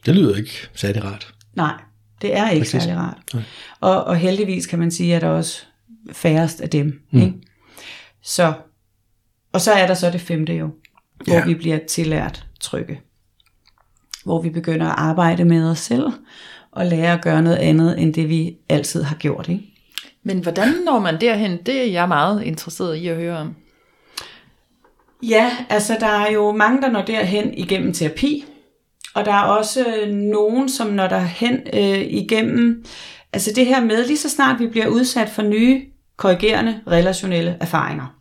Det 0.05 0.15
lyder 0.15 0.35
ikke 0.35 0.69
særlig 0.73 1.03
rart. 1.03 1.33
Nej, 1.53 1.73
det 2.21 2.37
er 2.37 2.49
ikke 2.49 2.61
Præcis. 2.61 2.83
særlig 2.83 2.97
rart. 2.97 3.45
Og, 3.79 4.03
og 4.03 4.17
heldigvis 4.17 4.67
kan 4.67 4.79
man 4.79 4.91
sige, 4.91 5.15
at 5.15 5.21
der 5.21 5.27
er 5.27 5.31
også 5.31 5.63
færrest 6.11 6.61
af 6.61 6.69
dem. 6.69 7.01
Mm. 7.11 7.21
Ikke? 7.21 7.33
Så, 8.23 8.53
og 9.53 9.61
så 9.61 9.71
er 9.71 9.87
der 9.87 9.93
så 9.93 10.11
det 10.11 10.21
femte 10.21 10.53
jo, 10.53 10.69
hvor 11.25 11.33
ja. 11.33 11.45
vi 11.45 11.53
bliver 11.53 11.79
tillært 11.87 12.45
trygge 12.59 13.01
hvor 14.23 14.41
vi 14.41 14.49
begynder 14.49 14.87
at 14.87 14.95
arbejde 14.97 15.45
med 15.45 15.69
os 15.69 15.79
selv 15.79 16.07
og 16.71 16.85
lære 16.85 17.13
at 17.13 17.21
gøre 17.21 17.41
noget 17.41 17.57
andet, 17.57 18.01
end 18.01 18.13
det 18.13 18.29
vi 18.29 18.57
altid 18.69 19.03
har 19.03 19.15
gjort. 19.15 19.49
Ikke? 19.49 19.63
Men 20.23 20.39
hvordan 20.39 20.67
når 20.85 20.99
man 20.99 21.21
derhen? 21.21 21.57
Det 21.65 21.81
er 21.81 21.91
jeg 21.91 22.07
meget 22.07 22.43
interesseret 22.43 22.95
i 22.95 23.07
at 23.07 23.15
høre 23.15 23.37
om. 23.37 23.55
Ja, 25.23 25.51
altså 25.69 25.97
der 25.99 26.07
er 26.07 26.31
jo 26.31 26.51
mange, 26.51 26.81
der 26.81 26.91
når 26.91 27.01
derhen 27.01 27.53
igennem 27.53 27.93
terapi, 27.93 28.45
og 29.13 29.25
der 29.25 29.33
er 29.33 29.43
også 29.43 29.85
øh, 29.87 30.09
nogen, 30.13 30.69
som 30.69 30.87
når 30.87 31.07
derhen 31.07 31.61
øh, 31.73 32.01
igennem, 32.01 32.85
altså 33.33 33.51
det 33.55 33.65
her 33.65 33.81
med, 33.81 34.07
lige 34.07 34.17
så 34.17 34.29
snart 34.29 34.59
vi 34.59 34.67
bliver 34.67 34.87
udsat 34.87 35.29
for 35.29 35.41
nye, 35.41 35.85
korrigerende, 36.17 36.81
relationelle 36.87 37.57
erfaringer, 37.61 38.15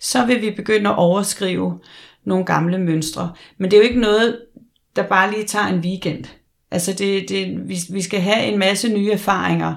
så 0.00 0.26
vil 0.26 0.42
vi 0.42 0.50
begynde 0.50 0.90
at 0.90 0.96
overskrive 0.96 1.80
nogle 2.24 2.44
gamle 2.44 2.78
mønstre. 2.78 3.32
Men 3.58 3.70
det 3.70 3.76
er 3.76 3.80
jo 3.80 3.88
ikke 3.88 4.00
noget, 4.00 4.40
der 4.96 5.02
bare 5.02 5.30
lige 5.30 5.46
tager 5.46 5.66
en 5.66 5.80
weekend. 5.80 6.24
Altså 6.70 6.92
det, 6.92 7.28
det, 7.28 7.68
vi, 7.68 7.78
vi 7.90 8.02
skal 8.02 8.20
have 8.20 8.44
en 8.44 8.58
masse 8.58 8.88
nye 8.88 9.12
erfaringer, 9.12 9.74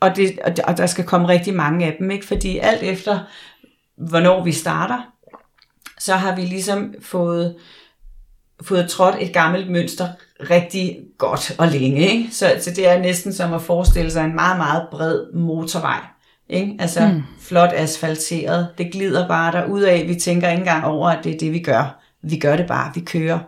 og, 0.00 0.16
det, 0.16 0.38
og 0.64 0.78
der 0.78 0.86
skal 0.86 1.04
komme 1.04 1.28
rigtig 1.28 1.54
mange 1.54 1.86
af 1.86 1.96
dem, 1.98 2.10
ikke? 2.10 2.26
fordi 2.26 2.58
alt 2.58 2.82
efter, 2.82 3.18
hvornår 3.96 4.44
vi 4.44 4.52
starter, 4.52 4.98
så 5.98 6.14
har 6.14 6.36
vi 6.36 6.42
ligesom 6.42 6.94
fået, 7.00 7.56
fået 8.62 8.90
trådt 8.90 9.16
et 9.20 9.32
gammelt 9.32 9.70
mønster 9.70 10.08
rigtig 10.50 10.98
godt 11.18 11.54
og 11.58 11.68
længe. 11.68 12.08
Ikke? 12.08 12.28
Så, 12.32 12.52
så 12.60 12.70
det 12.70 12.88
er 12.88 12.98
næsten 12.98 13.32
som 13.32 13.52
at 13.52 13.62
forestille 13.62 14.10
sig 14.10 14.24
en 14.24 14.34
meget, 14.34 14.56
meget 14.56 14.86
bred 14.90 15.32
motorvej. 15.34 16.00
Ikke? 16.48 16.76
Altså 16.78 17.08
mm. 17.08 17.22
flot 17.40 17.70
asfalteret. 17.74 18.68
Det 18.78 18.92
glider 18.92 19.28
bare 19.28 19.52
der 19.52 19.86
af. 19.86 20.04
Vi 20.08 20.14
tænker 20.14 20.48
ikke 20.48 20.60
engang 20.60 20.84
over, 20.84 21.08
at 21.08 21.24
det 21.24 21.34
er 21.34 21.38
det, 21.38 21.52
vi 21.52 21.58
gør. 21.58 22.00
Vi 22.22 22.38
gør 22.38 22.56
det 22.56 22.66
bare, 22.66 22.92
vi 22.94 23.00
kører. 23.00 23.38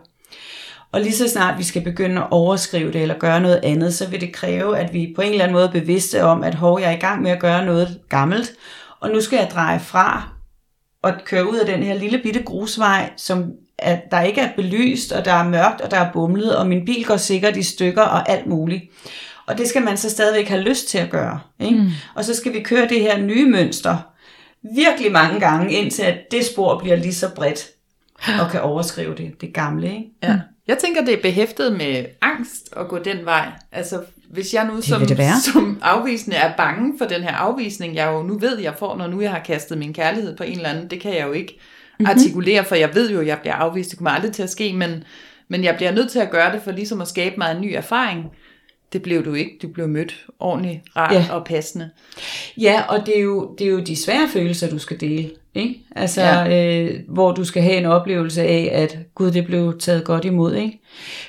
Og 0.91 1.01
lige 1.01 1.15
så 1.15 1.29
snart 1.29 1.57
vi 1.57 1.63
skal 1.63 1.81
begynde 1.81 2.21
at 2.21 2.27
overskrive 2.31 2.91
det 2.91 3.01
eller 3.01 3.19
gøre 3.19 3.41
noget 3.41 3.59
andet, 3.63 3.93
så 3.93 4.09
vil 4.09 4.21
det 4.21 4.33
kræve, 4.33 4.77
at 4.77 4.93
vi 4.93 5.13
på 5.15 5.21
en 5.21 5.31
eller 5.31 5.43
anden 5.43 5.53
måde 5.53 5.65
er 5.65 5.71
bevidste 5.71 6.23
om, 6.23 6.43
at 6.43 6.55
hov, 6.55 6.79
jeg 6.79 6.87
er 6.87 6.97
i 6.97 6.99
gang 6.99 7.21
med 7.21 7.31
at 7.31 7.39
gøre 7.39 7.65
noget 7.65 7.99
gammelt, 8.09 8.51
og 8.99 9.09
nu 9.09 9.21
skal 9.21 9.37
jeg 9.37 9.49
dreje 9.53 9.79
fra 9.79 10.29
og 11.01 11.13
køre 11.25 11.49
ud 11.49 11.57
af 11.57 11.65
den 11.65 11.83
her 11.83 11.93
lille 11.93 12.19
bitte 12.23 12.43
grusvej, 12.43 13.09
som 13.17 13.51
at 13.83 14.11
der 14.11 14.21
ikke 14.21 14.41
er 14.41 14.49
belyst, 14.55 15.11
og 15.11 15.25
der 15.25 15.33
er 15.33 15.49
mørkt, 15.49 15.81
og 15.81 15.91
der 15.91 15.97
er 15.97 16.11
bumlet, 16.11 16.55
og 16.55 16.67
min 16.67 16.85
bil 16.85 17.05
går 17.05 17.17
sikkert 17.17 17.57
i 17.57 17.63
stykker 17.63 18.01
og 18.01 18.29
alt 18.29 18.47
muligt. 18.47 18.83
Og 19.45 19.57
det 19.57 19.67
skal 19.67 19.81
man 19.81 19.97
så 19.97 20.09
stadigvæk 20.09 20.47
have 20.47 20.61
lyst 20.61 20.89
til 20.89 20.97
at 20.97 21.09
gøre. 21.09 21.39
Ikke? 21.59 21.79
Mm. 21.79 21.89
Og 22.15 22.25
så 22.25 22.35
skal 22.35 22.53
vi 22.53 22.59
køre 22.59 22.87
det 22.87 23.01
her 23.01 23.17
nye 23.17 23.45
mønster 23.45 23.97
virkelig 24.75 25.11
mange 25.11 25.39
gange, 25.39 25.73
indtil 25.73 26.03
at 26.03 26.17
det 26.31 26.45
spor 26.45 26.79
bliver 26.79 26.95
lige 26.95 27.13
så 27.13 27.29
bredt 27.35 27.69
og 28.41 28.51
kan 28.51 28.61
overskrive 28.61 29.15
det, 29.15 29.41
det 29.41 29.53
gamle. 29.53 29.87
Ikke? 29.87 30.05
Ja. 30.23 30.39
Jeg 30.67 30.77
tænker, 30.77 31.05
det 31.05 31.13
er 31.13 31.21
behæftet 31.21 31.73
med 31.73 32.05
angst 32.21 32.73
at 32.77 32.87
gå 32.87 32.99
den 32.99 33.25
vej. 33.25 33.47
Altså, 33.71 34.01
hvis 34.29 34.53
jeg 34.53 34.67
nu 34.67 34.81
som, 34.81 35.05
det 35.05 35.17
det 35.17 35.43
som 35.53 35.79
afvisende 35.81 36.35
er 36.35 36.55
bange 36.57 36.93
for 36.97 37.05
den 37.05 37.21
her 37.21 37.35
afvisning, 37.35 37.95
jeg 37.95 38.11
jo 38.11 38.23
nu 38.23 38.37
ved, 38.37 38.59
jeg 38.59 38.73
får, 38.79 38.97
når 38.97 39.07
nu 39.07 39.21
jeg 39.21 39.31
har 39.31 39.39
kastet 39.39 39.77
min 39.77 39.93
kærlighed 39.93 40.37
på 40.37 40.43
en 40.43 40.55
eller 40.55 40.69
anden, 40.69 40.89
det 40.89 41.01
kan 41.01 41.15
jeg 41.15 41.27
jo 41.27 41.31
ikke 41.31 41.59
mm-hmm. 42.03 42.19
artikulere, 42.19 42.65
for 42.65 42.75
jeg 42.75 42.95
ved 42.95 43.11
jo, 43.11 43.19
at 43.19 43.27
jeg 43.27 43.37
bliver 43.41 43.55
afvist. 43.55 43.89
Det 43.89 43.97
kommer 43.97 44.11
aldrig 44.11 44.31
til 44.31 44.43
at 44.43 44.49
ske, 44.49 44.73
men, 44.73 45.03
men 45.47 45.63
jeg 45.63 45.75
bliver 45.75 45.91
nødt 45.91 46.11
til 46.11 46.19
at 46.19 46.31
gøre 46.31 46.53
det 46.53 46.61
for 46.61 46.71
ligesom 46.71 47.01
at 47.01 47.07
skabe 47.07 47.35
mig 47.37 47.51
en 47.51 47.61
ny 47.61 47.73
erfaring 47.73 48.25
det 48.93 49.01
blev 49.01 49.25
du 49.25 49.33
ikke. 49.33 49.51
Du 49.61 49.67
blev 49.67 49.87
mødt 49.87 50.25
ordentligt, 50.39 50.79
rart 50.95 51.13
ja. 51.13 51.25
og 51.31 51.45
passende. 51.45 51.89
Ja, 52.57 52.81
og 52.89 53.05
det 53.05 53.17
er, 53.17 53.21
jo, 53.21 53.55
det 53.59 53.67
er 53.67 53.71
jo 53.71 53.79
de 53.79 53.95
svære 53.95 54.29
følelser, 54.29 54.69
du 54.69 54.77
skal 54.77 54.99
dele. 54.99 55.29
Ikke? 55.55 55.75
Altså, 55.95 56.21
ja. 56.21 56.81
øh, 56.81 56.99
hvor 57.07 57.31
du 57.31 57.43
skal 57.43 57.63
have 57.63 57.77
en 57.77 57.85
oplevelse 57.85 58.41
af, 58.41 58.69
at 58.73 58.97
Gud, 59.15 59.31
det 59.31 59.45
blev 59.45 59.79
taget 59.79 60.03
godt 60.03 60.25
imod. 60.25 60.55
Ikke? 60.55 60.81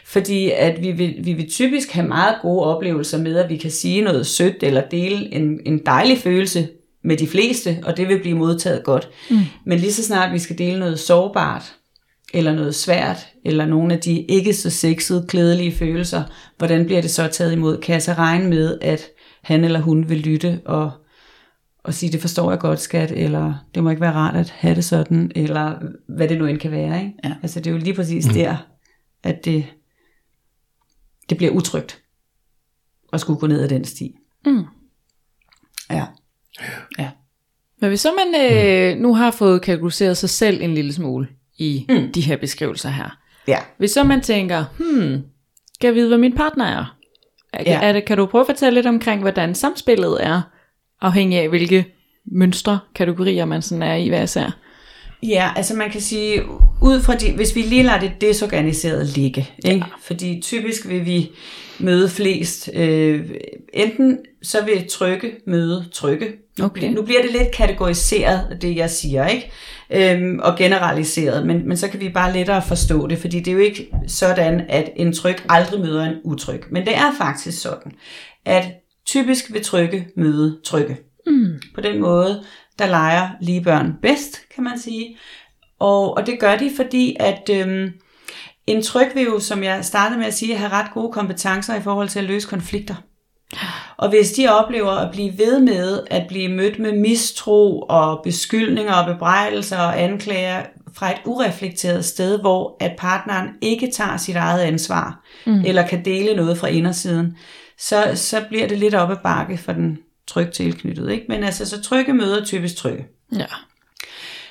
Fordi 0.06 0.50
at 0.50 0.82
vi 0.82 0.92
vil, 0.92 1.14
vi 1.18 1.32
vil 1.32 1.50
typisk 1.50 1.92
have 1.92 2.08
meget 2.08 2.36
gode 2.42 2.64
oplevelser 2.64 3.18
med, 3.18 3.36
at 3.36 3.50
vi 3.50 3.56
kan 3.56 3.70
sige 3.70 4.02
noget 4.02 4.26
sødt, 4.26 4.62
eller 4.62 4.82
dele 4.90 5.34
en, 5.34 5.60
en 5.66 5.78
dejlig 5.86 6.18
følelse 6.18 6.68
med 7.04 7.16
de 7.16 7.26
fleste, 7.26 7.78
og 7.82 7.96
det 7.96 8.08
vil 8.08 8.20
blive 8.20 8.36
modtaget 8.36 8.84
godt. 8.84 9.08
Mm. 9.30 9.40
Men 9.66 9.78
lige 9.78 9.92
så 9.92 10.04
snart 10.04 10.32
vi 10.32 10.38
skal 10.38 10.58
dele 10.58 10.78
noget 10.78 11.00
sårbart, 11.00 11.74
eller 12.34 12.54
noget 12.54 12.74
svært, 12.74 13.26
eller 13.44 13.66
nogle 13.66 13.94
af 13.94 14.00
de 14.00 14.20
ikke 14.22 14.54
så 14.54 14.70
sexede, 14.70 15.26
klædelige 15.28 15.72
følelser, 15.72 16.22
hvordan 16.58 16.86
bliver 16.86 17.00
det 17.00 17.10
så 17.10 17.28
taget 17.28 17.52
imod? 17.52 17.80
Kan 17.80 17.92
jeg 17.92 18.02
så 18.02 18.12
regne 18.12 18.48
med, 18.48 18.78
at 18.80 19.02
han 19.42 19.64
eller 19.64 19.80
hun 19.80 20.08
vil 20.08 20.20
lytte 20.20 20.60
og, 20.64 20.90
og 21.84 21.94
sige, 21.94 22.12
det 22.12 22.20
forstår 22.20 22.50
jeg 22.50 22.60
godt, 22.60 22.80
skat, 22.80 23.10
eller 23.10 23.54
det 23.74 23.84
må 23.84 23.90
ikke 23.90 24.02
være 24.02 24.12
rart 24.12 24.36
at 24.36 24.50
have 24.50 24.74
det 24.74 24.84
sådan, 24.84 25.32
eller 25.34 25.74
hvad 26.08 26.28
det 26.28 26.38
nu 26.38 26.46
end 26.46 26.58
kan 26.58 26.70
være. 26.70 27.00
Ikke? 27.00 27.12
Ja. 27.24 27.34
Altså 27.42 27.60
det 27.60 27.66
er 27.66 27.74
jo 27.74 27.78
lige 27.78 27.94
præcis 27.94 28.26
mm. 28.26 28.32
der, 28.32 28.56
at 29.22 29.44
det, 29.44 29.66
det 31.28 31.36
bliver 31.36 31.52
utrygt 31.52 32.02
at 33.12 33.20
skulle 33.20 33.40
gå 33.40 33.46
ned 33.46 33.62
ad 33.62 33.68
den 33.68 33.84
sti. 33.84 34.16
Mm. 34.46 34.64
Ja. 35.90 36.06
Ja. 36.98 37.10
Men 37.80 37.88
hvis 37.88 38.00
så 38.00 38.08
man 38.12 38.52
øh, 38.52 38.98
nu 38.98 39.14
har 39.14 39.30
fået 39.30 39.62
kategoriseret 39.62 40.16
sig 40.16 40.30
selv 40.30 40.62
en 40.62 40.74
lille 40.74 40.92
smule, 40.92 41.28
i 41.58 41.86
mm. 41.88 42.12
de 42.12 42.20
her 42.20 42.36
beskrivelser 42.36 42.88
her. 42.88 43.18
Ja. 43.48 43.58
Hvis 43.78 43.90
så 43.90 44.04
man 44.04 44.20
tænker, 44.20 44.64
hmm, 44.78 45.22
skal 45.74 45.88
jeg 45.88 45.94
vide, 45.94 46.08
hvad 46.08 46.18
min 46.18 46.34
partner 46.34 46.64
er? 46.64 46.96
er, 47.52 47.62
ja. 47.66 47.80
er 47.82 47.92
det, 47.92 48.04
kan 48.04 48.18
du 48.18 48.26
prøve 48.26 48.40
at 48.40 48.46
fortælle 48.46 48.74
lidt 48.74 48.86
omkring, 48.86 49.20
hvordan 49.20 49.54
samspillet 49.54 50.18
er, 50.20 50.42
afhængig 51.00 51.38
af 51.38 51.48
hvilke 51.48 51.84
mønstre, 52.26 52.78
kategorier 52.94 53.44
man 53.44 53.62
sådan 53.62 53.82
er 53.82 53.94
i 53.94 54.08
hver 54.08 54.22
især? 54.22 54.58
Ja, 55.28 55.50
altså 55.56 55.74
man 55.74 55.90
kan 55.90 56.00
sige, 56.00 56.42
ud 56.82 57.02
fra 57.02 57.14
de, 57.14 57.32
hvis 57.32 57.56
vi 57.56 57.62
lige 57.62 57.82
lader 57.82 58.00
det 58.00 58.12
desorganiseret 58.20 59.06
ligge, 59.06 59.50
ikke? 59.64 59.84
fordi 60.02 60.40
typisk 60.42 60.88
vil 60.88 61.06
vi 61.06 61.30
møde 61.78 62.08
flest 62.08 62.70
øh, 62.74 63.30
enten 63.72 64.18
så 64.42 64.64
vil 64.64 64.88
trykke 64.90 65.32
møde 65.46 65.84
trykke. 65.92 66.32
Okay. 66.62 66.92
Nu 66.92 67.02
bliver 67.02 67.22
det 67.22 67.32
lidt 67.32 67.50
kategoriseret, 67.50 68.58
det 68.62 68.76
jeg 68.76 68.90
siger, 68.90 69.26
ikke? 69.26 69.50
Øhm, 69.90 70.38
og 70.42 70.58
generaliseret, 70.58 71.46
men, 71.46 71.68
men 71.68 71.76
så 71.76 71.88
kan 71.88 72.00
vi 72.00 72.08
bare 72.08 72.32
lettere 72.32 72.62
forstå 72.62 73.06
det, 73.06 73.18
fordi 73.18 73.38
det 73.38 73.48
er 73.48 73.52
jo 73.52 73.58
ikke 73.58 73.90
sådan, 74.06 74.60
at 74.68 74.90
en 74.96 75.12
tryk 75.12 75.44
aldrig 75.48 75.80
møder 75.80 76.04
en 76.04 76.16
utryk. 76.24 76.66
Men 76.70 76.86
det 76.86 76.96
er 76.96 77.14
faktisk 77.18 77.62
sådan, 77.62 77.92
at 78.44 78.64
typisk 79.06 79.52
vil 79.52 79.64
trykke 79.64 80.06
møde 80.16 80.58
trykke. 80.64 80.96
Mm. 81.26 81.60
På 81.74 81.80
den 81.80 82.00
måde, 82.00 82.42
der 82.78 82.86
leger 82.86 83.28
lige 83.40 83.60
børn 83.60 83.94
bedst, 84.02 84.40
kan 84.54 84.64
man 84.64 84.78
sige. 84.78 85.16
Og, 85.78 86.16
og 86.16 86.26
det 86.26 86.40
gør 86.40 86.56
de, 86.56 86.70
fordi 86.76 87.16
at 87.20 87.50
øhm, 87.52 87.92
en 88.66 88.82
tryk 88.82 89.14
vil 89.14 89.24
jo, 89.24 89.40
som 89.40 89.62
jeg 89.64 89.84
startede 89.84 90.18
med 90.18 90.26
at 90.26 90.34
sige, 90.34 90.56
have 90.56 90.72
ret 90.72 90.90
gode 90.94 91.12
kompetencer 91.12 91.74
i 91.74 91.82
forhold 91.82 92.08
til 92.08 92.18
at 92.18 92.24
løse 92.24 92.48
konflikter. 92.48 92.94
Og 93.96 94.08
hvis 94.08 94.32
de 94.32 94.48
oplever 94.48 94.90
at 94.90 95.12
blive 95.12 95.38
ved 95.38 95.60
med 95.60 96.00
at 96.10 96.26
blive 96.28 96.48
mødt 96.48 96.78
med 96.78 96.92
mistro 96.92 97.80
og 97.80 98.20
beskyldninger 98.24 98.94
og 98.94 99.14
bebrejdelser 99.14 99.78
og 99.78 100.02
anklager 100.02 100.62
fra 100.94 101.10
et 101.10 101.20
ureflekteret 101.24 102.04
sted, 102.04 102.40
hvor 102.40 102.76
at 102.80 102.94
partneren 102.98 103.48
ikke 103.60 103.90
tager 103.90 104.16
sit 104.16 104.36
eget 104.36 104.60
ansvar, 104.60 105.24
mm. 105.46 105.64
eller 105.64 105.86
kan 105.86 106.04
dele 106.04 106.36
noget 106.36 106.58
fra 106.58 106.68
indersiden, 106.68 107.36
så, 107.78 108.12
så 108.14 108.44
bliver 108.48 108.68
det 108.68 108.78
lidt 108.78 108.94
op 108.94 109.10
ad 109.10 109.16
bakke 109.24 109.56
for 109.56 109.72
den 109.72 109.98
tryg 110.26 110.52
tilknyttet. 110.52 111.10
Ikke? 111.10 111.24
Men 111.28 111.44
altså, 111.44 111.66
så 111.66 111.82
trygge 111.82 112.12
møder 112.12 112.44
typisk 112.44 112.76
trygge. 112.76 113.06
Ja. 113.32 113.46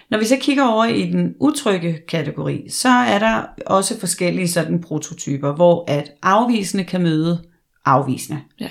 Når 0.09 0.17
vi 0.17 0.25
så 0.25 0.37
kigger 0.41 0.67
over 0.67 0.85
i 0.85 1.11
den 1.11 1.35
utrygge 1.39 1.99
kategori, 2.07 2.69
så 2.69 2.89
er 2.89 3.19
der 3.19 3.43
også 3.65 3.99
forskellige 3.99 4.47
sådan 4.47 4.81
prototyper, 4.81 5.53
hvor 5.55 5.85
at 5.87 6.11
afvisende 6.21 6.83
kan 6.83 7.01
møde 7.01 7.43
afvisende. 7.85 8.41
Ja. 8.59 8.69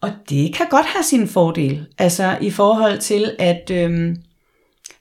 Og 0.00 0.10
det 0.28 0.54
kan 0.54 0.66
godt 0.70 0.86
have 0.86 1.02
sin 1.02 1.28
fordel, 1.28 1.86
altså 1.98 2.38
i 2.40 2.50
forhold 2.50 2.98
til, 2.98 3.36
at 3.38 3.70
øhm, 3.70 4.16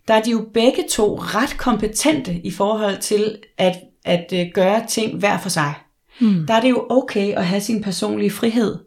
der 0.08 0.14
er 0.14 0.22
de 0.22 0.32
jo 0.32 0.50
begge 0.54 0.84
to 0.92 1.16
ret 1.16 1.58
kompetente 1.58 2.34
i 2.44 2.52
forhold 2.52 2.98
til 2.98 3.38
at, 3.58 3.76
at 4.06 4.34
øh, 4.34 4.46
gøre 4.54 4.88
ting 4.88 5.20
hver 5.20 5.38
for 5.38 5.50
sig. 5.50 5.74
Mm. 6.20 6.46
Der 6.48 6.54
er 6.54 6.62
det 6.62 6.70
jo 6.70 6.88
okay 6.90 7.34
at 7.34 7.46
have 7.46 7.62
sin 7.62 7.84
personlige 7.84 8.32
frihed. 8.32 8.78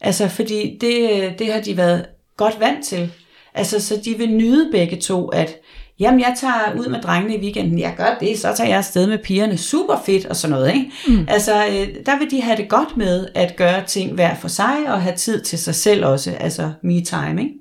Altså 0.00 0.28
fordi 0.28 0.78
det, 0.80 1.38
det 1.38 1.52
har 1.52 1.60
de 1.60 1.76
været 1.76 2.06
godt 2.36 2.60
vant 2.60 2.84
til. 2.84 3.12
Altså 3.54 3.80
så 3.80 4.00
de 4.04 4.18
vil 4.18 4.30
nyde 4.30 4.68
begge 4.72 4.96
to, 4.96 5.28
at 5.28 5.56
jamen 5.98 6.20
jeg 6.20 6.34
tager 6.40 6.74
ud 6.78 6.88
med 6.88 7.02
drengene 7.02 7.36
i 7.36 7.40
weekenden, 7.40 7.78
jeg 7.78 7.94
gør 7.96 8.16
det, 8.20 8.38
så 8.38 8.54
tager 8.56 8.68
jeg 8.68 8.78
afsted 8.78 9.06
med 9.06 9.18
pigerne, 9.18 9.56
super 9.56 10.02
fedt 10.06 10.26
og 10.26 10.36
sådan 10.36 10.56
noget. 10.56 10.74
Ikke? 10.74 10.90
Mm. 11.08 11.26
Altså 11.28 11.66
øh, 11.66 11.88
der 12.06 12.18
vil 12.18 12.30
de 12.30 12.42
have 12.42 12.56
det 12.56 12.68
godt 12.68 12.96
med 12.96 13.28
at 13.34 13.56
gøre 13.56 13.84
ting 13.86 14.12
hver 14.12 14.34
for 14.34 14.48
sig, 14.48 14.76
og 14.86 15.02
have 15.02 15.16
tid 15.16 15.42
til 15.42 15.58
sig 15.58 15.74
selv 15.74 16.06
også, 16.06 16.30
altså 16.30 16.72
me 16.82 17.00
time. 17.00 17.42
Ikke? 17.42 17.54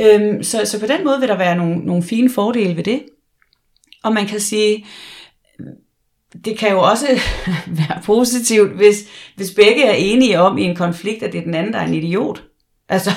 Øhm, 0.00 0.42
så, 0.42 0.60
så 0.64 0.80
på 0.80 0.86
den 0.86 1.04
måde 1.04 1.20
vil 1.20 1.28
der 1.28 1.36
være 1.36 1.56
nogle, 1.56 1.76
nogle 1.76 2.02
fine 2.02 2.30
fordele 2.30 2.76
ved 2.76 2.84
det. 2.84 3.02
Og 4.04 4.12
man 4.12 4.26
kan 4.26 4.40
sige, 4.40 4.86
det 6.44 6.58
kan 6.58 6.70
jo 6.70 6.80
også 6.80 7.06
være 7.66 8.00
positivt, 8.04 8.70
hvis, 8.76 9.04
hvis 9.36 9.50
begge 9.50 9.84
er 9.84 9.94
enige 9.94 10.40
om 10.40 10.58
i 10.58 10.62
en 10.62 10.76
konflikt, 10.76 11.22
at 11.22 11.32
det 11.32 11.38
er 11.38 11.44
den 11.44 11.54
anden, 11.54 11.72
der 11.72 11.78
er 11.78 11.86
en 11.86 11.94
idiot. 11.94 12.42
Altså, 12.88 13.10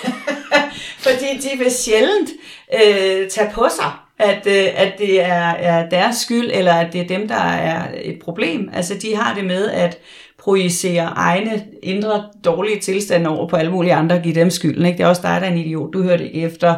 fordi 1.06 1.38
de 1.42 1.58
vil 1.58 1.70
sjældent 1.70 2.30
øh, 2.74 3.28
tage 3.28 3.50
på 3.52 3.68
sig, 3.76 3.92
at, 4.18 4.46
øh, 4.46 4.66
at 4.74 4.92
det 4.98 5.20
er, 5.20 5.50
er 5.50 5.88
deres 5.88 6.16
skyld, 6.16 6.50
eller 6.54 6.72
at 6.72 6.92
det 6.92 7.00
er 7.00 7.06
dem, 7.06 7.28
der 7.28 7.44
er 7.44 7.88
et 8.02 8.18
problem. 8.24 8.70
Altså, 8.72 8.94
de 8.94 9.16
har 9.16 9.34
det 9.34 9.44
med 9.44 9.70
at 9.70 9.98
projicere 10.38 11.04
egne 11.04 11.64
indre 11.82 12.24
dårlige 12.44 12.80
tilstande 12.80 13.30
over 13.30 13.48
på 13.48 13.56
alle 13.56 13.70
mulige 13.70 13.94
andre 13.94 14.16
og 14.16 14.22
give 14.22 14.34
dem 14.34 14.50
skylden. 14.50 14.86
Ikke? 14.86 14.98
Det 14.98 15.04
er 15.04 15.08
også 15.08 15.22
dig, 15.22 15.40
der 15.40 15.46
er 15.46 15.52
en 15.52 15.58
idiot. 15.58 15.92
Du 15.92 16.02
hørte 16.02 16.26
ikke 16.26 16.40
efter. 16.40 16.74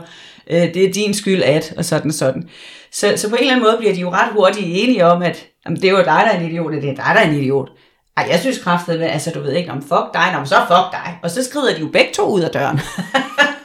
Øh, 0.51 0.75
det 0.75 0.85
er 0.85 0.93
din 0.93 1.15
skyld 1.15 1.43
at, 1.43 1.75
og 1.77 1.85
sådan 1.85 2.13
sådan. 2.13 2.49
Så, 2.93 3.13
så 3.17 3.29
på 3.29 3.35
en 3.35 3.41
eller 3.41 3.55
anden 3.55 3.67
måde 3.67 3.77
bliver 3.79 3.95
de 3.95 4.01
jo 4.01 4.11
ret 4.11 4.33
hurtigt 4.33 4.67
enige 4.69 5.07
om, 5.07 5.23
at 5.23 5.47
jamen, 5.67 5.83
det 5.83 5.89
er 5.89 5.93
jo 5.93 5.99
dig, 5.99 6.05
der 6.05 6.13
er 6.13 6.41
en 6.41 6.47
idiot, 6.51 6.73
det 6.73 6.79
er 6.79 6.95
dig, 6.95 7.05
der 7.15 7.21
er 7.21 7.29
en 7.31 7.35
idiot. 7.35 7.69
Ej, 8.17 8.27
jeg 8.31 8.41
synes 8.41 8.59
kraftet 8.59 8.99
med, 8.99 9.07
altså 9.07 9.31
du 9.31 9.41
ved 9.41 9.53
ikke, 9.53 9.71
om 9.71 9.83
fuck 9.83 10.15
dig, 10.15 10.35
om 10.39 10.47
så 10.47 10.55
fuck 10.55 10.93
dig. 10.93 11.19
Og 11.23 11.31
så 11.31 11.45
skrider 11.45 11.75
de 11.75 11.81
jo 11.81 11.89
begge 11.89 12.11
to 12.15 12.27
ud 12.31 12.41
af 12.41 12.51
døren. 12.51 12.81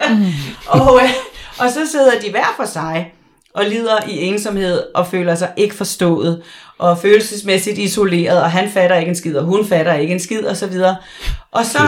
mm. 0.09 0.25
og, 0.79 1.01
øh, 1.03 1.09
og 1.59 1.69
så 1.69 1.87
sidder 1.91 2.19
de 2.19 2.31
hver 2.31 2.53
for 2.57 2.65
sig 2.65 3.13
og 3.53 3.65
lider 3.65 4.07
i 4.07 4.23
ensomhed 4.23 4.83
og 4.95 5.07
føler 5.07 5.35
sig 5.35 5.51
ikke 5.57 5.75
forstået 5.75 6.43
og 6.77 6.97
følelsesmæssigt 6.97 7.77
isoleret, 7.77 8.41
og 8.41 8.51
han 8.51 8.71
fatter 8.71 8.95
ikke 8.95 9.09
en 9.09 9.15
skid, 9.15 9.35
og 9.35 9.45
hun 9.45 9.65
fatter 9.67 9.93
ikke 9.93 10.13
en 10.13 10.19
skid, 10.19 10.45
og 10.45 10.57
så 10.57 10.67
videre. 10.67 10.95
Og 11.51 11.65
så 11.65 11.79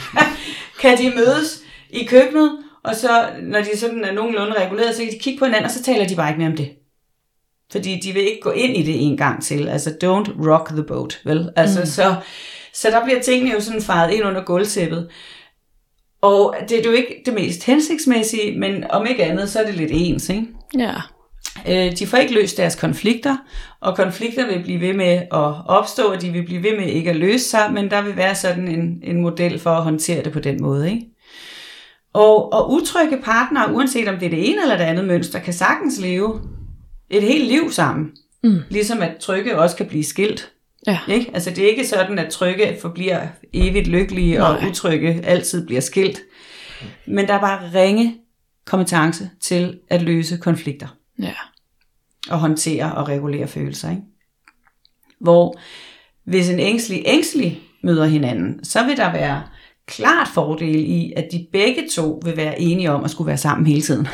kan 0.82 0.98
de 0.98 1.12
mødes 1.16 1.60
i 1.90 2.04
køkkenet, 2.04 2.52
og 2.86 2.96
så, 2.96 3.26
når 3.42 3.58
de 3.58 3.78
sådan 3.78 4.04
er 4.04 4.12
nogenlunde 4.12 4.52
reguleret, 4.60 4.94
så 4.94 5.02
kan 5.02 5.12
de 5.12 5.18
kigge 5.18 5.38
på 5.38 5.44
hinanden, 5.44 5.64
og 5.64 5.70
så 5.70 5.82
taler 5.82 6.06
de 6.06 6.16
bare 6.16 6.28
ikke 6.28 6.38
mere 6.38 6.50
om 6.50 6.56
det. 6.56 6.70
Fordi 7.72 8.00
de 8.00 8.12
vil 8.12 8.22
ikke 8.22 8.40
gå 8.40 8.50
ind 8.50 8.76
i 8.76 8.82
det 8.82 9.02
en 9.02 9.16
gang 9.16 9.42
til. 9.42 9.68
Altså, 9.68 9.90
don't 9.90 10.48
rock 10.48 10.68
the 10.68 10.82
boat, 10.82 11.20
vel? 11.24 11.50
Altså, 11.56 11.80
mm. 11.80 11.86
så, 11.86 12.14
så 12.74 12.90
der 12.90 13.04
bliver 13.04 13.22
tingene 13.22 13.52
jo 13.52 13.60
sådan 13.60 13.82
faret 13.82 14.12
ind 14.12 14.24
under 14.24 14.44
gulvtæppet. 14.44 15.08
Og 16.20 16.56
det 16.68 16.80
er 16.80 16.84
jo 16.84 16.92
ikke 16.92 17.22
det 17.26 17.34
mest 17.34 17.64
hensigtsmæssige, 17.64 18.58
men 18.58 18.90
om 18.90 19.06
ikke 19.06 19.24
andet, 19.24 19.50
så 19.50 19.60
er 19.60 19.66
det 19.66 19.74
lidt 19.74 19.90
ens, 19.94 20.28
ikke? 20.28 20.46
Ja. 20.78 20.94
Øh, 21.68 21.98
de 21.98 22.06
får 22.06 22.16
ikke 22.16 22.34
løst 22.34 22.56
deres 22.56 22.74
konflikter, 22.74 23.36
og 23.80 23.96
konflikter 23.96 24.46
vil 24.46 24.62
blive 24.62 24.80
ved 24.80 24.94
med 24.94 25.12
at 25.32 25.54
opstå, 25.66 26.02
og 26.02 26.22
de 26.22 26.30
vil 26.30 26.44
blive 26.44 26.62
ved 26.62 26.76
med 26.76 26.86
ikke 26.86 27.10
at 27.10 27.16
løse 27.16 27.44
sig, 27.44 27.72
men 27.72 27.90
der 27.90 28.02
vil 28.02 28.16
være 28.16 28.34
sådan 28.34 28.68
en, 28.68 29.00
en 29.02 29.22
model 29.22 29.58
for 29.58 29.70
at 29.70 29.82
håndtere 29.82 30.24
det 30.24 30.32
på 30.32 30.40
den 30.40 30.62
måde, 30.62 30.90
ikke? 30.90 31.06
Og, 32.16 32.52
og 32.52 32.70
utrygge 32.70 33.18
partnere, 33.24 33.74
uanset 33.74 34.08
om 34.08 34.18
det 34.18 34.26
er 34.26 34.30
det 34.30 34.50
ene 34.50 34.62
eller 34.62 34.76
det 34.76 34.84
andet 34.84 35.04
mønster, 35.04 35.38
kan 35.38 35.52
sagtens 35.52 36.00
leve 36.00 36.40
et 37.10 37.22
helt 37.22 37.48
liv 37.48 37.72
sammen. 37.72 38.16
Mm. 38.44 38.58
Ligesom 38.68 39.02
at 39.02 39.16
trygge 39.20 39.58
også 39.58 39.76
kan 39.76 39.86
blive 39.86 40.04
skilt. 40.04 40.52
Ja. 40.86 40.98
Ikke? 41.08 41.30
Altså 41.34 41.50
det 41.50 41.64
er 41.64 41.68
ikke 41.68 41.86
sådan, 41.86 42.18
at 42.18 42.32
trygge 42.32 42.76
forbliver 42.80 43.26
evigt 43.52 43.86
lykkelige, 43.86 44.38
Nej. 44.38 44.48
og 44.48 44.68
utrygge 44.68 45.20
altid 45.24 45.66
bliver 45.66 45.80
skilt. 45.80 46.20
Men 47.06 47.26
der 47.26 47.34
er 47.34 47.40
bare 47.40 47.70
ringe 47.74 48.16
kompetence 48.64 49.30
til 49.40 49.78
at 49.88 50.02
løse 50.02 50.36
konflikter. 50.36 50.88
Ja. 51.22 51.34
Og 52.30 52.38
håndtere 52.38 52.94
og 52.94 53.08
regulere 53.08 53.48
følelser. 53.48 53.90
Ikke? 53.90 54.02
Hvor 55.20 55.60
hvis 56.24 56.50
en 56.50 56.58
ængstelig 56.58 57.02
ængstelig 57.06 57.62
møder 57.82 58.04
hinanden, 58.04 58.64
så 58.64 58.86
vil 58.86 58.96
der 58.96 59.12
være 59.12 59.42
klart 59.86 60.28
fordel 60.34 60.74
i, 60.74 61.12
at 61.16 61.28
de 61.32 61.46
begge 61.52 61.88
to 61.94 62.20
vil 62.24 62.36
være 62.36 62.60
enige 62.60 62.90
om 62.90 63.04
at 63.04 63.10
skulle 63.10 63.28
være 63.28 63.36
sammen 63.36 63.66
hele 63.66 63.82
tiden. 63.82 64.08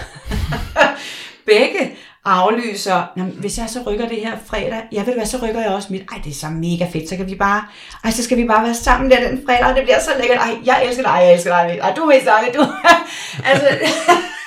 begge 1.46 1.96
aflyser, 2.24 3.02
Jamen, 3.16 3.32
hvis 3.32 3.58
jeg 3.58 3.66
så 3.68 3.80
rykker 3.86 4.08
det 4.08 4.18
her 4.18 4.32
fredag, 4.46 4.82
ja 4.92 4.98
ved 4.98 5.06
du 5.06 5.18
hvad, 5.18 5.26
så 5.26 5.38
rykker 5.42 5.60
jeg 5.60 5.70
også 5.70 5.88
mit, 5.90 6.02
ej 6.12 6.20
det 6.24 6.30
er 6.30 6.34
så 6.34 6.46
mega 6.46 6.86
fedt, 6.92 7.08
så 7.08 7.16
kan 7.16 7.26
vi 7.26 7.34
bare, 7.34 7.62
ej 8.04 8.10
så 8.10 8.24
skal 8.24 8.38
vi 8.38 8.46
bare 8.46 8.64
være 8.64 8.74
sammen 8.74 9.10
der 9.10 9.28
den 9.28 9.42
fredag, 9.46 9.66
og 9.66 9.76
det 9.76 9.82
bliver 9.82 10.00
så 10.00 10.10
lækkert, 10.20 10.38
ej 10.38 10.58
jeg 10.64 10.84
elsker 10.86 11.02
dig, 11.02 11.18
jeg 11.22 11.34
elsker 11.34 11.50
dig, 11.50 11.78
ej 11.82 11.92
du 11.96 12.02
er 12.02 12.06
mest 12.06 12.26
dejlig, 12.26 12.54
du, 12.54 12.66
altså, 13.50 13.66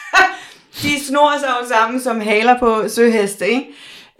de 0.82 1.06
snor 1.08 1.34
sig 1.40 1.50
jo 1.62 1.68
sammen 1.68 2.02
som 2.02 2.22
haler 2.22 2.60
på 2.60 2.84
søheste, 2.88 3.48
ikke? 3.48 3.66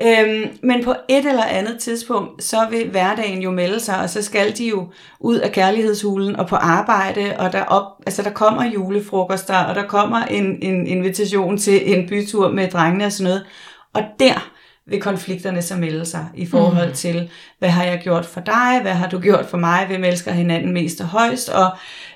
Øhm, 0.02 0.58
men 0.64 0.84
på 0.84 0.96
et 1.10 1.26
eller 1.26 1.44
andet 1.44 1.80
tidspunkt, 1.80 2.44
så 2.44 2.68
vil 2.70 2.90
hverdagen 2.90 3.42
jo 3.42 3.52
melde 3.52 3.80
sig, 3.80 4.00
og 4.00 4.10
så 4.10 4.22
skal 4.22 4.58
de 4.58 4.68
jo 4.68 4.88
ud 5.20 5.38
af 5.38 5.52
kærlighedshulen 5.52 6.36
og 6.36 6.48
på 6.48 6.56
arbejde, 6.56 7.36
og 7.38 7.54
der, 7.54 7.64
op, 7.64 7.84
altså 8.06 8.22
der 8.22 8.30
kommer 8.30 8.64
julefrokoster, 8.64 9.58
og 9.58 9.76
der 9.76 9.88
kommer 9.88 10.22
en, 10.22 10.62
en 10.62 10.88
invitation 10.88 11.58
til 11.58 11.94
en 11.94 12.10
bytur 12.10 12.52
med 12.52 12.68
drengene 12.68 13.06
og 13.06 13.12
sådan 13.12 13.24
noget. 13.24 13.46
Og 13.94 14.04
der 14.20 14.52
vil 14.88 15.02
konflikterne 15.02 15.62
så 15.62 15.76
melde 15.76 16.06
sig 16.06 16.26
i 16.36 16.46
forhold 16.46 16.88
mm. 16.88 16.94
til, 16.94 17.30
hvad 17.60 17.70
har 17.70 17.84
jeg 17.84 18.00
gjort 18.04 18.26
for 18.26 18.42
dig, 18.42 18.80
hvad 18.82 18.94
har 18.94 19.10
du 19.10 19.20
gjort 19.20 19.46
for 19.46 19.58
mig, 19.58 19.86
hvem 19.88 20.04
elsker 20.04 20.32
hinanden 20.32 20.74
mest 20.74 21.02
og 21.02 21.08
højst, 21.08 21.50
og 21.50 21.70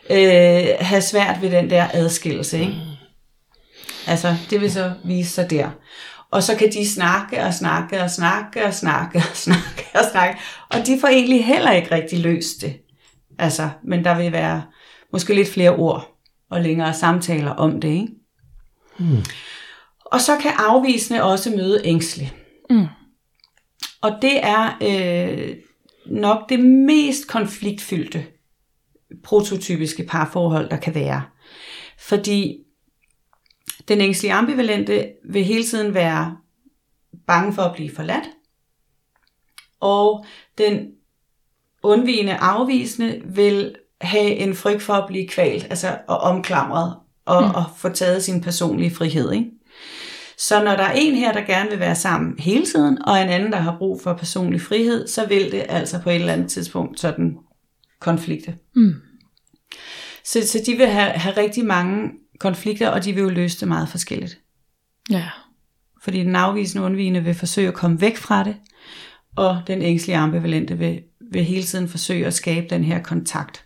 øh, 0.10 0.68
have 0.80 1.02
svært 1.02 1.42
ved 1.42 1.52
den 1.52 1.70
der 1.70 1.86
adskillelse. 1.94 2.60
Ikke? 2.60 2.74
Altså, 4.08 4.36
det 4.50 4.62
vil 4.62 4.72
så 4.72 4.92
vise 5.04 5.32
sig 5.32 5.50
der. 5.50 5.70
Og 6.32 6.44
så 6.44 6.56
kan 6.56 6.72
de 6.72 6.90
snakke 6.90 7.44
og 7.44 7.54
snakke 7.54 8.02
og 8.02 8.10
snakke 8.10 8.66
og 8.66 8.74
snakke 8.74 9.18
og 9.18 9.36
snakke 9.36 9.86
og 9.94 10.06
snakke. 10.12 10.40
Og 10.70 10.88
de 10.88 11.00
får 11.00 11.08
egentlig 11.08 11.46
heller 11.46 11.72
ikke 11.72 11.92
rigtig 11.92 12.20
løst 12.20 12.62
det. 12.62 12.78
Altså, 13.40 13.70
men 13.84 14.04
der 14.04 14.18
vil 14.18 14.32
være 14.32 14.64
måske 15.14 15.36
lidt 15.36 15.50
flere 15.50 15.76
ord 15.76 16.18
og 16.52 16.62
længere 16.62 16.94
samtaler 16.94 17.52
om 17.52 17.82
det. 17.82 17.90
Ikke? 17.90 18.08
Mm. 19.00 19.24
Og 20.06 20.22
så 20.22 20.38
kan 20.38 20.52
afvisende 20.58 21.24
også 21.24 21.50
møde 21.50 21.82
ængsle. 21.86 22.30
Mm. 22.70 22.88
Og 24.02 24.12
det 24.22 24.46
er 24.46 24.78
øh, 24.82 25.56
nok 26.06 26.50
det 26.50 26.60
mest 26.60 27.28
konfliktfyldte 27.28 28.26
prototypiske 29.24 30.04
parforhold, 30.04 30.70
der 30.70 30.78
kan 30.78 30.96
være. 30.96 31.24
Fordi 32.00 32.58
den 33.90 34.02
ængstlige 34.02 34.34
ambivalente 34.34 35.08
vil 35.30 35.44
hele 35.44 35.64
tiden 35.64 35.94
være 35.94 36.38
bange 37.28 37.54
for 37.54 37.62
at 37.62 37.76
blive 37.76 37.92
forladt. 37.96 38.26
Og 39.80 40.26
den 40.58 40.88
undvigende 41.84 42.36
afvisende 42.36 43.22
vil 43.26 43.76
have 44.02 44.30
en 44.32 44.56
frygt 44.56 44.82
for 44.82 44.94
at 44.94 45.08
blive 45.08 45.28
kvalt, 45.28 45.68
altså 45.70 45.98
og 46.08 46.18
omklamret, 46.18 46.96
og, 47.26 47.44
mm. 47.44 47.56
og 47.56 47.64
få 47.78 47.90
taget 47.90 48.24
sin 48.24 48.42
personlige 48.42 48.96
frihed. 48.96 49.32
Ikke? 49.32 49.52
Så 50.38 50.64
når 50.64 50.76
der 50.76 50.84
er 50.84 50.94
en 50.96 51.16
her, 51.16 51.32
der 51.32 51.42
gerne 51.42 51.70
vil 51.70 51.80
være 51.80 51.96
sammen 51.96 52.40
hele 52.40 52.66
tiden, 52.66 53.06
og 53.06 53.22
en 53.22 53.30
anden, 53.30 53.52
der 53.52 53.58
har 53.58 53.76
brug 53.78 54.02
for 54.02 54.14
personlig 54.14 54.62
frihed, 54.62 55.08
så 55.08 55.28
vil 55.28 55.52
det 55.52 55.66
altså 55.70 56.02
på 56.02 56.10
et 56.10 56.16
eller 56.16 56.34
andet 56.34 56.52
tidspunkt 56.52 57.00
sådan 57.00 57.38
konflikte. 58.00 58.56
Mm. 58.76 58.94
Så, 60.24 60.48
så 60.48 60.60
de 60.66 60.76
vil 60.76 60.88
have, 60.88 61.12
have 61.12 61.38
rigtig 61.38 61.66
mange 61.66 62.10
konflikter, 62.40 62.90
og 62.90 63.06
de 63.06 63.14
vil 63.14 63.24
jo 63.24 63.30
løse 63.30 63.60
det 63.60 63.68
meget 63.68 63.90
forskelligt. 63.90 64.40
Ja. 65.10 65.30
Fordi 66.02 66.20
den 66.20 66.36
afvisende 66.36 66.86
undvigende 66.86 67.24
vil 67.24 67.34
forsøge 67.34 67.68
at 67.68 67.74
komme 67.74 68.02
væk 68.02 68.18
fra 68.18 68.44
det, 68.44 68.56
og 69.36 69.62
den 69.68 69.82
ængstlige 69.82 70.18
ambivalente 70.18 70.78
vil, 70.78 71.02
vil 71.32 71.44
hele 71.44 71.64
tiden 71.64 71.88
forsøge 71.88 72.26
at 72.26 72.34
skabe 72.34 72.68
den 72.70 72.84
her 72.84 73.04
kontakt. 73.04 73.66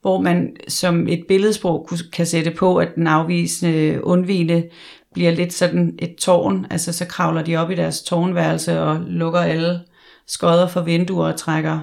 Hvor 0.00 0.20
man 0.20 0.56
som 0.68 1.08
et 1.08 1.24
billedsprog 1.28 1.88
kan 2.12 2.26
sætte 2.26 2.50
på, 2.50 2.76
at 2.76 2.94
den 2.94 3.06
afvisende 3.06 4.04
undvigende 4.04 4.68
bliver 5.14 5.30
lidt 5.30 5.52
sådan 5.52 5.98
et 5.98 6.16
tårn, 6.16 6.66
altså 6.70 6.92
så 6.92 7.06
kravler 7.06 7.42
de 7.42 7.56
op 7.56 7.70
i 7.70 7.74
deres 7.74 8.02
tårnværelse 8.02 8.80
og 8.80 9.00
lukker 9.00 9.40
alle 9.40 9.80
skodder 10.26 10.68
for 10.68 10.80
vinduer 10.80 11.26
og 11.26 11.36
trækker 11.36 11.80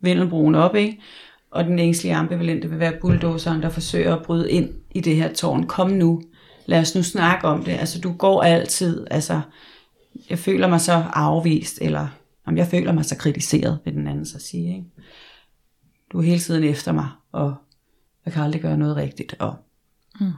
vindelbroen 0.00 0.54
op, 0.54 0.74
ikke? 0.74 1.00
Og 1.50 1.64
den 1.64 1.78
ængstlige 1.78 2.14
ambivalente 2.14 2.70
vil 2.70 2.78
være 2.78 2.98
bulldozeren, 3.00 3.62
der 3.62 3.68
forsøger 3.68 4.16
at 4.16 4.22
bryde 4.22 4.50
ind 4.50 4.70
i 4.90 5.00
det 5.00 5.16
her 5.16 5.34
tårn. 5.34 5.66
Kom 5.66 5.90
nu, 5.90 6.22
lad 6.66 6.80
os 6.80 6.94
nu 6.94 7.02
snakke 7.02 7.48
om 7.48 7.64
det. 7.64 7.72
Altså 7.72 8.00
du 8.00 8.12
går 8.12 8.42
altid, 8.42 9.06
altså 9.10 9.40
jeg 10.30 10.38
føler 10.38 10.68
mig 10.68 10.80
så 10.80 11.04
afvist, 11.12 11.78
eller 11.80 12.08
om 12.46 12.56
jeg 12.56 12.66
føler 12.66 12.92
mig 12.92 13.04
så 13.04 13.16
kritiseret, 13.16 13.78
vil 13.84 13.94
den 13.94 14.06
anden 14.06 14.26
så 14.26 14.38
sige. 14.38 14.76
Ikke? 14.76 14.86
Du 16.12 16.18
er 16.18 16.22
hele 16.22 16.40
tiden 16.40 16.64
efter 16.64 16.92
mig, 16.92 17.08
og 17.32 17.54
jeg 18.24 18.32
kan 18.32 18.42
aldrig 18.42 18.62
gøre 18.62 18.76
noget 18.76 18.96
rigtigt. 18.96 19.36
Og, 19.38 19.56
mm. 20.20 20.32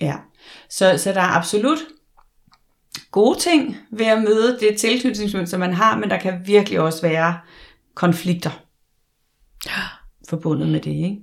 ja. 0.00 0.16
så, 0.70 0.94
så 0.98 1.12
der 1.12 1.20
er 1.20 1.36
absolut 1.36 1.78
gode 3.10 3.38
ting 3.38 3.76
ved 3.90 4.06
at 4.06 4.22
møde 4.22 4.58
det 4.60 4.78
tilknytningsmønster, 4.78 5.58
man 5.58 5.74
har, 5.74 5.98
men 5.98 6.10
der 6.10 6.18
kan 6.18 6.46
virkelig 6.46 6.80
også 6.80 7.02
være 7.02 7.38
konflikter 7.94 8.50
forbundet 10.28 10.68
med 10.68 10.80
det. 10.80 10.90
Ikke? 10.90 11.20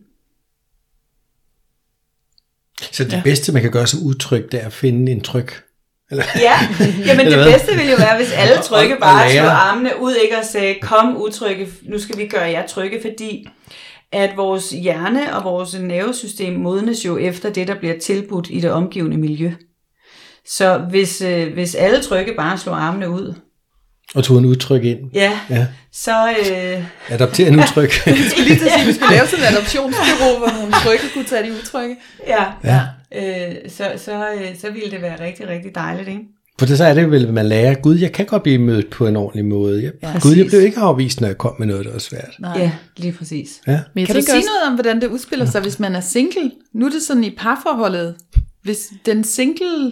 Så 2.91 3.03
det 3.03 3.13
ja. 3.13 3.21
bedste, 3.23 3.51
man 3.51 3.61
kan 3.61 3.71
gøre 3.71 3.87
som 3.87 3.99
udtryk, 4.03 4.51
det 4.51 4.61
er 4.61 4.65
at 4.65 4.73
finde 4.73 5.11
en 5.11 5.21
tryk. 5.21 5.63
Eller? 6.11 6.23
Ja, 6.39 6.59
jamen 7.07 7.25
det 7.25 7.45
bedste 7.53 7.75
ville 7.75 7.91
jo 7.91 7.97
være, 7.97 8.17
hvis 8.17 8.31
alle 8.31 8.55
trygge 8.63 8.95
bare 9.01 9.31
slog 9.31 9.67
armene 9.67 9.91
ud, 10.01 10.15
ikke 10.23 10.37
og 10.37 10.45
sagde, 10.45 10.75
kom 10.81 11.17
udtrykke, 11.17 11.67
nu 11.83 11.99
skal 11.99 12.17
vi 12.17 12.27
gøre 12.27 12.49
jer 12.49 12.67
trygge, 12.67 13.01
fordi 13.01 13.47
at 14.11 14.37
vores 14.37 14.69
hjerne 14.69 15.35
og 15.35 15.43
vores 15.43 15.79
nervesystem 15.79 16.53
modnes 16.53 17.05
jo 17.05 17.17
efter 17.17 17.49
det, 17.49 17.67
der 17.67 17.75
bliver 17.75 17.99
tilbudt 17.99 18.47
i 18.49 18.59
det 18.59 18.71
omgivende 18.71 19.17
miljø. 19.17 19.51
Så 20.45 20.77
hvis, 20.77 21.21
øh, 21.21 21.53
hvis 21.53 21.75
alle 21.75 22.01
trygge 22.01 22.33
bare 22.37 22.57
slår 22.57 22.73
armene 22.73 23.09
ud, 23.09 23.33
og 24.15 24.23
tog 24.23 24.37
en 24.37 24.45
udtryk 24.45 24.83
ind. 24.83 24.99
Ja, 25.13 25.39
ja. 25.49 25.67
så... 25.91 26.29
Øh... 26.29 26.83
Adoptere 27.09 27.47
en 27.47 27.55
udtryk. 27.55 28.05
jeg 28.05 28.17
skulle 28.31 28.47
lige 28.47 28.59
til 28.59 28.65
at 28.65 28.71
sige, 28.71 28.81
at 28.81 28.87
vi 28.87 28.93
skulle 28.93 29.15
lave 29.15 29.27
sådan 29.27 29.45
en 29.45 29.53
adoptionsbyrå, 29.53 30.37
hvor 30.37 30.57
nogle 30.57 30.71
trykke 30.71 31.03
kunne 31.13 31.25
tage 31.25 31.43
de 31.43 31.51
udtrykke. 31.51 31.95
Ja, 32.27 32.45
ja. 32.63 32.81
Øh, 33.15 33.55
så, 33.69 33.91
så, 33.97 34.11
øh, 34.11 34.59
så 34.61 34.71
ville 34.71 34.91
det 34.91 35.01
være 35.01 35.25
rigtig, 35.25 35.47
rigtig 35.47 35.75
dejligt, 35.75 36.07
ikke? 36.07 36.21
For 36.59 36.65
det 36.65 36.77
så 36.77 36.83
er 36.85 36.93
det 36.93 37.11
vel, 37.11 37.27
at 37.27 37.33
man 37.33 37.45
lærer, 37.45 37.73
Gud, 37.73 37.95
jeg 37.95 38.11
kan 38.11 38.25
godt 38.25 38.43
blive 38.43 38.57
mødt 38.57 38.89
på 38.89 39.07
en 39.07 39.15
ordentlig 39.15 39.45
måde. 39.45 39.83
Jeg, 39.83 39.91
ja, 40.03 40.19
Gud, 40.21 40.35
jeg 40.35 40.45
blev 40.45 40.61
ikke 40.61 40.79
afvist, 40.79 41.21
når 41.21 41.27
jeg 41.27 41.37
kom 41.37 41.55
med 41.59 41.67
noget, 41.67 41.85
der 41.85 41.91
var 41.91 41.99
svært. 41.99 42.35
Nej. 42.39 42.59
Ja, 42.59 42.71
lige 42.97 43.11
præcis. 43.13 43.61
Ja. 43.67 43.79
Men 43.95 44.05
kan 44.05 44.15
du 44.15 44.21
sige 44.21 44.33
noget 44.33 44.67
om, 44.67 44.73
hvordan 44.73 45.01
det 45.01 45.07
udspiller 45.07 45.45
sig, 45.45 45.61
hvis 45.61 45.79
man 45.79 45.95
er 45.95 45.99
single? 45.99 46.51
Nu 46.73 46.85
er 46.85 46.89
det 46.89 47.01
sådan 47.01 47.23
i 47.23 47.35
parforholdet. 47.37 48.15
Hvis 48.63 48.87
den 49.05 49.23
single 49.23 49.91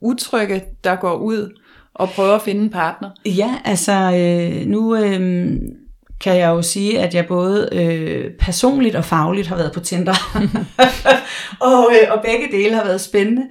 udtrykke, 0.00 0.62
der 0.84 0.96
går 0.96 1.16
ud 1.16 1.59
og 1.94 2.08
prøver 2.10 2.34
at 2.34 2.42
finde 2.42 2.62
en 2.62 2.70
partner. 2.70 3.10
Ja, 3.26 3.54
altså 3.64 3.92
øh, 3.92 4.66
nu 4.66 4.96
øh, 4.96 5.50
kan 6.20 6.36
jeg 6.36 6.48
jo 6.48 6.62
sige, 6.62 7.00
at 7.00 7.14
jeg 7.14 7.26
både 7.26 7.68
øh, 7.72 8.30
personligt 8.38 8.96
og 8.96 9.04
fagligt 9.04 9.46
har 9.46 9.56
været 9.56 9.72
på 9.72 9.80
Tinder. 9.80 10.14
og, 11.70 11.88
øh, 11.92 12.12
og 12.12 12.22
begge 12.24 12.56
dele 12.56 12.74
har 12.74 12.84
været 12.84 13.00
spændende. 13.00 13.42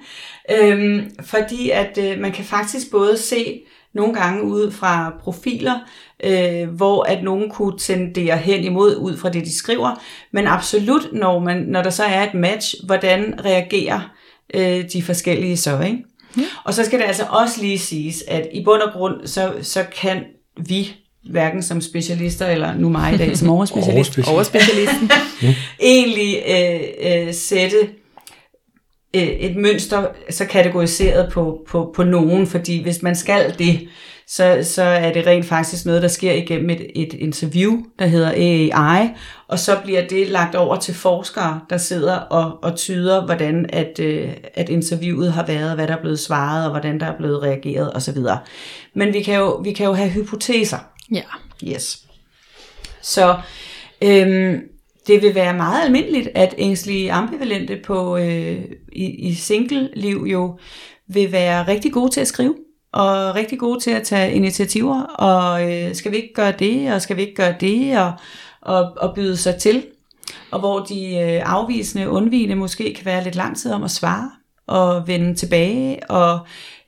Øh, 0.61 1.03
fordi 1.21 1.69
at 1.69 1.97
øh, 2.01 2.19
man 2.19 2.31
kan 2.31 2.45
faktisk 2.45 2.91
både 2.91 3.17
se 3.17 3.61
nogle 3.93 4.13
gange 4.13 4.43
ud 4.43 4.71
fra 4.71 5.13
profiler, 5.19 5.79
øh, 6.23 6.69
hvor 6.69 7.03
at 7.03 7.23
nogen 7.23 7.49
kunne 7.49 7.79
tendere 7.79 8.37
hen 8.37 8.63
imod 8.63 8.95
ud 8.95 9.17
fra 9.17 9.29
det, 9.29 9.45
de 9.45 9.57
skriver, 9.57 10.01
men 10.31 10.47
absolut, 10.47 11.09
når, 11.13 11.39
man, 11.39 11.57
når 11.57 11.83
der 11.83 11.89
så 11.89 12.03
er 12.03 12.23
et 12.23 12.33
match, 12.33 12.75
hvordan 12.85 13.39
reagerer 13.45 14.13
øh, 14.53 14.83
de 14.93 15.03
forskellige 15.03 15.57
så, 15.57 15.79
ikke? 15.79 16.03
Ja. 16.37 16.43
Og 16.63 16.73
så 16.73 16.85
skal 16.85 16.99
det 16.99 17.05
altså 17.05 17.23
også 17.29 17.61
lige 17.61 17.79
siges, 17.79 18.23
at 18.27 18.47
i 18.53 18.63
bund 18.63 18.81
og 18.81 18.93
grund, 18.93 19.27
så, 19.27 19.53
så 19.61 19.85
kan 20.01 20.23
vi, 20.57 20.95
hverken 21.29 21.63
som 21.63 21.81
specialister, 21.81 22.47
eller 22.47 22.73
nu 22.73 22.89
mig 22.89 23.13
i 23.13 23.17
dag 23.17 23.37
som 23.37 23.49
overspecialist, 23.55 24.19
overspecialisten, 24.27 25.11
egentlig 25.79 26.43
øh, 26.47 27.27
øh, 27.27 27.33
sætte 27.33 27.77
øh, 29.15 29.21
et 29.21 29.55
mønster 29.55 30.07
så 30.29 30.45
kategoriseret 30.45 31.31
på, 31.31 31.59
på, 31.67 31.93
på 31.95 32.03
nogen, 32.03 32.47
fordi 32.47 32.81
hvis 32.81 33.01
man 33.01 33.15
skal 33.15 33.55
det, 33.59 33.87
så, 34.31 34.59
så 34.63 34.83
er 34.83 35.13
det 35.13 35.27
rent 35.27 35.45
faktisk 35.45 35.85
noget, 35.85 36.01
der 36.01 36.07
sker 36.07 36.31
igennem 36.31 36.69
et, 36.69 36.91
et 36.95 37.13
interview, 37.13 37.83
der 37.99 38.05
hedder 38.05 38.31
AI, 38.31 39.09
og 39.47 39.59
så 39.59 39.79
bliver 39.83 40.07
det 40.07 40.27
lagt 40.27 40.55
over 40.55 40.75
til 40.75 40.93
forskere, 40.93 41.61
der 41.69 41.77
sidder 41.77 42.15
og, 42.15 42.59
og 42.63 42.75
tyder, 42.75 43.25
hvordan 43.25 43.65
at, 43.69 43.99
øh, 43.99 44.29
at 44.53 44.69
interviewet 44.69 45.33
har 45.33 45.45
været, 45.45 45.75
hvad 45.75 45.87
der 45.87 45.95
er 45.95 46.01
blevet 46.01 46.19
svaret, 46.19 46.65
og 46.65 46.71
hvordan 46.71 46.99
der 46.99 47.05
er 47.05 47.17
blevet 47.17 47.43
reageret 47.43 47.93
osv. 47.95 48.17
Men 48.93 49.13
vi 49.13 49.23
kan 49.23 49.35
jo, 49.35 49.55
vi 49.55 49.73
kan 49.73 49.85
jo 49.85 49.93
have 49.93 50.09
hypoteser. 50.09 50.77
Ja. 51.11 51.23
Yes. 51.63 52.03
Så 53.01 53.37
øhm, 54.01 54.61
det 55.07 55.21
vil 55.21 55.35
være 55.35 55.53
meget 55.53 55.85
almindeligt, 55.85 56.29
at 56.35 56.55
ængstlige 56.57 57.11
ambivalente 57.11 57.79
på, 57.85 58.17
øh, 58.17 58.61
i, 58.91 59.05
i 59.05 59.33
single-liv 59.33 60.25
jo 60.31 60.59
vil 61.07 61.31
være 61.31 61.67
rigtig 61.67 61.93
gode 61.93 62.11
til 62.11 62.21
at 62.21 62.27
skrive 62.27 62.55
og 62.93 63.35
rigtig 63.35 63.59
gode 63.59 63.79
til 63.79 63.91
at 63.91 64.03
tage 64.03 64.33
initiativer, 64.33 65.01
og 65.01 65.71
øh, 65.71 65.95
skal 65.95 66.11
vi 66.11 66.17
ikke 66.17 66.33
gøre 66.33 66.51
det, 66.51 66.93
og 66.93 67.01
skal 67.01 67.17
vi 67.17 67.21
ikke 67.21 67.35
gøre 67.35 67.55
det, 67.59 67.99
og, 67.99 68.13
og, 68.61 68.93
og 68.97 69.15
byde 69.15 69.37
sig 69.37 69.55
til. 69.55 69.85
Og 70.51 70.59
hvor 70.59 70.79
de 70.79 71.17
øh, 71.17 71.41
afvisende, 71.45 72.09
undvigende 72.09 72.55
måske 72.55 72.93
kan 72.93 73.05
være 73.05 73.23
lidt 73.23 73.35
lang 73.35 73.57
tid 73.57 73.71
om 73.71 73.83
at 73.83 73.91
svare, 73.91 74.31
og 74.67 75.07
vende 75.07 75.35
tilbage, 75.35 76.09
og 76.09 76.39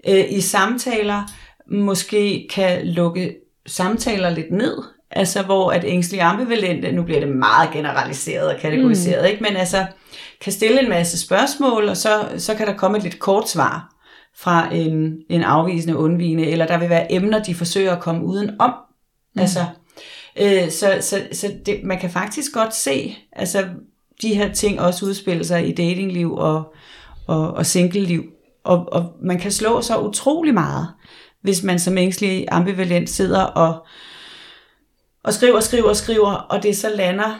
øh, 0.07 0.25
i 0.29 0.41
samtaler 0.41 1.23
måske 1.71 2.47
kan 2.53 2.87
lukke 2.87 3.35
samtaler 3.67 4.29
lidt 4.29 4.51
ned, 4.51 4.77
altså 5.11 5.41
hvor 5.41 5.71
at 5.71 5.83
ængstlige 5.87 6.23
ambivalente, 6.23 6.91
nu 6.91 7.03
bliver 7.03 7.19
det 7.19 7.29
meget 7.29 7.69
generaliseret 7.73 8.47
og 8.47 8.59
kategoriseret, 8.59 9.21
mm. 9.21 9.27
ikke? 9.27 9.43
men 9.43 9.55
altså 9.55 9.85
kan 10.41 10.53
stille 10.53 10.81
en 10.81 10.89
masse 10.89 11.19
spørgsmål, 11.19 11.89
og 11.89 11.97
så, 11.97 12.29
så 12.37 12.55
kan 12.55 12.67
der 12.67 12.73
komme 12.73 12.97
et 12.97 13.03
lidt 13.03 13.19
kort 13.19 13.49
svar 13.49 13.90
fra 14.37 14.73
en, 14.73 15.17
en 15.29 15.43
afvisende 15.43 15.97
undvigende, 15.97 16.45
eller 16.45 16.67
der 16.67 16.77
vil 16.77 16.89
være 16.89 17.11
emner, 17.13 17.43
de 17.43 17.55
forsøger 17.55 17.95
at 17.95 18.01
komme 18.01 18.25
uden 18.25 18.61
om. 18.61 18.73
Mm. 19.35 19.41
Altså, 19.41 19.65
øh, 20.41 20.69
så 20.71 20.97
så, 21.01 21.21
så 21.31 21.53
det, 21.65 21.83
man 21.83 21.99
kan 21.99 22.09
faktisk 22.09 22.53
godt 22.53 22.75
se, 22.75 23.15
altså 23.31 23.65
de 24.21 24.35
her 24.35 24.53
ting 24.53 24.81
også 24.81 25.05
udspille 25.05 25.43
sig 25.43 25.67
i 25.67 25.71
datingliv 25.71 26.33
og, 26.33 26.73
og, 27.27 27.51
og 27.51 27.65
single-liv. 27.65 28.23
Og, 28.63 28.93
og 28.93 29.13
man 29.21 29.39
kan 29.39 29.51
slå 29.51 29.81
sig 29.81 30.03
utrolig 30.03 30.53
meget, 30.53 30.87
hvis 31.41 31.63
man 31.63 31.79
som 31.79 31.97
ængstelig 31.97 32.45
ambivalent 32.51 33.09
sidder 33.09 33.43
og, 33.43 33.85
og 35.23 35.33
skriver, 35.33 35.59
skriver, 35.59 35.93
skriver, 35.93 36.31
og 36.31 36.63
det 36.63 36.77
så 36.77 36.89
lander 36.95 37.39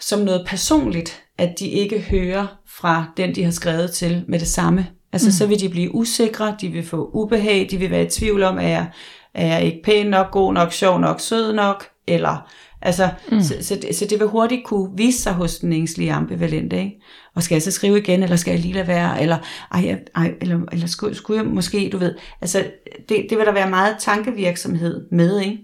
som 0.00 0.20
noget 0.20 0.46
personligt, 0.46 1.22
at 1.38 1.58
de 1.58 1.68
ikke 1.68 2.00
hører 2.00 2.46
fra 2.66 3.04
den, 3.16 3.34
de 3.34 3.44
har 3.44 3.50
skrevet 3.50 3.90
til 3.90 4.24
med 4.28 4.38
det 4.38 4.48
samme. 4.48 4.86
Altså, 5.14 5.28
mm. 5.28 5.32
så 5.32 5.46
vil 5.46 5.60
de 5.60 5.68
blive 5.68 5.94
usikre, 5.94 6.56
de 6.60 6.68
vil 6.68 6.86
få 6.86 7.10
ubehag, 7.12 7.68
de 7.70 7.76
vil 7.76 7.90
være 7.90 8.04
i 8.04 8.10
tvivl 8.10 8.42
om, 8.42 8.58
er 8.58 8.68
jeg, 8.68 8.86
er 9.34 9.46
jeg 9.46 9.64
ikke 9.64 9.82
pæn 9.84 10.06
nok, 10.06 10.30
god 10.30 10.52
nok, 10.52 10.72
sjov 10.72 11.00
nok, 11.00 11.20
sød 11.20 11.52
nok, 11.52 11.84
eller... 12.06 12.50
Altså, 12.82 13.08
mm. 13.32 13.42
så, 13.42 13.54
så, 13.60 13.74
det, 13.82 13.96
så 13.96 14.06
det 14.10 14.20
vil 14.20 14.28
hurtigt 14.28 14.64
kunne 14.64 14.96
vise 14.96 15.22
sig 15.22 15.32
hos 15.32 15.58
den 15.58 15.72
ængstlige 15.72 16.12
ambivalente, 16.12 16.78
ikke? 16.78 17.00
Og 17.34 17.42
skal 17.42 17.54
jeg 17.54 17.62
så 17.62 17.70
skrive 17.70 17.98
igen, 17.98 18.22
eller 18.22 18.36
skal 18.36 18.50
jeg 18.50 18.60
lige 18.60 18.74
lade 18.74 18.86
være, 18.86 19.22
eller, 19.22 19.38
ej, 19.72 19.98
ej, 20.14 20.34
eller, 20.40 20.60
eller 20.72 20.86
skulle, 20.86 21.14
skulle 21.14 21.42
jeg 21.42 21.50
måske, 21.50 21.88
du 21.92 21.98
ved, 21.98 22.14
altså, 22.40 22.64
det, 23.08 23.26
det 23.30 23.38
vil 23.38 23.46
der 23.46 23.52
være 23.52 23.70
meget 23.70 23.96
tankevirksomhed 24.00 25.06
med, 25.12 25.40
ikke? 25.40 25.58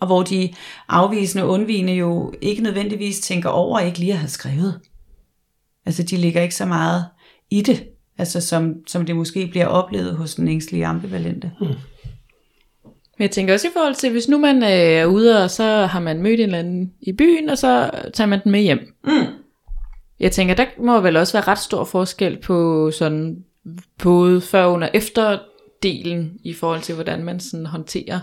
Og 0.00 0.06
hvor 0.06 0.22
de 0.22 0.54
afvisende 0.88 1.44
undvigende 1.44 1.92
jo 1.92 2.32
ikke 2.40 2.62
nødvendigvis 2.62 3.20
tænker 3.20 3.48
over, 3.48 3.80
ikke 3.80 3.98
lige 3.98 4.12
at 4.12 4.18
have 4.18 4.28
skrevet. 4.28 4.80
Altså, 5.86 6.02
de 6.02 6.16
ligger 6.16 6.42
ikke 6.42 6.54
så 6.54 6.66
meget 6.66 7.04
i 7.50 7.62
det. 7.62 7.91
Altså 8.22 8.40
som, 8.40 8.74
som 8.86 9.06
det 9.06 9.16
måske 9.16 9.46
bliver 9.46 9.66
oplevet 9.66 10.16
hos 10.16 10.34
den 10.34 10.48
ængstlige 10.48 10.86
ambivalente. 10.86 11.52
Mm. 11.60 11.66
Men 11.66 11.76
jeg 13.18 13.30
tænker 13.30 13.54
også 13.54 13.68
i 13.68 13.70
forhold 13.72 13.94
til, 13.94 14.12
hvis 14.12 14.28
nu 14.28 14.38
man 14.38 14.62
øh, 14.62 14.68
er 14.68 15.06
ude, 15.06 15.44
og 15.44 15.50
så 15.50 15.86
har 15.86 16.00
man 16.00 16.22
mødt 16.22 16.40
en 16.40 16.46
eller 16.46 16.58
anden 16.58 16.92
i 17.00 17.12
byen, 17.12 17.48
og 17.48 17.58
så 17.58 17.90
tager 18.14 18.28
man 18.28 18.40
den 18.44 18.52
med 18.52 18.60
hjem. 18.60 18.94
Mm. 19.04 19.26
Jeg 20.20 20.32
tænker, 20.32 20.54
der 20.54 20.66
må 20.78 21.00
vel 21.00 21.16
også 21.16 21.32
være 21.32 21.48
ret 21.48 21.58
stor 21.58 21.84
forskel 21.84 22.38
på 22.38 22.90
sådan, 22.90 23.44
både 24.02 24.40
før, 24.40 24.66
under 24.66 24.88
og 24.88 24.96
efter 24.96 25.38
delen, 25.82 26.32
i 26.44 26.54
forhold 26.54 26.80
til, 26.80 26.94
hvordan 26.94 27.24
man 27.24 27.40
sådan 27.40 27.66
håndterer 27.66 28.20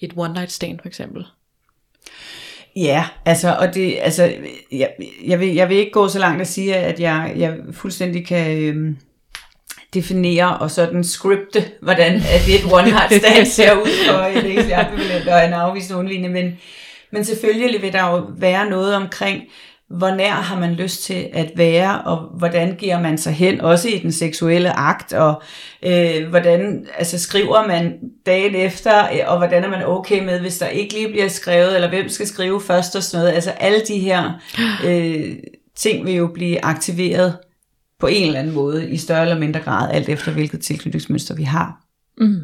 et 0.00 0.12
one 0.16 0.32
night 0.32 0.52
stand 0.52 0.78
for 0.82 0.88
eksempel. 0.88 1.24
Ja, 2.76 3.04
altså, 3.24 3.56
og 3.60 3.74
det, 3.74 3.98
altså, 4.00 4.32
jeg, 4.72 4.92
jeg, 5.26 5.40
vil, 5.40 5.54
jeg 5.54 5.68
vil 5.68 5.76
ikke 5.76 5.92
gå 5.92 6.08
så 6.08 6.18
langt 6.18 6.40
at 6.40 6.48
sige, 6.48 6.76
at 6.76 7.00
jeg, 7.00 7.34
jeg 7.36 7.58
fuldstændig 7.72 8.26
kan 8.26 8.62
øhm, 8.62 8.96
definere 9.94 10.58
og 10.58 10.70
sådan 10.70 11.04
scripte, 11.04 11.64
hvordan 11.82 12.14
at 12.14 12.48
et 12.48 12.72
one 12.72 12.90
night 12.90 13.14
stand 13.14 13.46
ser 13.56 13.72
ud 13.72 14.06
for 14.08 14.24
ægtelig 14.24 14.74
ambivalent 14.74 15.28
og 15.28 15.44
en 15.44 15.52
afvisende 15.52 15.98
undvigende, 15.98 16.28
men, 16.28 16.58
men 17.12 17.24
selvfølgelig 17.24 17.82
vil 17.82 17.92
der 17.92 18.10
jo 18.10 18.26
være 18.38 18.70
noget 18.70 18.94
omkring, 18.94 19.42
hvor 19.90 20.10
nær 20.10 20.32
har 20.32 20.60
man 20.60 20.74
lyst 20.74 21.04
til 21.04 21.28
at 21.32 21.52
være, 21.56 22.00
og 22.00 22.16
hvordan 22.16 22.76
giver 22.76 23.00
man 23.00 23.18
sig 23.18 23.32
hen, 23.32 23.60
også 23.60 23.88
i 23.88 23.98
den 23.98 24.12
seksuelle 24.12 24.78
akt, 24.78 25.12
og 25.12 25.42
øh, 25.82 26.28
hvordan 26.28 26.86
altså, 26.98 27.18
skriver 27.18 27.66
man 27.66 27.98
dagen 28.26 28.54
efter, 28.54 29.04
øh, 29.12 29.18
og 29.26 29.38
hvordan 29.38 29.64
er 29.64 29.68
man 29.68 29.86
okay 29.86 30.24
med, 30.24 30.40
hvis 30.40 30.58
der 30.58 30.66
ikke 30.66 30.94
lige 30.94 31.08
bliver 31.08 31.28
skrevet, 31.28 31.74
eller 31.74 31.88
hvem 31.88 32.08
skal 32.08 32.26
skrive 32.26 32.60
først 32.60 32.96
og 32.96 33.02
sådan 33.02 33.24
noget. 33.24 33.34
Altså 33.34 33.50
alle 33.50 33.80
de 33.88 33.98
her 33.98 34.32
øh, 34.86 35.36
ting 35.76 36.06
vil 36.06 36.14
jo 36.14 36.26
blive 36.26 36.64
aktiveret 36.64 37.36
på 38.00 38.06
en 38.06 38.26
eller 38.26 38.38
anden 38.38 38.54
måde, 38.54 38.90
i 38.90 38.96
større 38.96 39.22
eller 39.22 39.38
mindre 39.38 39.60
grad, 39.60 39.90
alt 39.92 40.08
efter 40.08 40.32
hvilket 40.32 40.60
tilknytningsmønster 40.60 41.34
vi 41.34 41.42
har. 41.42 41.80
Mm. 42.18 42.40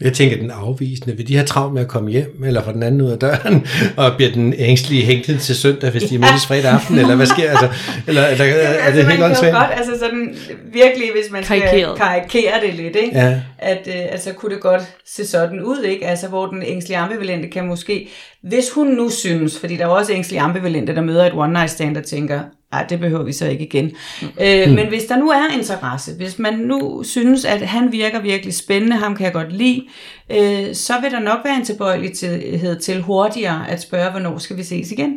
Jeg 0.00 0.12
tænker, 0.12 0.36
den 0.36 0.50
afvisende, 0.50 1.16
vil 1.16 1.28
de 1.28 1.34
have 1.34 1.46
travlt 1.46 1.74
med 1.74 1.82
at 1.82 1.88
komme 1.88 2.10
hjem, 2.10 2.42
eller 2.44 2.62
fra 2.62 2.72
den 2.72 2.82
anden 2.82 3.00
ud 3.00 3.10
af 3.10 3.18
døren, 3.18 3.66
og 3.96 4.16
bliver 4.16 4.32
den 4.32 4.54
ængstlige 4.58 5.04
hængtet 5.04 5.40
til 5.40 5.56
søndag, 5.56 5.90
hvis 5.90 6.02
de 6.02 6.14
ja. 6.14 6.20
mødes 6.20 6.46
fredag 6.46 6.70
aften, 6.70 6.98
eller 6.98 7.14
hvad 7.14 7.26
sker 7.26 7.50
altså? 7.50 7.68
Eller, 8.06 8.26
eller 8.26 8.44
er, 8.44 8.48
er 8.48 8.68
altså, 8.68 9.00
det 9.00 9.08
helt 9.08 9.08
man 9.08 9.16
kan 9.16 9.18
jo 9.18 9.24
åndssvagt? 9.24 9.54
godt, 9.54 9.78
altså 9.78 9.98
sådan 9.98 10.36
virkelig, 10.72 11.10
hvis 11.12 11.32
man 11.32 11.44
skal 11.44 11.60
karikere 11.96 12.52
det 12.66 12.74
lidt, 12.74 12.96
ikke? 12.96 13.18
Ja. 13.18 13.40
at 13.58 13.88
øh, 13.88 14.12
altså 14.12 14.32
kunne 14.32 14.54
det 14.54 14.62
godt 14.62 14.82
se 15.06 15.26
sådan 15.26 15.62
ud, 15.62 15.82
ikke? 15.82 16.06
Altså 16.06 16.28
hvor 16.28 16.46
den 16.46 16.62
ængstlige 16.62 16.98
ambivalente 16.98 17.48
kan 17.48 17.66
måske, 17.66 18.08
hvis 18.42 18.70
hun 18.70 18.86
nu 18.86 19.10
synes, 19.10 19.60
fordi 19.60 19.76
der 19.76 19.84
er 19.84 19.88
også 19.88 20.12
ængstlige 20.12 20.40
ambivalente, 20.40 20.94
der 20.94 21.00
møder 21.00 21.26
et 21.26 21.34
one 21.34 21.52
night 21.52 21.70
stand 21.70 21.96
og 21.96 22.04
tænker, 22.04 22.40
ej, 22.72 22.86
det 22.88 23.00
behøver 23.00 23.22
vi 23.22 23.32
så 23.32 23.48
ikke 23.48 23.64
igen. 23.64 23.84
Mm. 24.22 24.28
Øh, 24.40 24.70
Men 24.70 24.88
hvis 24.88 25.04
der 25.04 25.16
nu 25.16 25.30
er 25.30 25.54
interesse, 25.58 26.14
hvis 26.16 26.38
man 26.38 26.58
nu 26.58 27.02
synes, 27.02 27.44
at 27.44 27.60
han 27.60 27.92
virker 27.92 28.20
virkelig 28.20 28.54
spændende, 28.54 28.96
ham 28.96 29.16
kan 29.16 29.24
jeg 29.24 29.32
godt 29.32 29.52
lide, 29.52 29.86
øh, 30.30 30.74
så 30.74 30.92
vil 31.02 31.10
der 31.10 31.20
nok 31.20 31.38
være 31.44 31.56
en 31.56 31.64
tilbøjelighed 31.64 32.80
til 32.80 33.02
hurtigere 33.02 33.70
at 33.70 33.82
spørge, 33.82 34.10
hvornår 34.10 34.38
skal 34.38 34.56
vi 34.56 34.62
ses 34.62 34.92
igen? 34.92 35.16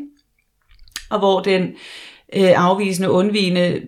Og 1.10 1.20
hvor 1.20 1.40
den 1.40 1.62
øh, 2.36 2.52
afvisende, 2.56 3.12
undvigende 3.12 3.82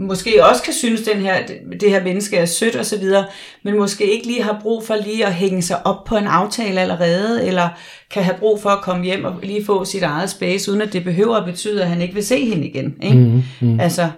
måske 0.00 0.44
også 0.44 0.62
kan 0.62 0.72
synes, 0.72 1.02
den 1.02 1.16
her, 1.20 1.46
det 1.80 1.90
her 1.90 2.04
menneske 2.04 2.36
er 2.36 2.44
sødt 2.46 2.76
og 2.76 2.86
så 2.86 2.98
videre, 2.98 3.24
men 3.64 3.76
måske 3.78 4.12
ikke 4.14 4.26
lige 4.26 4.42
har 4.42 4.58
brug 4.62 4.82
for 4.86 4.94
lige 5.04 5.26
at 5.26 5.34
hænge 5.34 5.62
sig 5.62 5.86
op 5.86 6.04
på 6.04 6.16
en 6.16 6.26
aftale 6.26 6.80
allerede, 6.80 7.46
eller 7.46 7.68
kan 8.10 8.22
have 8.22 8.36
brug 8.38 8.60
for 8.62 8.70
at 8.70 8.82
komme 8.82 9.04
hjem 9.04 9.24
og 9.24 9.34
lige 9.42 9.64
få 9.64 9.84
sit 9.84 10.02
eget 10.02 10.30
space, 10.30 10.70
uden 10.70 10.82
at 10.82 10.92
det 10.92 11.04
behøver 11.04 11.36
at 11.36 11.44
betyde, 11.44 11.82
at 11.82 11.88
han 11.88 12.00
ikke 12.02 12.14
vil 12.14 12.24
se 12.26 12.44
hende 12.44 12.66
igen. 12.68 12.94
Ikke? 13.02 13.16
Mm, 13.16 13.42
mm. 13.68 13.80
Altså, 13.80 14.10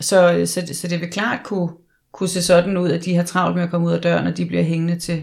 så, 0.00 0.42
så, 0.46 0.60
det- 0.60 0.76
så 0.76 0.88
det 0.88 1.00
vil 1.00 1.10
klart 1.10 1.38
kunne, 1.44 1.68
kunne 2.12 2.28
se 2.28 2.42
sådan 2.42 2.76
ud, 2.76 2.90
at 2.90 3.04
de 3.04 3.14
har 3.14 3.22
travlt 3.22 3.54
med 3.56 3.62
at 3.64 3.70
komme 3.70 3.86
ud 3.86 3.92
af 3.92 4.00
døren, 4.00 4.26
og 4.26 4.36
de 4.36 4.46
bliver 4.46 4.62
hængende 4.62 4.98
til, 4.98 5.22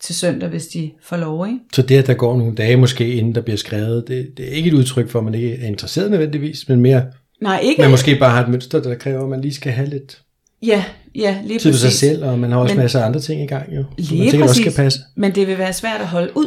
til 0.00 0.14
søndag, 0.14 0.48
hvis 0.48 0.66
de 0.66 0.90
får 1.02 1.16
lov. 1.16 1.46
Ikke? 1.46 1.58
Så 1.74 1.82
det, 1.82 1.96
at 1.98 2.06
der 2.06 2.14
går 2.14 2.36
nogle 2.38 2.54
dage 2.54 2.76
måske, 2.76 3.14
inden 3.14 3.34
der 3.34 3.40
bliver 3.40 3.56
skrevet, 3.56 4.04
det, 4.08 4.28
det 4.36 4.48
er 4.48 4.50
ikke 4.52 4.68
et 4.68 4.74
udtryk 4.74 5.08
for, 5.10 5.18
at 5.18 5.24
man 5.24 5.34
ikke 5.34 5.52
er 5.54 5.66
interesseret 5.66 6.10
nødvendigvis, 6.10 6.68
men 6.68 6.80
mere, 6.80 7.02
Nej, 7.40 7.60
ikke. 7.62 7.82
man 7.82 7.90
måske 7.90 8.16
bare 8.16 8.30
har 8.30 8.42
et 8.42 8.48
mønster, 8.48 8.82
der 8.82 8.94
kræver, 8.94 9.22
at 9.22 9.28
man 9.28 9.40
lige 9.40 9.54
skal 9.54 9.72
have 9.72 9.88
lidt 9.88 10.22
Ja, 10.62 10.84
ja, 11.14 11.38
lige 11.44 11.58
tid 11.58 11.72
for 11.72 11.78
sig 11.78 11.86
præcis. 11.86 12.00
selv, 12.00 12.24
og 12.24 12.38
man 12.38 12.52
har 12.52 12.58
også 12.58 12.74
Men- 12.74 12.82
masser 12.82 13.00
af 13.00 13.06
andre 13.06 13.20
ting 13.20 13.42
i 13.42 13.46
gang 13.46 13.76
jo. 13.76 13.82
som 13.82 13.86
man 13.98 14.18
Lige 14.18 14.30
sikkert 14.30 14.42
også 14.48 14.60
præcis. 14.60 14.72
skal 14.72 14.84
passe. 14.84 15.00
Men 15.16 15.34
det 15.34 15.46
vil 15.46 15.58
være 15.58 15.72
svært 15.72 16.00
at 16.00 16.06
holde 16.06 16.36
ud 16.36 16.46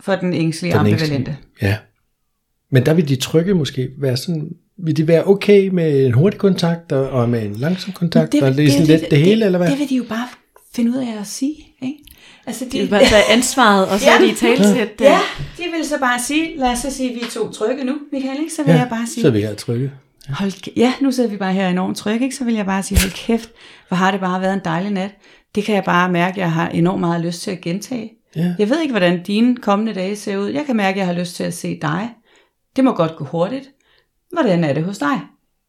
for 0.00 0.14
den 0.14 0.34
ængstlige 0.34 0.72
den 0.72 0.78
ambivalente. 0.80 1.14
ængstelige. 1.14 1.38
Ja. 1.62 1.76
Men 2.70 2.86
der 2.86 2.94
vil 2.94 3.08
de 3.08 3.16
trygge 3.16 3.54
måske 3.54 3.88
være 3.98 4.16
sådan, 4.16 4.48
vil 4.78 4.96
de 4.96 5.08
være 5.08 5.24
okay 5.26 5.68
med 5.68 6.06
en 6.06 6.12
hurtig 6.12 6.40
kontakt, 6.40 6.92
og, 6.92 7.10
og 7.10 7.28
med 7.28 7.42
en 7.42 7.56
langsom 7.56 7.92
kontakt, 7.92 8.32
det, 8.32 8.42
og 8.42 8.56
det 8.56 8.64
er 8.64 8.70
sådan 8.70 8.86
lidt 8.86 9.10
det, 9.10 9.18
hele, 9.18 9.44
eller 9.44 9.58
hvad? 9.58 9.70
Det 9.70 9.78
vil 9.78 9.88
de 9.88 9.96
jo 9.96 10.04
bare 10.08 10.28
finde 10.74 10.90
ud 10.90 10.96
af 10.96 11.20
at 11.20 11.26
sige. 11.26 11.56
Ikke? 11.82 11.94
Altså, 12.46 12.64
De 12.72 12.78
vil 12.78 12.88
bare 12.88 13.04
tage 13.04 13.22
ansvaret, 13.30 13.88
og 13.88 14.00
så 14.00 14.06
Ja. 14.06 14.16
er 14.16 14.20
de 14.26 14.32
i 14.32 14.34
talsæt. 14.34 14.88
Ja, 15.00 15.18
de 15.58 15.62
vil 15.76 15.84
så 15.88 15.94
bare 16.00 16.20
sige, 16.22 16.58
lad 16.58 16.68
os 16.68 16.78
så 16.78 16.90
sige, 16.90 17.10
at 17.10 17.14
vi 17.16 17.20
er 17.20 17.30
to 17.30 17.50
trygge 17.52 17.84
nu, 17.84 17.92
Michael, 18.12 18.38
ikke? 18.40 18.52
så 18.56 18.62
vil 18.64 18.72
ja, 18.72 18.78
jeg 18.78 18.88
bare 18.90 19.06
sige, 19.14 19.22
så 19.22 19.28
er 19.28 19.32
vi 19.32 19.40
her 19.40 19.54
trygge. 19.54 19.90
Hold, 20.28 20.76
ja, 20.76 20.92
nu 21.00 21.10
sidder 21.10 21.30
vi 21.30 21.36
bare 21.36 21.52
her 21.52 21.68
enormt 21.68 21.96
trygge, 21.96 22.24
ikke? 22.24 22.36
så 22.36 22.44
vil 22.44 22.54
jeg 22.54 22.66
bare 22.66 22.82
sige, 22.82 23.00
hold 23.00 23.12
kæft, 23.12 23.48
hvor 23.88 23.96
har 23.96 24.10
det 24.10 24.20
bare 24.20 24.40
været 24.40 24.54
en 24.54 24.60
dejlig 24.64 24.90
nat. 24.90 25.10
Det 25.54 25.64
kan 25.64 25.74
jeg 25.74 25.84
bare 25.84 26.12
mærke, 26.12 26.40
jeg 26.40 26.52
har 26.52 26.68
enormt 26.68 27.00
meget 27.00 27.20
lyst 27.20 27.42
til 27.42 27.50
at 27.50 27.60
gentage. 27.60 28.12
Ja. 28.36 28.54
Jeg 28.58 28.68
ved 28.68 28.80
ikke, 28.80 28.92
hvordan 28.92 29.22
dine 29.22 29.56
kommende 29.56 29.94
dage 29.94 30.16
ser 30.16 30.36
ud. 30.36 30.48
Jeg 30.48 30.66
kan 30.66 30.76
mærke, 30.76 30.94
at 30.94 30.98
jeg 30.98 31.06
har 31.06 31.20
lyst 31.20 31.36
til 31.36 31.44
at 31.44 31.54
se 31.54 31.78
dig. 31.82 32.10
Det 32.76 32.84
må 32.84 32.92
godt 32.92 33.16
gå 33.16 33.24
hurtigt. 33.24 33.70
Hvordan 34.32 34.64
er 34.64 34.72
det 34.72 34.84
hos 34.84 34.98
dig? 34.98 35.20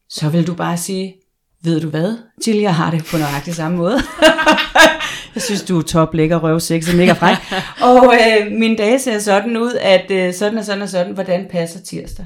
Så 0.09 0.29
vil 0.29 0.47
du 0.47 0.53
bare 0.53 0.77
sige, 0.77 1.15
ved 1.63 1.81
du 1.81 1.89
hvad, 1.89 2.17
Jill, 2.47 2.59
jeg 2.59 2.75
har 2.75 2.91
det 2.91 3.05
på 3.11 3.17
nøjagtig 3.17 3.55
samme 3.55 3.77
måde. 3.77 3.93
jeg 5.35 5.43
synes, 5.43 5.63
du 5.63 5.77
er 5.77 5.81
top, 5.81 6.13
lækker, 6.13 6.37
røv, 6.37 6.59
sexet, 6.59 6.97
mega 6.97 7.11
fræk. 7.11 7.37
Og 7.81 8.13
øh, 8.15 8.51
mine 8.51 8.75
dage 8.75 8.99
ser 8.99 9.19
sådan 9.19 9.57
ud, 9.57 9.73
at 9.81 10.11
øh, 10.11 10.33
sådan 10.33 10.57
og 10.57 10.65
sådan 10.65 10.81
og 10.81 10.89
sådan, 10.89 11.13
hvordan 11.13 11.47
passer 11.51 11.79
tirsdag? 11.79 12.25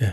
Ja, 0.00 0.10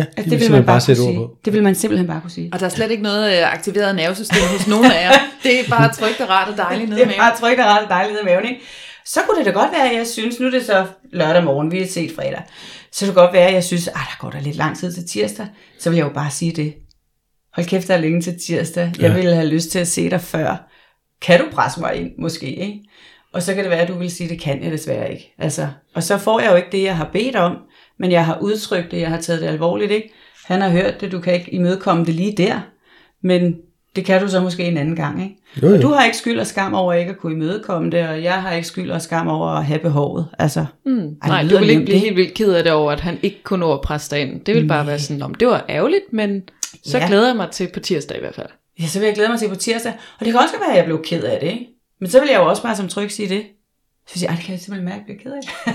det, 0.00 0.06
Altså, 0.16 0.30
det 0.30 0.40
vil 0.40 0.50
man 0.50 0.64
bare 0.64 0.80
sætte 0.80 1.00
kunne 1.02 1.08
ord 1.08 1.14
sige. 1.14 1.26
på. 1.26 1.36
Det 1.44 1.52
vil 1.52 1.62
man 1.62 1.74
simpelthen 1.74 2.06
bare 2.06 2.20
kunne 2.20 2.30
sige. 2.30 2.50
Og 2.52 2.60
der 2.60 2.66
er 2.66 2.70
slet 2.70 2.90
ikke 2.90 3.02
noget 3.02 3.38
øh, 3.38 3.52
aktiveret 3.52 3.96
nervesystem 3.96 4.42
hos 4.58 4.66
nogen 4.66 4.84
af 4.84 5.02
jer. 5.04 5.12
Det 5.42 5.60
er 5.60 5.64
bare 5.70 5.92
trygt 5.92 6.20
og 6.20 6.28
rart 6.28 6.48
og 6.48 6.56
dejligt 6.56 6.88
nede 6.90 7.00
Det 7.00 7.06
med 7.08 7.14
er 7.14 7.18
bare 7.18 7.36
trygt 7.40 7.60
og 7.60 7.66
rart 7.66 7.82
og 7.82 7.88
dejligt 7.88 8.12
ned 8.14 8.22
i 8.22 8.24
maven, 8.24 8.44
ikke? 8.44 8.60
Så 9.06 9.20
kunne 9.28 9.38
det 9.38 9.46
da 9.46 9.50
godt 9.50 9.72
være, 9.72 9.90
at 9.90 9.96
jeg 9.96 10.06
synes, 10.06 10.40
nu 10.40 10.46
er 10.46 10.50
det 10.50 10.64
så 10.64 10.86
lørdag 11.12 11.44
morgen, 11.44 11.70
vi 11.72 11.78
har 11.78 11.86
set 11.86 12.12
fredag. 12.16 12.42
Så 12.92 13.00
kunne 13.04 13.08
det 13.08 13.14
godt 13.16 13.32
være, 13.32 13.46
at 13.48 13.54
jeg 13.54 13.64
synes, 13.64 13.88
at 13.88 13.94
der 13.94 14.16
går 14.20 14.30
der 14.30 14.40
lidt 14.40 14.56
lang 14.56 14.78
tid 14.78 14.92
til 14.92 15.08
tirsdag. 15.08 15.46
Så 15.80 15.90
vil 15.90 15.96
jeg 15.96 16.04
jo 16.04 16.12
bare 16.12 16.30
sige 16.30 16.52
det. 16.52 16.74
Hold 17.54 17.66
kæft, 17.66 17.88
der 17.88 17.94
er 17.94 17.98
længe 17.98 18.20
til 18.22 18.34
tirsdag. 18.46 18.92
Jeg 18.98 19.08
Ja. 19.10 19.14
ville 19.14 19.34
have 19.34 19.46
lyst 19.46 19.70
til 19.70 19.78
at 19.78 19.88
se 19.88 20.10
dig 20.10 20.20
før. 20.20 20.68
Kan 21.22 21.40
du 21.40 21.44
presse 21.52 21.80
mig 21.80 21.94
ind, 21.96 22.10
måske, 22.18 22.46
ikke? 22.46 22.80
Og 23.32 23.42
så 23.42 23.54
kan 23.54 23.62
det 23.64 23.70
være, 23.70 23.80
at 23.80 23.88
du 23.88 23.98
vil 23.98 24.10
sige, 24.10 24.28
det 24.28 24.40
kan 24.40 24.64
jeg 24.64 24.72
desværre 24.72 25.12
ikke. 25.12 25.34
Altså, 25.38 25.68
og 25.94 26.02
så 26.02 26.18
får 26.18 26.40
jeg 26.40 26.50
jo 26.50 26.56
ikke 26.56 26.68
det, 26.72 26.82
jeg 26.82 26.96
har 26.96 27.08
bedt 27.12 27.36
om, 27.36 27.56
men 28.02 28.10
jeg 28.12 28.26
har 28.26 28.38
udtrykt 28.40 28.90
det, 28.90 29.00
jeg 29.00 29.08
har 29.08 29.20
taget 29.20 29.40
det 29.40 29.46
alvorligt, 29.46 29.90
ikke? 29.90 30.12
Han 30.44 30.60
har 30.60 30.68
hørt 30.70 31.00
det, 31.00 31.12
du 31.12 31.20
kan 31.20 31.34
ikke 31.34 31.54
imødekomme 31.54 32.04
det 32.04 32.14
lige 32.14 32.36
der, 32.36 32.60
men 33.22 33.56
det 33.96 34.04
kan 34.04 34.20
du 34.22 34.28
så 34.28 34.40
måske 34.40 34.64
en 34.64 34.76
anden 34.76 34.96
gang, 34.96 35.22
ikke? 35.22 35.36
Jo, 35.62 35.68
jo. 35.68 35.74
Og 35.76 35.82
du 35.82 35.88
har 35.88 36.04
ikke 36.04 36.16
skyld 36.16 36.40
og 36.40 36.46
skam 36.46 36.74
over 36.74 36.92
ikke 36.92 37.10
at 37.10 37.18
kunne 37.18 37.32
imødekomme 37.32 37.90
det, 37.90 38.08
og 38.08 38.22
jeg 38.22 38.42
har 38.42 38.52
ikke 38.52 38.68
skyld 38.68 38.90
og 38.90 39.02
skam 39.02 39.28
over 39.28 39.48
at 39.48 39.64
have 39.64 39.78
behovet. 39.78 40.26
Altså, 40.38 40.66
Mm. 40.86 40.92
Ej, 40.98 41.02
det 41.04 41.16
Nej, 41.26 41.42
du 41.42 41.58
vil 41.58 41.70
ikke 41.70 41.82
blive 41.84 41.94
ikke? 41.94 42.06
helt 42.06 42.16
vildt 42.16 42.34
ked 42.34 42.52
af 42.52 42.62
det 42.62 42.72
over, 42.72 42.92
at 42.92 43.00
han 43.00 43.18
ikke 43.22 43.42
kunne 43.42 43.60
nå 43.60 43.72
at 43.72 43.80
presse 43.80 44.10
dig 44.10 44.20
ind. 44.22 44.40
Det 44.44 44.54
vil 44.54 44.68
bare 44.68 44.86
være 44.86 44.98
sådan, 44.98 45.22
om 45.22 45.34
det 45.34 45.48
var 45.48 45.64
ærgerligt, 45.68 46.12
men 46.12 46.42
så 46.84 46.98
Ja. 46.98 47.06
glæder 47.06 47.26
jeg 47.26 47.36
mig 47.36 47.50
til 47.50 47.68
på 47.74 47.80
tirsdag 47.80 48.16
i 48.16 48.20
hvert 48.20 48.34
fald. 48.34 48.48
ja, 48.80 48.86
så 48.86 48.98
vil 48.98 49.06
jeg 49.06 49.14
glæde 49.14 49.28
mig 49.28 49.38
til 49.38 49.48
på 49.48 49.54
tirsdag. 49.54 49.92
Og 50.20 50.24
det 50.26 50.32
kan 50.32 50.40
også 50.42 50.54
være, 50.60 50.70
at 50.72 50.76
jeg 50.76 50.84
blev 50.84 51.02
ked 51.04 51.22
af 51.22 51.40
det, 51.40 51.46
ikke? 51.48 51.66
Men 52.00 52.10
så 52.10 52.20
vil 52.20 52.28
jeg 52.32 52.38
jo 52.40 52.48
også 52.48 52.62
bare 52.62 52.76
som 52.76 52.88
tryg 52.88 53.10
sige 53.10 53.28
det. 53.28 53.42
Så 54.08 54.18
siger 54.18 54.26
jeg, 54.26 54.30
"Ej, 54.30 54.36
det 54.36 54.44
kan 54.44 54.52
jeg 54.52 54.60
simpelthen 54.60 54.84
mærke, 54.88 55.02
at 55.02 55.08
jeg 55.08 55.16
bliver 55.22 55.36
ked 55.38 55.48
af. 55.66 55.72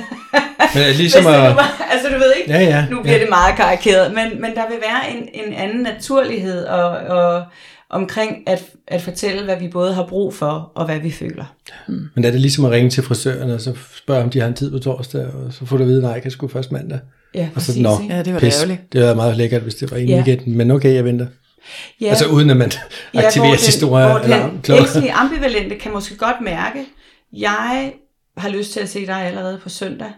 Men 0.75 0.95
ligesom 0.95 1.23
nu 1.23 1.30
at... 1.30 1.55
var, 1.55 1.88
altså 1.91 2.07
du 2.09 2.13
ved 2.19 2.34
ikke, 2.39 2.51
Ja, 2.53 2.59
ja. 2.63 2.86
nu 2.91 3.01
bliver 3.01 3.15
ja. 3.15 3.21
det 3.21 3.30
meget 3.30 3.55
karikeret, 3.55 4.13
men, 4.13 4.41
men 4.41 4.55
der 4.55 4.67
vil 4.69 4.78
være 4.82 5.17
en, 5.17 5.45
en 5.47 5.53
anden 5.53 5.82
naturlighed 5.84 6.65
og, 6.65 6.89
og 6.89 7.43
omkring 7.89 8.43
at, 8.47 8.63
at 8.88 9.01
fortælle, 9.01 9.43
hvad 9.43 9.57
vi 9.59 9.67
både 9.67 9.93
har 9.93 10.05
brug 10.05 10.34
for, 10.34 10.71
og 10.75 10.86
hvad 10.86 10.99
vi 10.99 11.11
føler. 11.11 11.45
Men 12.15 12.25
er 12.25 12.32
det 12.32 12.41
ligesom 12.41 12.65
at 12.65 12.71
ringe 12.71 12.89
til 12.89 13.03
frisøren, 13.03 13.49
og 13.51 13.61
så 13.61 13.73
spørge, 13.95 14.23
om 14.23 14.30
de 14.30 14.39
har 14.39 14.47
en 14.47 14.53
tid 14.53 14.71
på 14.71 14.80
torsdag, 14.80 15.25
og 15.25 15.53
så 15.53 15.65
får 15.65 15.78
du 15.78 15.84
at 15.84 15.89
vide, 15.89 16.01
nej, 16.01 16.11
jeg 16.11 16.21
kan 16.21 16.32
sgu 16.32 16.47
først 16.47 16.71
mandag. 16.71 16.99
Ja, 17.36 17.49
Og 17.55 17.61
så, 17.61 17.67
præcis. 17.67 17.84
nå, 17.84 17.99
ikke? 18.01 18.15
Ja, 18.15 18.23
det 18.23 18.34
var 18.34 18.39
pis. 18.39 18.55
ærgerligt. 18.57 18.93
Det 18.93 19.03
var 19.03 19.13
meget 19.13 19.38
lækkert, 19.38 19.61
hvis 19.61 19.75
det 19.75 19.91
var 19.91 19.97
en 19.97 20.07
Ja. 20.09 20.15
weekend, 20.15 20.47
men 20.47 20.71
okay, 20.71 20.93
jeg 20.93 21.05
venter. 21.05 21.28
Ja. 22.01 22.07
Altså 22.07 22.25
uden 22.28 22.49
at 22.49 22.57
man 22.57 22.71
aktiverer 23.13 23.47
hvor 23.49 23.55
de 23.55 23.71
store 23.71 24.23
den 24.23 24.34
alarmklokker. 24.34 24.84
ængstlige 24.84 25.11
ambivalente 25.13 25.75
kan 25.75 25.91
måske 25.93 26.17
godt 26.17 26.36
mærke, 26.41 26.80
jeg 27.34 27.93
har 28.38 28.49
lyst 28.49 28.73
til 28.73 28.79
at 28.79 28.89
se 28.89 29.05
dig 29.05 29.21
allerede 29.25 29.59
på 29.63 29.69
søndag, 29.69 30.11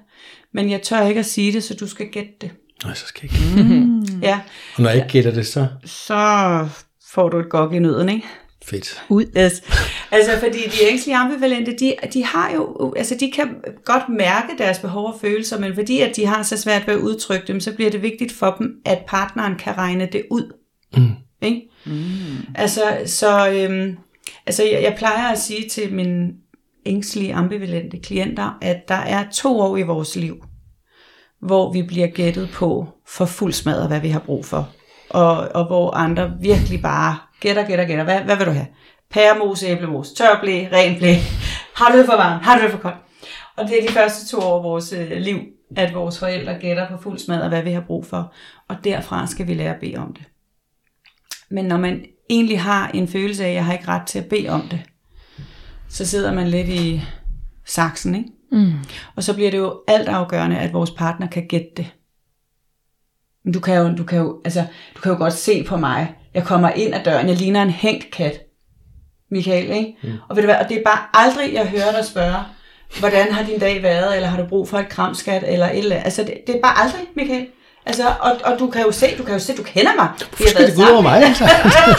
men 0.54 0.70
jeg 0.70 0.82
tør 0.82 1.08
ikke 1.08 1.20
at 1.20 1.26
sige 1.26 1.54
det, 1.54 1.64
så 1.64 1.74
du 1.74 1.88
skal 1.88 2.08
gætte 2.08 2.32
det. 2.42 2.52
Nej, 2.84 2.94
så 2.94 3.06
skal 3.06 3.30
jeg 3.32 3.42
ikke. 3.60 3.90
Ja, 4.28 4.40
Og 4.76 4.82
når 4.84 4.90
jeg 4.90 4.98
ikke 4.98 5.10
gætter 5.10 5.32
det, 5.32 5.48
så 5.48 5.68
så 5.86 6.68
får 7.14 7.30
du 7.30 7.40
et 7.40 7.50
gok 7.50 7.74
i 7.74 7.80
nøden, 7.80 8.10
ikke? 8.10 8.28
fedt. 8.66 9.04
Ud. 9.10 9.26
Yes. 9.38 9.64
Altså, 10.12 10.40
fordi 10.40 10.58
de 10.58 10.90
ængstlige 10.90 11.16
ambivalente, 11.16 11.76
de, 11.80 11.94
de 12.14 12.26
har 12.26 12.52
jo, 12.56 12.94
altså 12.98 13.16
de 13.20 13.32
kan 13.32 13.56
godt 13.86 14.10
mærke 14.10 14.48
deres 14.58 14.80
behov 14.80 15.08
og 15.08 15.18
følelser, 15.22 15.60
men 15.60 15.76
fordi 15.76 16.00
at 16.00 16.16
de 16.16 16.26
har 16.26 16.44
så 16.44 16.58
svært 16.58 16.88
ved 16.88 16.94
at 16.94 17.00
udtrykke 17.00 17.48
dem, 17.48 17.60
så 17.60 17.74
bliver 17.74 17.92
det 17.92 18.02
vigtigt 18.02 18.32
for 18.32 18.56
dem, 18.60 18.82
at 18.86 19.00
partneren 19.08 19.56
kan 19.56 19.78
regne 19.78 20.10
det 20.12 20.24
ud. 20.32 20.54
Mm. 20.98 21.12
Ikke? 21.42 21.62
Mm. 21.86 22.54
Altså, 22.56 22.84
så, 23.06 23.52
øhm, 23.52 23.98
Altså, 24.46 24.64
jeg, 24.64 24.84
jeg 24.84 24.96
plejer 24.98 25.28
at 25.32 25.40
sige 25.40 25.70
til 25.70 25.94
mine 25.94 26.28
ængstlige, 26.90 27.34
ambivalente 27.36 27.98
klienter, 27.98 28.58
at 28.62 28.88
der 28.88 28.96
er 28.96 29.26
to 29.34 29.60
år 29.60 29.78
i 29.78 29.82
vores 29.82 30.16
liv, 30.16 30.44
hvor 31.42 31.74
vi 31.74 31.84
bliver 31.84 32.08
gættet 32.08 32.50
på 32.54 32.88
for 33.08 33.26
fuld 33.26 33.54
smadret, 33.54 33.88
hvad 33.88 34.00
vi 34.00 34.10
har 34.10 34.20
brug 34.20 34.46
for. 34.46 34.70
Og, 35.10 35.38
og 35.56 35.68
hvor 35.68 35.96
andre 35.96 36.34
virkelig 36.42 36.82
bare 36.82 37.18
gætter, 37.40 37.68
gætter, 37.68 37.86
gætter. 37.86 38.04
Hvad, 38.04 38.22
hvad 38.22 38.38
vil 38.38 38.46
du 38.46 38.52
have? 38.52 38.68
Pæremose, 39.12 39.68
æblemos, 39.68 40.12
tør 40.12 40.40
blæ, 40.42 40.68
ren 40.72 40.98
blæ. 40.98 41.14
Har 41.76 41.92
du 41.92 41.98
det 41.98 42.06
for 42.06 42.16
varmt? 42.16 42.44
Har 42.46 42.58
du 42.58 42.64
det 42.64 42.72
for 42.72 42.78
koldt? 42.78 42.98
Og 43.58 43.68
det 43.68 43.84
er 43.84 43.88
de 43.88 43.94
første 43.94 44.28
to 44.28 44.40
år 44.40 44.58
af 44.58 44.64
vores 44.64 44.94
øh, 44.94 45.12
liv, 45.12 45.40
at 45.76 45.94
vores 45.94 46.20
forældre 46.20 46.54
gætter 46.60 46.88
på 46.88 46.98
fuld 46.98 47.20
smadret, 47.20 47.50
hvad 47.50 47.64
vi 47.64 47.72
har 47.72 47.82
brug 47.82 48.06
for. 48.06 48.34
Og 48.68 48.76
derfra 48.84 49.28
skal 49.28 49.48
vi 49.48 49.54
lære 49.54 49.74
at 49.74 49.80
bede 49.80 49.98
om 49.98 50.14
det. 50.14 50.24
Men 51.50 51.66
når 51.66 51.78
man 51.78 52.06
egentlig 52.30 52.62
har 52.62 52.88
en 52.88 53.08
følelse 53.08 53.46
af, 53.46 53.50
at 53.50 53.56
jeg 53.56 53.66
har 53.66 53.74
ikke 53.74 53.88
ret 53.88 54.08
til 54.08 54.20
at 54.20 54.30
bede 54.30 54.50
om 54.50 54.62
det, 54.62 54.82
så 55.90 56.06
sidder 56.06 56.34
man 56.34 56.48
lidt 56.48 56.68
i 56.68 57.02
saksen, 57.66 58.16
ikke? 58.16 58.30
Mm. 58.52 58.74
Og 59.16 59.24
så 59.24 59.34
bliver 59.34 59.52
det 59.52 59.58
jo 59.58 59.82
alt 59.88 60.08
afgørende, 60.08 60.58
at 60.58 60.74
vores 60.74 60.92
partner 60.92 61.28
kan 61.28 61.48
gætte 61.48 61.70
det. 61.78 61.94
Men 63.44 63.54
du 63.54 63.60
kan 63.60 63.78
jo, 63.78 63.96
du 63.96 64.04
kan 64.04 64.18
jo, 64.18 64.42
altså, 64.46 64.66
du 64.96 65.02
kan 65.02 65.12
jo 65.12 65.18
godt 65.18 65.34
se 65.34 65.64
på 65.64 65.78
mig. 65.78 66.16
Jeg 66.34 66.44
kommer 66.44 66.70
ind 66.70 66.96
ad 66.96 67.04
døren, 67.04 67.28
jeg 67.28 67.36
ligner 67.36 67.62
en 67.62 67.70
hængt 67.70 68.12
kat. 68.12 68.40
Michael, 69.32 69.72
ikke? 69.72 69.96
Mm. 70.04 70.10
Og, 70.30 70.36
ved 70.36 70.44
du 70.44 70.48
hvad, 70.48 70.56
og 70.56 70.70
det 70.70 70.78
er 70.78 70.84
bare 70.84 71.00
aldrig, 71.14 71.54
jeg 71.54 71.68
hører 71.68 71.92
dig 71.92 72.06
spørge, 72.06 72.44
hvordan 73.00 73.32
har 73.32 73.44
din 73.44 73.60
dag 73.60 73.84
været, 73.84 74.16
eller 74.16 74.28
har 74.28 74.42
du 74.42 74.48
brug 74.48 74.70
for 74.70 74.78
et 74.78 74.90
kramskat, 74.90 75.44
eller 75.48 75.70
et 75.70 75.78
eller 75.78 75.96
andet. 75.96 76.06
Altså, 76.06 76.24
det, 76.24 76.38
det 76.48 76.56
er 76.56 76.62
bare 76.62 76.78
aldrig, 76.78 77.02
Michael. 77.16 77.48
Altså, 77.90 78.08
og, 78.20 78.32
og 78.44 78.60
du 78.60 78.70
kan 78.70 78.82
jo 78.82 78.92
se, 78.92 79.18
du 79.18 79.24
kan 79.24 79.34
jo 79.34 79.40
se, 79.40 79.58
du 79.58 79.64
kender 79.64 79.96
mig. 79.96 80.08
Vi 80.38 80.44
har 80.48 80.54
været 80.60 80.92
over 80.92 81.02
mig, 81.02 81.24
altså? 81.24 81.44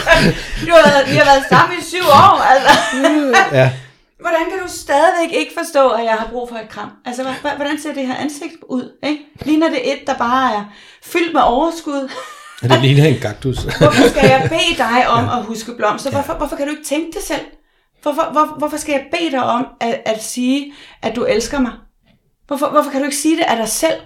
du 0.67 0.71
har 0.77 0.83
været, 0.91 1.05
vi 1.11 1.15
har 1.21 1.25
været 1.25 1.45
sammen 1.49 1.79
i 1.79 1.83
syv 1.83 2.05
år, 2.23 2.35
altså. 2.53 2.73
ja. 3.59 3.71
Hvordan 4.19 4.45
kan 4.49 4.59
du 4.63 4.67
stadigvæk 4.67 5.39
ikke 5.39 5.51
forstå, 5.57 5.89
at 5.89 6.03
jeg 6.03 6.13
har 6.13 6.27
brug 6.31 6.49
for 6.49 6.55
et 6.55 6.69
kram? 6.69 6.89
Altså, 7.05 7.23
hvordan 7.55 7.81
ser 7.81 7.93
det 7.93 8.07
her 8.07 8.15
ansigt 8.15 8.53
ud? 8.69 8.97
Ikke? 9.03 9.19
Ligner 9.41 9.69
det 9.69 9.93
et, 9.93 9.99
der 10.07 10.13
bare 10.13 10.55
er 10.55 10.63
fyldt 11.03 11.33
med 11.33 11.41
overskud? 11.41 12.09
Ja, 12.63 12.67
det 12.67 12.81
ligner 12.81 13.05
en 13.05 13.19
kaktus. 13.19 13.57
hvorfor 13.81 14.09
skal 14.09 14.29
jeg 14.29 14.47
bede 14.49 14.77
dig 14.77 15.07
om 15.07 15.25
ja. 15.25 15.39
at 15.39 15.45
huske 15.45 15.71
blomster? 15.77 16.11
Hvorfor, 16.11 16.33
hvorfor 16.33 16.55
kan 16.55 16.65
du 16.65 16.71
ikke 16.71 16.85
tænke 16.85 17.11
det 17.17 17.23
selv? 17.23 17.45
Hvorfor, 18.01 18.29
hvor, 18.31 18.55
hvorfor 18.57 18.77
skal 18.77 18.91
jeg 18.91 19.05
bede 19.11 19.31
dig 19.31 19.43
om 19.43 19.65
at, 19.79 20.01
at 20.05 20.23
sige, 20.23 20.73
at 21.01 21.15
du 21.15 21.23
elsker 21.23 21.59
mig? 21.59 21.71
Hvorfor, 22.47 22.69
hvorfor 22.69 22.91
kan 22.91 22.99
du 22.99 23.05
ikke 23.05 23.17
sige 23.17 23.37
det 23.37 23.43
af 23.43 23.57
dig 23.57 23.67
selv? 23.67 23.99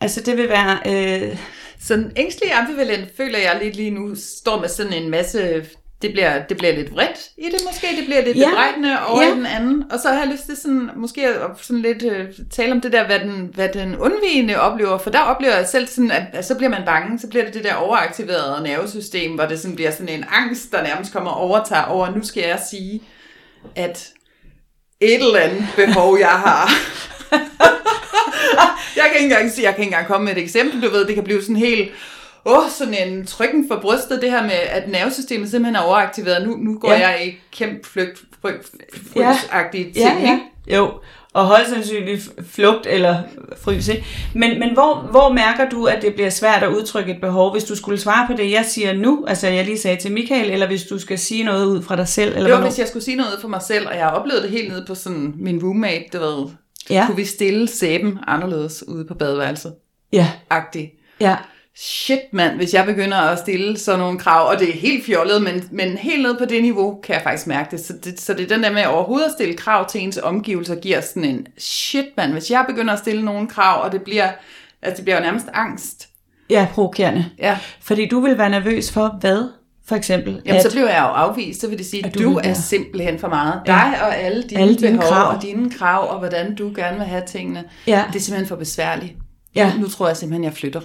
Altså, 0.00 0.20
det 0.20 0.36
vil 0.36 0.48
være... 0.48 0.78
Øh... 0.86 1.38
Sådan 1.80 2.12
ængstelig 2.16 2.52
ambivalent 2.52 3.16
føler 3.16 3.38
jeg 3.38 3.60
lidt 3.62 3.76
lige 3.76 3.90
nu, 3.90 4.14
står 4.14 4.60
med 4.60 4.68
sådan 4.68 4.92
en 4.92 5.10
masse 5.10 5.66
det 6.02 6.12
bliver, 6.12 6.42
det 6.42 6.56
bliver 6.56 6.74
lidt 6.74 6.92
vredt 6.92 7.30
i 7.38 7.44
det 7.44 7.60
måske, 7.66 7.86
det 7.96 8.04
bliver 8.04 8.24
lidt 8.24 8.36
ja. 8.36 8.48
bebrejdende 8.48 9.06
over 9.06 9.22
ja. 9.22 9.30
den 9.30 9.46
anden. 9.46 9.84
Og 9.92 10.00
så 10.00 10.08
har 10.08 10.18
jeg 10.18 10.28
lyst 10.32 10.44
til 10.44 10.56
sådan, 10.56 10.90
måske 10.96 11.28
at 11.28 11.50
sådan 11.62 11.82
lidt 11.82 12.02
uh, 12.02 12.46
tale 12.50 12.72
om 12.72 12.80
det 12.80 12.92
der, 12.92 13.06
hvad 13.06 13.20
den, 13.20 13.50
hvad 13.54 13.68
den 13.68 13.96
undvigende 13.96 14.60
oplever, 14.60 14.98
for 14.98 15.10
der 15.10 15.20
oplever 15.20 15.56
jeg 15.56 15.68
selv 15.68 15.86
sådan, 15.86 16.10
at, 16.10 16.22
at 16.32 16.44
så 16.44 16.54
bliver 16.54 16.70
man 16.70 16.82
bange, 16.86 17.18
så 17.18 17.28
bliver 17.28 17.44
det 17.44 17.54
det 17.54 17.64
der 17.64 17.74
overaktiverede 17.74 18.62
nervesystem, 18.62 19.34
hvor 19.34 19.46
det 19.46 19.60
sådan 19.60 19.76
bliver 19.76 19.90
sådan 19.90 20.08
en 20.08 20.24
angst, 20.32 20.72
der 20.72 20.82
nærmest 20.82 21.12
kommer 21.12 21.30
og 21.30 21.40
overtager 21.40 21.84
over, 21.84 22.16
nu 22.16 22.24
skal 22.24 22.42
jeg 22.42 22.60
sige, 22.70 23.02
at 23.76 24.08
et 25.00 25.14
eller 25.14 25.38
andet 25.38 25.64
behov, 25.76 26.18
jeg 26.18 26.28
har. 26.28 26.70
jeg 28.96 29.04
kan 29.04 29.14
ikke 29.14 29.24
engang 29.24 29.50
sige, 29.50 29.64
jeg 29.64 29.74
kan 29.74 29.84
ikke 29.84 29.92
engang 29.92 30.06
komme 30.06 30.24
med 30.24 30.32
et 30.36 30.42
eksempel, 30.42 30.82
du 30.82 30.90
ved, 30.90 31.06
det 31.06 31.14
kan 31.14 31.24
blive 31.24 31.42
sådan 31.42 31.56
helt 31.56 31.90
åh, 32.46 32.58
oh, 32.58 32.70
sådan 32.70 32.94
en 32.94 33.26
trykken 33.26 33.68
for 33.68 33.78
brystet, 33.82 34.22
det 34.22 34.30
her 34.30 34.42
med, 34.42 34.52
at 34.52 34.88
nervesystemet 34.88 35.50
simpelthen 35.50 35.76
er 35.76 35.80
overaktiveret. 35.80 36.48
Nu, 36.48 36.56
nu 36.56 36.78
går 36.78 36.92
ja. 36.92 37.08
jeg 37.08 37.26
i 37.26 37.38
kæmpe 37.52 37.88
flygt, 37.88 38.22
frygt, 38.40 38.70
frygtagtige 39.12 39.84
ting, 39.84 39.96
ja, 39.96 40.14
ja. 40.14 40.20
ikke? 40.20 40.76
Jo, 40.76 40.90
og 41.32 41.46
højst 41.46 41.70
sandsynligt 41.70 42.30
flugt 42.50 42.86
eller 42.86 43.22
frys. 43.56 43.88
Ikke? 43.88 44.06
Men, 44.34 44.58
men 44.58 44.72
hvor, 44.72 45.08
hvor 45.10 45.32
mærker 45.32 45.68
du, 45.68 45.84
at 45.84 46.02
det 46.02 46.14
bliver 46.14 46.30
svært 46.30 46.62
at 46.62 46.68
udtrykke 46.68 47.12
et 47.12 47.20
behov, 47.20 47.52
hvis 47.52 47.64
du 47.64 47.76
skulle 47.76 48.00
svare 48.00 48.26
på 48.26 48.32
det, 48.32 48.50
jeg 48.50 48.64
siger 48.64 48.92
nu, 48.92 49.24
altså 49.28 49.48
jeg 49.48 49.64
lige 49.64 49.78
sagde 49.78 49.96
til 49.96 50.12
Michael, 50.12 50.50
eller 50.50 50.66
hvis 50.66 50.82
du 50.82 50.98
skal 50.98 51.18
sige 51.18 51.44
noget 51.44 51.66
ud 51.66 51.82
fra 51.82 51.96
dig 51.96 52.08
selv? 52.08 52.36
Eller 52.36 52.50
jo, 52.50 52.56
hvis 52.56 52.78
jeg 52.78 52.88
skulle 52.88 53.04
sige 53.04 53.16
noget 53.16 53.38
for 53.40 53.48
mig 53.48 53.62
selv, 53.62 53.88
og 53.88 53.96
jeg 53.96 54.04
har 54.04 54.10
oplevet 54.10 54.42
det 54.42 54.50
helt 54.50 54.68
nede 54.68 54.84
på 54.86 54.94
sådan 54.94 55.34
min 55.36 55.62
roommate, 55.62 56.04
det 56.12 56.20
ved, 56.20 56.46
ja. 56.90 57.06
kunne 57.06 57.16
vi 57.16 57.24
stille 57.24 57.68
sæben 57.68 58.18
anderledes 58.26 58.88
ude 58.88 59.04
på 59.04 59.14
badeværelset? 59.14 59.74
Ja. 60.12 60.32
Agtigt. 60.50 60.90
Ja 61.20 61.36
shit 61.76 62.32
mand, 62.32 62.56
hvis 62.56 62.74
jeg 62.74 62.86
begynder 62.86 63.16
at 63.16 63.38
stille 63.38 63.78
sådan 63.78 64.00
nogle 64.00 64.18
krav, 64.18 64.48
og 64.48 64.58
det 64.58 64.68
er 64.68 64.72
helt 64.72 65.04
fjollet, 65.04 65.42
men, 65.42 65.68
men 65.70 65.98
helt 65.98 66.22
ned 66.22 66.38
på 66.38 66.44
det 66.44 66.62
niveau 66.62 67.00
kan 67.00 67.14
jeg 67.14 67.22
faktisk 67.22 67.46
mærke 67.46 67.70
det. 67.70 67.80
Så, 67.80 67.92
det. 68.04 68.20
så 68.20 68.34
det 68.34 68.44
er 68.44 68.54
den 68.54 68.62
der 68.62 68.72
med 68.72 68.82
at 68.82 68.88
overhovedet 68.88 69.26
at 69.26 69.32
stille 69.32 69.54
krav 69.54 69.88
til 69.88 70.00
ens 70.00 70.18
omgivelser, 70.18 70.74
giver 70.74 71.00
sådan 71.00 71.24
en 71.24 71.46
shit 71.58 72.06
mand, 72.16 72.32
hvis 72.32 72.50
jeg 72.50 72.64
begynder 72.68 72.92
at 72.92 72.98
stille 72.98 73.24
nogle 73.24 73.48
krav, 73.48 73.82
og 73.84 73.92
det 73.92 74.02
bliver, 74.02 74.28
altså 74.82 74.96
det 74.96 75.04
bliver 75.04 75.16
jo 75.16 75.22
nærmest 75.22 75.46
angst. 75.54 76.08
Ja, 76.50 76.68
provokerende. 76.72 77.24
Ja. 77.38 77.58
Fordi 77.80 78.08
du 78.08 78.20
vil 78.20 78.38
være 78.38 78.50
nervøs 78.50 78.92
for 78.92 79.16
hvad? 79.20 79.48
For 79.88 79.96
eksempel. 79.96 80.42
Jamen, 80.46 80.56
at, 80.56 80.62
så 80.62 80.70
bliver 80.70 80.88
jeg 80.88 81.02
jo 81.02 81.14
afvist, 81.14 81.60
så 81.60 81.68
vil 81.68 81.78
det 81.78 81.86
sige, 81.86 82.06
at 82.06 82.14
du, 82.14 82.22
du 82.22 82.40
er 82.44 82.54
simpelthen 82.54 83.18
for 83.18 83.28
meget. 83.28 83.60
Ja. 83.66 83.72
Dig 83.72 84.02
og 84.02 84.16
alle 84.16 84.42
dine, 84.42 84.60
alle 84.60 84.74
dine 84.74 84.98
behov 84.98 85.12
krav. 85.12 85.36
og 85.36 85.42
dine 85.42 85.70
krav, 85.70 86.10
og 86.10 86.18
hvordan 86.18 86.54
du 86.54 86.72
gerne 86.76 86.96
vil 86.96 87.06
have 87.06 87.22
tingene. 87.26 87.64
Ja. 87.86 88.04
Det 88.08 88.16
er 88.16 88.20
simpelthen 88.20 88.48
for 88.48 88.56
besværligt. 88.56 89.14
Ja. 89.54 89.72
Nu, 89.78 89.88
tror 89.88 90.06
jeg 90.06 90.16
simpelthen, 90.16 90.44
jeg 90.44 90.52
flytter. 90.52 90.80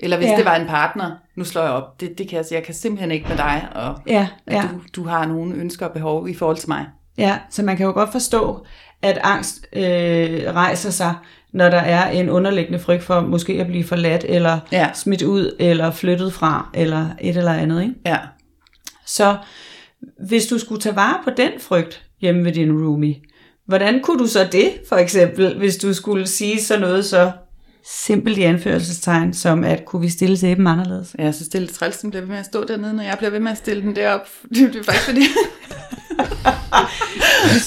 Eller 0.00 0.16
hvis 0.16 0.28
ja. 0.28 0.36
det 0.36 0.44
var 0.44 0.56
en 0.56 0.66
partner, 0.66 1.10
nu 1.36 1.44
slår 1.44 1.62
jeg 1.62 1.70
op, 1.70 2.00
det, 2.00 2.18
det 2.18 2.28
kan 2.28 2.36
jeg 2.36 2.44
sige, 2.44 2.58
jeg 2.58 2.64
kan 2.64 2.74
simpelthen 2.74 3.10
ikke 3.10 3.28
med 3.28 3.36
dig, 3.36 3.68
og 3.74 3.94
ja, 4.06 4.26
ja. 4.50 4.58
at 4.58 4.68
du, 4.70 5.02
du 5.02 5.08
har 5.08 5.26
nogle 5.26 5.54
ønsker 5.54 5.86
og 5.86 5.92
behov 5.92 6.28
i 6.28 6.34
forhold 6.34 6.56
til 6.56 6.68
mig. 6.68 6.86
Ja, 7.18 7.38
så 7.50 7.62
man 7.62 7.76
kan 7.76 7.86
jo 7.86 7.92
godt 7.92 8.12
forstå, 8.12 8.66
at 9.02 9.18
angst 9.22 9.66
øh, 9.72 10.42
rejser 10.54 10.90
sig, 10.90 11.14
når 11.52 11.68
der 11.68 11.78
er 11.80 12.10
en 12.10 12.30
underliggende 12.30 12.78
frygt 12.78 13.02
for 13.02 13.20
måske 13.20 13.52
at 13.52 13.66
blive 13.66 13.84
forladt, 13.84 14.24
eller 14.28 14.58
ja. 14.72 14.88
smidt 14.94 15.22
ud, 15.22 15.56
eller 15.58 15.90
flyttet 15.90 16.32
fra, 16.32 16.70
eller 16.74 17.06
et 17.20 17.36
eller 17.36 17.52
andet. 17.52 17.82
Ikke? 17.82 17.94
Ja. 18.06 18.18
Så 19.14 19.36
hvis 20.26 20.46
du 20.46 20.58
skulle 20.58 20.80
tage 20.80 20.96
vare 20.96 21.20
på 21.24 21.30
den 21.36 21.52
frygt 21.60 22.02
hjemme 22.20 22.44
ved 22.44 22.52
din 22.52 22.72
roomie, 22.72 23.16
hvordan 23.66 24.02
kunne 24.02 24.18
du 24.18 24.26
så 24.26 24.48
det, 24.52 24.72
for 24.88 24.96
eksempel, 24.96 25.58
hvis 25.58 25.76
du 25.76 25.94
skulle 25.94 26.26
sige 26.26 26.62
så 26.62 26.78
noget 26.78 27.04
så 27.04 27.32
simpelt 27.84 28.38
i 28.38 28.42
anførselstegn, 28.42 29.34
som 29.34 29.64
at 29.64 29.84
kunne 29.84 30.02
vi 30.02 30.08
stille 30.08 30.36
sæben 30.36 30.66
anderledes. 30.66 31.16
Ja, 31.18 31.32
så 31.32 31.44
stille 31.44 31.68
træls, 31.68 31.98
den 31.98 32.10
bliver 32.10 32.20
ved 32.20 32.28
med 32.28 32.38
at 32.38 32.46
stå 32.46 32.64
dernede, 32.64 32.94
når 32.94 33.02
jeg 33.02 33.18
bliver 33.18 33.30
ved 33.30 33.40
med 33.40 33.52
at 33.52 33.58
stille 33.58 33.82
den 33.82 33.96
derop. 33.96 34.28
Det, 34.48 34.56
det 34.72 34.76
er 34.76 34.82
faktisk 34.82 35.04
fordi... 35.04 35.22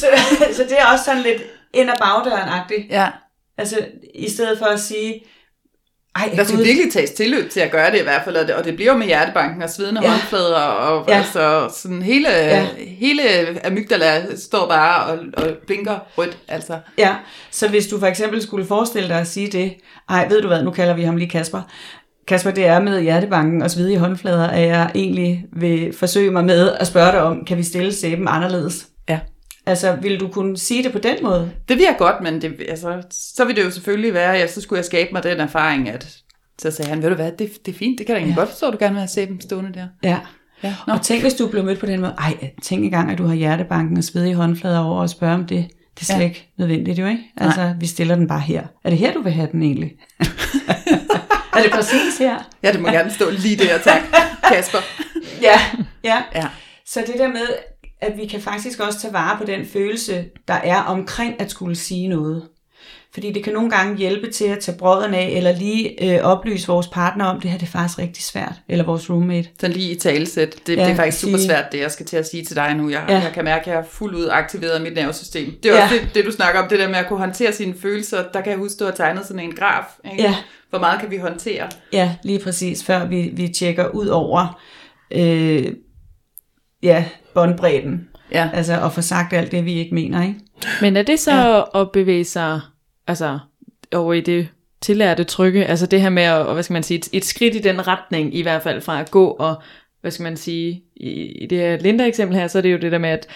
så, 0.02 0.08
så 0.54 0.64
det 0.64 0.80
er 0.80 0.86
også 0.86 1.06
sådan 1.06 1.24
lidt 1.24 1.42
ind- 1.74 1.90
og 1.90 1.96
bagdøren-agtigt. 2.00 2.88
Ja. 2.90 3.10
Altså, 3.58 3.86
i 4.16 4.30
stedet 4.30 4.58
for 4.58 4.66
at 4.66 4.80
sige, 4.80 5.24
ej, 6.16 6.32
der 6.36 6.44
skal 6.44 6.58
Gud. 6.58 6.66
virkelig 6.66 6.94
tages 6.94 7.12
tilløb 7.12 7.50
til 7.50 7.60
at 7.60 7.72
gøre 7.72 7.92
det 7.92 8.00
i 8.00 8.04
hvert 8.04 8.22
fald, 8.24 8.36
og 8.36 8.48
det, 8.48 8.56
og 8.56 8.66
det 8.66 8.76
bliver 8.76 8.98
med 8.98 9.06
hjertebanken 9.06 9.62
og 9.62 9.70
svedende 9.70 10.02
ja. 10.04 10.10
håndflader, 10.10 10.56
og 10.56 11.06
ja. 11.08 11.18
altså 11.18 11.72
sådan 11.78 12.02
hele, 12.02 12.30
ja. 12.30 12.68
hele 12.78 13.22
amygdala 13.66 14.36
står 14.36 14.68
bare 14.68 15.06
og, 15.06 15.20
og 15.38 15.48
blinker 15.68 16.00
rødt, 16.18 16.38
altså. 16.48 16.80
Ja, 16.98 17.16
så 17.52 17.68
hvis 17.68 17.88
du 17.88 18.00
for 18.00 18.08
eksempel 18.08 18.42
skulle 18.42 18.66
forestille 18.66 19.10
dig 19.10 19.20
at 19.20 19.28
sige 19.28 19.48
det, 19.48 19.74
ej, 20.10 20.28
ved 20.30 20.42
du 20.42 20.48
hvad, 20.48 20.64
nu 20.64 20.72
kalder 20.72 20.94
vi 20.94 21.04
ham 21.04 21.18
lige 21.18 21.30
Kasper, 21.30 21.62
Kasper, 22.28 22.52
det 22.52 22.66
er 22.66 22.82
med 22.82 23.02
hjertebanken 23.02 23.62
og 23.62 23.72
svedige 23.72 24.00
håndflader, 24.00 24.48
at 24.48 24.68
jeg 24.68 24.92
egentlig 24.96 25.46
vil 25.52 25.94
forsøge 25.98 26.32
mig 26.32 26.46
med 26.46 26.72
at 26.72 26.88
spørge 26.88 27.12
dig 27.12 27.22
om, 27.22 27.46
kan 27.46 27.58
vi 27.58 27.64
stille 27.64 27.94
sæben 27.94 28.28
anderledes? 28.28 28.88
Altså, 29.66 29.98
vil 30.02 30.20
du 30.20 30.28
kunne 30.28 30.58
sige 30.58 30.84
det 30.84 30.92
på 30.92 31.00
den 31.00 31.18
måde? 31.24 31.52
Det 31.68 31.78
vil 31.78 31.84
jeg 31.84 31.96
godt, 31.98 32.16
men 32.22 32.42
det, 32.42 32.56
altså, 32.70 33.02
så 33.12 33.46
vil 33.46 33.56
det 33.56 33.64
jo 33.64 33.72
selvfølgelig 33.72 34.14
være, 34.14 34.32
ja, 34.32 34.48
så 34.48 34.62
skulle 34.62 34.78
jeg 34.78 34.86
skabe 34.86 35.10
mig 35.14 35.24
den 35.24 35.40
erfaring, 35.40 35.90
at 35.90 36.18
så 36.60 36.72
sagde 36.72 36.90
han, 36.90 37.02
ved 37.02 37.10
du 37.10 37.16
hvad, 37.16 37.32
det, 37.32 37.66
det 37.66 37.74
er 37.74 37.78
fint, 37.78 37.98
det 37.98 38.06
kan 38.06 38.14
da 38.14 38.20
egentlig 38.20 38.36
ja. 38.36 38.40
godt 38.42 38.50
forstå, 38.50 38.72
du 38.72 38.78
gerne 38.80 38.94
vil 38.94 39.00
have 39.00 39.08
sæben 39.08 39.42
stående 39.42 39.74
der. 39.74 39.88
Ja. 40.04 40.20
ja. 40.64 40.76
Og 40.88 41.02
tænk, 41.02 41.22
hvis 41.22 41.34
du 41.34 41.48
blev 41.48 41.64
mødt 41.64 41.80
på 41.80 41.86
den 41.86 42.02
måde, 42.02 42.16
ej, 42.18 42.52
tænk 42.62 42.84
engang, 42.84 43.12
at 43.12 43.18
du 43.18 43.26
har 43.26 43.36
hjertebanken 43.36 43.98
og 43.98 44.04
svedige 44.04 44.36
håndflader 44.36 44.80
over 44.80 45.02
og 45.02 45.10
spørge 45.10 45.34
om 45.34 45.46
det. 45.46 45.68
Det 45.96 46.02
er 46.02 46.06
slet 46.06 46.20
ja. 46.20 46.24
ikke 46.24 46.54
nødvendigt 46.58 47.00
jo, 47.00 47.06
ikke? 47.06 47.24
Altså, 47.38 47.62
Nej. 47.62 47.74
vi 47.80 47.88
stiller 47.88 48.16
den 48.16 48.28
bare 48.28 48.40
her. 48.40 48.64
Er 48.84 48.90
det 48.90 49.00
her, 49.00 49.14
du 49.14 49.22
vil 49.22 49.32
have 49.32 49.50
den 49.52 49.64
egentlig? 49.64 49.92
er 51.56 51.62
det 51.64 51.72
præcis 51.72 52.18
her? 52.20 52.50
Ja, 52.64 52.72
det 52.72 52.82
må 52.82 52.88
gerne 52.88 53.12
stå 53.12 53.30
lige 53.30 53.56
der, 53.56 53.78
tak, 53.78 54.02
Kasper. 54.54 54.78
ja, 55.42 55.60
ja. 56.04 56.22
ja. 56.36 56.48
Så 56.86 57.04
det 57.08 57.16
der 57.18 57.28
med, 57.28 57.48
at 58.04 58.18
vi 58.18 58.26
kan 58.26 58.42
faktisk 58.42 58.80
også 58.80 59.00
tage 59.00 59.14
vare 59.14 59.38
på 59.38 59.46
den 59.46 59.66
følelse, 59.66 60.26
der 60.48 60.54
er 60.54 60.82
omkring 60.82 61.42
at 61.42 61.52
skulle 61.52 61.76
sige 61.76 62.08
noget. 62.08 62.48
Fordi 63.14 63.32
det 63.32 63.44
kan 63.44 63.54
nogle 63.54 63.70
gange 63.70 63.98
hjælpe 63.98 64.32
til 64.32 64.46
at 64.46 64.60
tage 64.60 64.78
brødrene 64.78 65.18
af, 65.18 65.30
eller 65.30 65.52
lige 65.52 66.16
øh, 66.16 66.24
oplyse 66.24 66.68
vores 66.68 66.88
partner 66.88 67.26
om, 67.26 67.42
det 67.42 67.52
her 67.52 67.58
det 67.58 67.68
er 67.68 67.72
faktisk 67.72 68.00
rigtig 68.00 68.24
svært, 68.24 68.54
eller 68.70 68.86
vores 68.86 69.10
roommate. 69.10 69.50
Så 69.60 69.68
lige 69.68 69.92
i 69.92 70.00
talesæt. 70.00 70.56
Det, 70.68 70.78
ja, 70.78 70.84
det 70.84 70.92
er 70.92 70.96
faktisk 70.96 71.20
super 71.20 71.38
svært, 71.38 71.72
det 71.72 71.80
jeg 71.80 71.92
skal 71.92 72.06
til 72.06 72.18
at 72.18 72.28
sige 72.28 72.46
til 72.46 72.56
dig 72.56 72.76
nu. 72.76 72.90
Jeg, 72.90 73.06
ja. 73.10 73.20
jeg 73.20 73.32
kan 73.34 73.44
mærke, 73.44 73.62
at 73.62 73.68
jeg 73.68 73.76
har 73.76 73.88
fuldt 73.90 74.16
ud 74.16 74.28
aktiveret 74.32 74.82
mit 74.82 74.94
nervesystem. 74.94 75.54
Det 75.64 75.72
er 75.72 75.76
ja. 75.76 75.84
også 75.84 75.96
det, 75.96 76.16
det, 76.16 76.26
du 76.26 76.32
snakker 76.32 76.62
om, 76.62 76.70
det 76.70 76.80
der 76.80 76.88
med 76.88 76.96
at 76.96 77.08
kunne 77.08 77.20
håndtere 77.20 77.54
sine 77.54 77.74
følelser. 77.82 78.24
Der 78.34 78.42
kan 78.42 78.52
jeg 78.52 78.58
huske, 78.60 78.80
du 78.80 78.86
har 78.86 78.92
tegnet 78.92 79.26
sådan 79.26 79.40
en 79.40 79.56
graf. 79.56 79.86
Ikke? 80.12 80.24
Ja. 80.24 80.36
Hvor 80.70 80.80
meget 80.80 81.00
kan 81.00 81.12
vi 81.12 81.18
håndtere? 81.18 81.70
Ja, 81.94 82.16
lige 82.24 82.40
præcis, 82.40 82.84
før 82.84 83.06
vi, 83.06 83.32
vi 83.34 83.48
tjekker 83.48 83.88
ud 83.88 84.08
over 84.08 84.62
øh, 85.12 85.74
ja, 86.84 87.06
båndbredden. 87.34 88.08
Ja. 88.32 88.50
Altså 88.54 88.86
at 88.86 88.92
få 88.92 89.02
sagt 89.02 89.34
alt 89.34 89.52
det, 89.52 89.66
vi 89.66 89.74
ikke 89.74 89.96
mener, 89.96 90.22
ikke? 90.22 90.36
Men 90.82 90.98
er 90.98 91.04
det 91.04 91.20
så 91.20 91.32
ja. 91.32 91.82
at 91.82 91.92
bevæge 91.92 92.26
sig 92.26 92.60
altså, 93.08 93.40
over 93.92 94.14
i 94.14 94.22
det 94.22 94.48
tillærte 94.82 95.24
trygge, 95.24 95.66
altså 95.66 95.86
det 95.86 96.02
her 96.02 96.10
med 96.10 96.24
at, 96.24 96.54
hvad 96.54 96.64
skal 96.64 96.74
man 96.74 96.84
sige, 96.84 96.98
et, 96.98 97.10
et 97.12 97.26
skridt 97.26 97.56
i 97.56 97.60
den 97.60 97.88
retning, 97.88 98.36
i 98.36 98.42
hvert 98.42 98.64
fald 98.64 98.82
fra 98.82 99.00
at 99.00 99.12
gå 99.12 99.28
og, 99.28 99.62
hvad 100.02 100.12
skal 100.12 100.24
man 100.24 100.38
sige, 100.38 100.84
i, 100.96 101.10
i 101.26 101.46
det 101.46 101.58
her 101.58 101.78
Linda-eksempel 101.78 102.38
her, 102.38 102.48
så 102.48 102.58
er 102.58 102.62
det 102.62 102.74
jo 102.74 102.78
det 102.78 102.92
der 102.92 102.98
med, 102.98 103.10
at, 103.10 103.28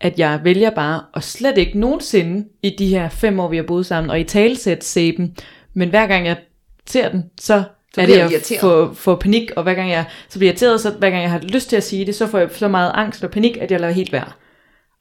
at 0.00 0.18
jeg 0.18 0.40
vælger 0.44 0.70
bare, 0.70 1.00
og 1.12 1.22
slet 1.22 1.58
ikke 1.58 1.78
nogensinde 1.78 2.48
i 2.62 2.74
de 2.78 2.86
her 2.86 3.08
fem 3.08 3.40
år, 3.40 3.48
vi 3.48 3.56
har 3.56 3.64
boet 3.64 3.86
sammen, 3.86 4.10
og 4.10 4.20
i 4.20 4.24
talsæt 4.24 4.84
sæben, 4.84 5.36
men 5.74 5.88
hver 5.88 6.06
gang 6.06 6.26
jeg 6.26 6.36
ser 6.86 7.08
den, 7.08 7.30
så, 7.40 7.62
så 7.96 8.02
er 8.02 8.06
det, 8.06 8.18
jeg 8.18 8.30
irriteret. 8.32 8.60
får, 8.60 8.92
får 8.94 9.14
panik, 9.16 9.50
og 9.56 9.62
hver 9.62 9.74
gang 9.74 9.90
jeg 9.90 10.04
så 10.28 10.38
bliver 10.38 10.50
irriteret, 10.52 10.80
så 10.80 10.90
hver 10.90 11.10
gang 11.10 11.22
jeg 11.22 11.30
har 11.30 11.38
lyst 11.40 11.68
til 11.68 11.76
at 11.76 11.82
sige 11.84 12.06
det, 12.06 12.14
så 12.14 12.26
får 12.26 12.38
jeg 12.38 12.48
så 12.52 12.68
meget 12.68 12.92
angst 12.94 13.24
og 13.24 13.30
panik, 13.30 13.56
at 13.56 13.70
jeg 13.70 13.80
lader 13.80 13.92
helt 13.92 14.12
være. 14.12 14.32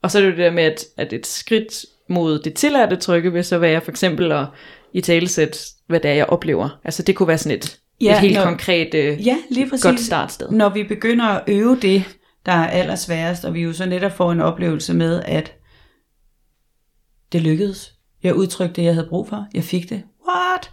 Og 0.01 0.11
så 0.11 0.17
er 0.17 0.21
det 0.21 0.27
jo 0.27 0.31
det 0.35 0.39
der 0.45 0.51
med, 0.51 0.63
at, 0.63 0.83
at 0.97 1.13
et 1.13 1.27
skridt 1.27 1.85
mod 2.09 2.39
det 2.39 2.53
tilladte 2.53 2.95
trygge 2.95 3.33
vil 3.33 3.43
så 3.43 3.57
være 3.57 3.81
for 3.81 3.91
eksempel 3.91 4.31
at 4.31 4.45
i 4.93 5.01
talesæt, 5.01 5.67
hvad 5.87 5.99
det 5.99 6.11
er, 6.11 6.15
jeg 6.15 6.25
oplever. 6.25 6.79
Altså 6.83 7.03
det 7.03 7.15
kunne 7.15 7.27
være 7.27 7.37
sådan 7.37 7.57
et, 7.57 7.79
Ja, 8.01 8.13
et 8.13 8.19
helt 8.19 8.35
når- 8.35 8.43
konkret 8.43 8.93
øh, 8.93 9.27
Ja, 9.27 9.37
lige 9.51 9.69
præcis. 9.69 9.83
godt 9.83 9.99
startsted. 9.99 10.49
Når 10.51 10.69
vi 10.69 10.83
begynder 10.83 11.25
at 11.25 11.43
øve 11.47 11.77
det, 11.81 12.03
der 12.45 12.51
er 12.51 12.67
allersværest, 12.67 13.45
og 13.45 13.53
vi 13.53 13.61
jo 13.61 13.73
så 13.73 13.85
netop 13.85 14.11
får 14.11 14.31
en 14.31 14.41
oplevelse 14.41 14.93
med, 14.93 15.21
at 15.25 15.53
det 17.31 17.41
lykkedes. 17.41 17.93
Jeg 18.23 18.35
udtrykte 18.35 18.75
det, 18.75 18.83
jeg 18.83 18.93
havde 18.93 19.07
brug 19.09 19.27
for. 19.29 19.47
Jeg 19.53 19.63
fik 19.63 19.89
det. 19.89 20.03
What? 20.29 20.71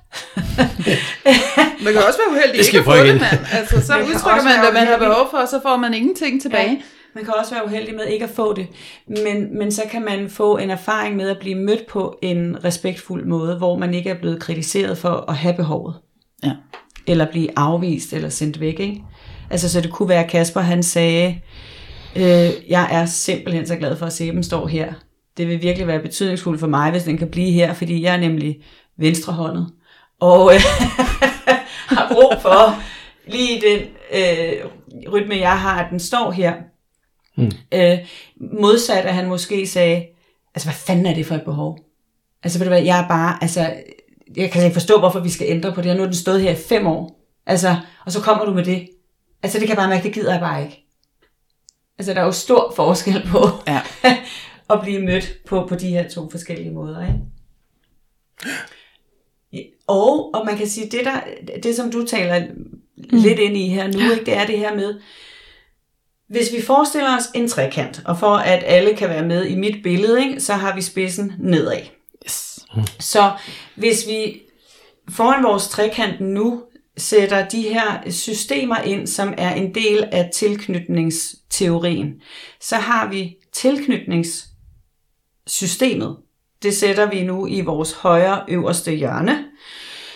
Man 1.85 1.93
kan 1.93 2.03
også 2.09 2.19
være 2.19 2.31
uheldig 2.31 2.59
Det 2.59 2.67
skal 2.67 2.79
ikke 2.79 2.91
at 2.91 2.97
få 2.97 3.05
det, 3.07 3.21
mand. 3.21 3.47
Altså, 3.53 3.87
så 3.87 3.93
Man 3.93 4.03
udtrykker 4.03 4.45
man, 4.45 4.61
hvad 4.61 4.73
man 4.73 4.87
har 4.87 4.99
behov 4.99 5.31
for, 5.31 5.39
og 5.39 5.49
så 5.49 5.61
får 5.63 5.77
man 5.77 5.95
ingenting 5.95 6.43
tilbage. 6.43 6.71
Ja, 6.71 6.77
man 7.15 7.25
kan 7.25 7.35
også 7.35 7.55
være 7.55 7.67
uheldig 7.67 7.95
med 7.95 8.07
ikke 8.07 8.25
at 8.25 8.31
få 8.31 8.55
det. 8.55 8.67
Men, 9.07 9.59
men 9.59 9.73
så 9.73 9.83
kan 9.91 10.05
man 10.05 10.31
få 10.31 10.57
en 10.57 10.71
erfaring 10.71 11.17
med 11.17 11.29
at 11.29 11.39
blive 11.39 11.55
mødt 11.55 11.87
på 11.87 12.19
en 12.23 12.65
respektfuld 12.65 13.25
måde, 13.25 13.59
hvor 13.59 13.79
man 13.79 13.95
ikke 13.95 14.11
er 14.11 14.21
blevet 14.21 14.41
kritiseret 14.41 14.99
for 14.99 15.25
at 15.29 15.37
have 15.37 15.55
behovet. 15.55 15.95
Ja. 16.45 16.53
Eller 17.07 17.31
blive 17.31 17.49
afvist 17.57 18.13
eller 18.13 18.29
sendt 18.29 18.61
væk. 18.61 18.81
Ikke? 18.81 19.03
Altså, 19.51 19.69
så 19.69 19.81
det 19.81 19.93
kunne 19.93 20.09
være, 20.09 20.25
at 20.25 20.31
Kasper 20.31 20.61
han 20.61 20.83
sagde, 20.83 21.41
øh, 22.17 22.51
jeg 22.69 22.89
er 22.91 23.07
simpelthen 23.07 23.67
så 23.67 23.77
glad 23.77 23.97
for, 23.97 24.07
at 24.07 24.13
Seben 24.13 24.43
står 24.43 24.67
her. 24.67 24.93
Det 25.37 25.49
vil 25.49 25.63
virkelig 25.63 25.87
være 25.87 26.03
betydningsfuldt 26.03 26.61
for 26.61 26.67
mig, 26.67 26.91
hvis 26.91 27.03
den 27.03 27.19
kan 27.19 27.29
blive 27.29 27.53
her, 27.53 27.75
fordi 27.75 28.03
jeg 28.03 28.15
er 28.15 28.21
nemlig 28.21 28.57
venstrehåndet. 28.97 29.73
Og 30.21 30.55
øh, 30.55 30.61
har 31.97 32.13
brug 32.13 32.33
for 32.43 32.83
lige 33.27 33.61
den 33.61 33.81
øh, 34.13 35.13
rytme, 35.13 35.37
jeg 35.37 35.61
har, 35.61 35.85
at 35.85 35.91
den 35.91 36.01
står 36.01 36.31
her. 36.31 36.55
Mm. 37.37 37.51
Øh, 37.73 37.99
modsat 38.61 39.05
at 39.05 39.15
han 39.15 39.29
måske 39.29 39.67
sagde, 39.67 40.07
altså 40.55 40.69
hvad 40.69 40.75
fanden 40.75 41.07
er 41.07 41.15
det 41.15 41.27
for 41.27 41.35
et 41.35 41.43
behov? 41.43 41.79
Altså 42.43 42.59
ved 42.59 42.67
du 42.67 42.71
hvad, 42.71 42.83
jeg 42.83 43.05
er 43.05 43.09
bare, 43.09 43.39
altså, 43.43 43.75
jeg 44.37 44.51
kan 44.51 44.65
ikke 44.65 44.75
forstå, 44.75 44.99
hvorfor 44.99 45.21
vi 45.21 45.31
skal 45.31 45.47
ændre 45.51 45.73
på 45.73 45.81
det 45.81 45.87
her. 45.87 45.95
Nu 45.95 46.01
har 46.01 46.07
den 46.07 46.17
stået 46.17 46.43
her 46.43 46.51
i 46.51 46.63
fem 46.69 46.87
år. 46.87 47.21
Altså, 47.47 47.77
og 48.07 48.13
så 48.13 48.21
kommer 48.21 48.45
du 48.45 48.55
med 48.55 48.65
det. 48.65 48.89
Altså 49.43 49.59
det 49.59 49.67
kan 49.67 49.77
jeg 49.77 49.83
bare 49.83 49.89
mærke, 49.89 50.05
det 50.05 50.15
gider 50.15 50.33
jeg 50.33 50.41
bare 50.41 50.63
ikke. 50.63 50.87
Altså 51.99 52.15
der 52.15 52.21
er 52.21 52.25
jo 52.25 52.33
stor 52.33 52.73
forskel 52.77 53.27
på 53.27 53.49
Ja. 53.67 53.81
at 54.71 54.81
blive 54.83 55.03
mødt 55.03 55.33
på, 55.47 55.67
på 55.69 55.75
de 55.75 55.89
her 55.89 56.09
to 56.09 56.31
forskellige 56.31 56.71
måder. 56.71 57.07
Ikke? 57.07 57.19
Og, 59.87 60.35
og 60.35 60.47
man 60.47 60.57
kan 60.57 60.67
sige, 60.67 60.91
det, 60.91 61.01
der, 61.05 61.21
det 61.63 61.77
som 61.77 61.91
du 61.91 62.07
taler 62.07 62.47
mm. 62.47 62.81
lidt 63.11 63.39
ind 63.39 63.57
i 63.57 63.69
her 63.69 63.93
nu, 63.93 64.13
ikke, 64.13 64.25
det 64.25 64.37
er 64.37 64.47
det 64.47 64.59
her 64.59 64.75
med, 64.75 65.01
hvis 66.29 66.53
vi 66.53 66.63
forestiller 66.63 67.17
os 67.17 67.25
en 67.35 67.49
trekant, 67.49 68.03
og 68.05 68.19
for 68.19 68.37
at 68.37 68.63
alle 68.67 68.97
kan 68.97 69.09
være 69.09 69.27
med 69.27 69.47
i 69.47 69.55
mit 69.55 69.83
billede, 69.83 70.25
ikke, 70.25 70.41
så 70.41 70.53
har 70.53 70.75
vi 70.75 70.83
spidsen 70.83 71.33
nedad. 71.39 71.81
Yes. 72.25 72.59
Så 73.01 73.33
hvis 73.77 74.09
vi 74.09 74.43
foran 75.11 75.45
vores 75.45 75.69
trekant 75.69 76.21
nu 76.21 76.63
sætter 76.97 77.49
de 77.49 77.63
her 77.63 78.11
systemer 78.11 78.79
ind, 78.79 79.07
som 79.07 79.35
er 79.39 79.55
en 79.55 79.75
del 79.75 80.05
af 80.13 80.31
tilknytningsteorien, 80.35 82.23
så 82.61 82.77
har 82.77 83.11
vi 83.11 83.37
tilknytningssystemet. 83.53 86.17
Det 86.63 86.77
sætter 86.77 87.11
vi 87.11 87.25
nu 87.25 87.47
i 87.47 87.61
vores 87.61 87.93
højre 87.93 88.45
øverste 88.49 88.93
hjørne. 88.93 89.45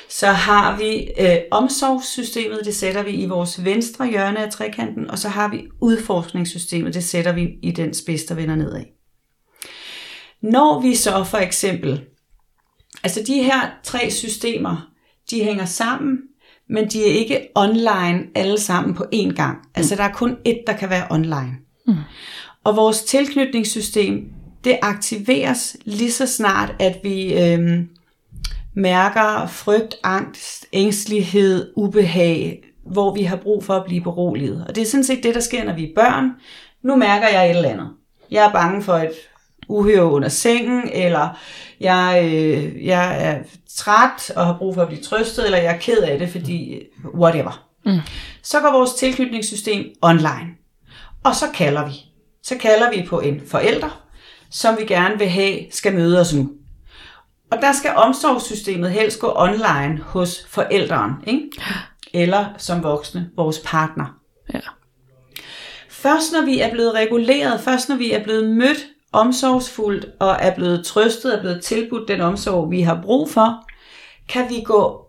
Så 0.08 0.26
har 0.26 0.76
vi 0.78 1.08
øh, 1.20 1.36
omsorgssystemet, 1.50 2.60
det 2.64 2.76
sætter 2.76 3.02
vi 3.02 3.10
i 3.10 3.26
vores 3.26 3.64
venstre 3.64 4.06
hjørne 4.06 4.38
af 4.38 4.52
trekanten, 4.52 5.10
og 5.10 5.18
så 5.18 5.28
har 5.28 5.48
vi 5.48 5.68
udforskningssystemet, 5.80 6.94
det 6.94 7.04
sætter 7.04 7.32
vi 7.32 7.48
i 7.62 7.70
den 7.70 7.94
spids, 7.94 8.24
der 8.24 8.34
vender 8.34 8.56
nedad. 8.56 8.84
Når 10.42 10.80
vi 10.80 10.94
så 10.94 11.24
for 11.24 11.38
eksempel 11.38 12.04
Altså 13.06 13.22
de 13.26 13.42
her 13.42 13.60
tre 13.82 14.10
systemer, 14.10 14.90
de 15.30 15.44
hænger 15.44 15.64
sammen, 15.64 16.18
men 16.68 16.88
de 16.88 17.02
er 17.02 17.12
ikke 17.12 17.48
online 17.54 18.26
alle 18.34 18.60
sammen 18.60 18.94
på 18.94 19.04
én 19.14 19.34
gang. 19.34 19.58
Altså 19.74 19.96
der 19.96 20.02
er 20.02 20.12
kun 20.12 20.36
ét, 20.48 20.62
der 20.66 20.72
kan 20.72 20.90
være 20.90 21.06
online. 21.10 21.56
Mm. 21.86 21.94
Og 22.64 22.76
vores 22.76 23.02
tilknytningssystem, 23.02 24.28
det 24.66 24.78
aktiveres 24.82 25.76
lige 25.84 26.12
så 26.12 26.26
snart, 26.26 26.74
at 26.78 26.98
vi 27.02 27.42
øhm, 27.42 27.88
mærker 28.74 29.46
frygt, 29.46 29.94
angst, 30.04 30.66
ængstelighed, 30.72 31.72
ubehag, 31.76 32.62
hvor 32.86 33.14
vi 33.14 33.22
har 33.22 33.36
brug 33.36 33.64
for 33.64 33.74
at 33.74 33.84
blive 33.84 34.00
beroliget. 34.00 34.64
Og 34.68 34.74
det 34.74 34.82
er 34.82 34.86
sådan 34.86 35.04
set 35.04 35.22
det, 35.22 35.34
der 35.34 35.40
sker, 35.40 35.64
når 35.64 35.74
vi 35.74 35.84
er 35.84 35.94
børn. 35.96 36.30
Nu 36.82 36.96
mærker 36.96 37.28
jeg 37.28 37.50
et 37.50 37.56
eller 37.56 37.68
andet. 37.68 37.88
Jeg 38.30 38.46
er 38.46 38.52
bange 38.52 38.82
for 38.82 38.94
et 38.94 39.12
uhyre 39.68 40.04
under 40.04 40.28
sengen, 40.28 40.90
eller 40.92 41.38
jeg, 41.80 42.22
øh, 42.24 42.86
jeg 42.86 43.24
er 43.24 43.38
træt 43.76 44.30
og 44.36 44.46
har 44.46 44.58
brug 44.58 44.74
for 44.74 44.82
at 44.82 44.88
blive 44.88 45.02
trøstet, 45.02 45.44
eller 45.44 45.58
jeg 45.58 45.74
er 45.74 45.78
ked 45.78 45.98
af 45.98 46.18
det, 46.18 46.28
fordi 46.28 46.80
whatever. 47.14 47.66
Mm. 47.86 47.98
Så 48.42 48.60
går 48.60 48.72
vores 48.72 48.94
tilknytningssystem 48.94 49.86
online. 50.02 50.48
Og 51.24 51.34
så 51.34 51.46
kalder 51.54 51.86
vi. 51.86 51.92
Så 52.42 52.56
kalder 52.60 52.90
vi 52.90 53.06
på 53.08 53.20
en 53.20 53.42
forælder, 53.46 54.05
som 54.50 54.78
vi 54.78 54.84
gerne 54.84 55.18
vil 55.18 55.28
have, 55.28 55.58
skal 55.70 55.94
møde 55.94 56.20
os 56.20 56.34
nu. 56.34 56.50
Og 57.50 57.58
der 57.62 57.72
skal 57.72 57.90
omsorgssystemet 57.96 58.90
helst 58.90 59.20
gå 59.20 59.32
online 59.36 59.98
hos 60.02 60.46
forældren, 60.48 61.12
ikke? 61.26 61.50
eller 62.12 62.46
som 62.58 62.82
voksne, 62.82 63.30
vores 63.36 63.60
partner. 63.64 64.06
Ja. 64.54 64.60
Først 65.88 66.32
når 66.32 66.44
vi 66.44 66.60
er 66.60 66.70
blevet 66.70 66.94
reguleret, 66.94 67.60
først 67.60 67.88
når 67.88 67.96
vi 67.96 68.12
er 68.12 68.24
blevet 68.24 68.56
mødt 68.56 68.86
omsorgsfuldt 69.12 70.06
og 70.20 70.36
er 70.40 70.54
blevet 70.54 70.84
trøstet 70.84 71.34
og 71.34 71.40
blevet 71.40 71.62
tilbudt 71.64 72.08
den 72.08 72.20
omsorg, 72.20 72.70
vi 72.70 72.80
har 72.80 73.00
brug 73.02 73.30
for, 73.30 73.64
kan 74.28 74.48
vi 74.48 74.62
gå 74.64 75.06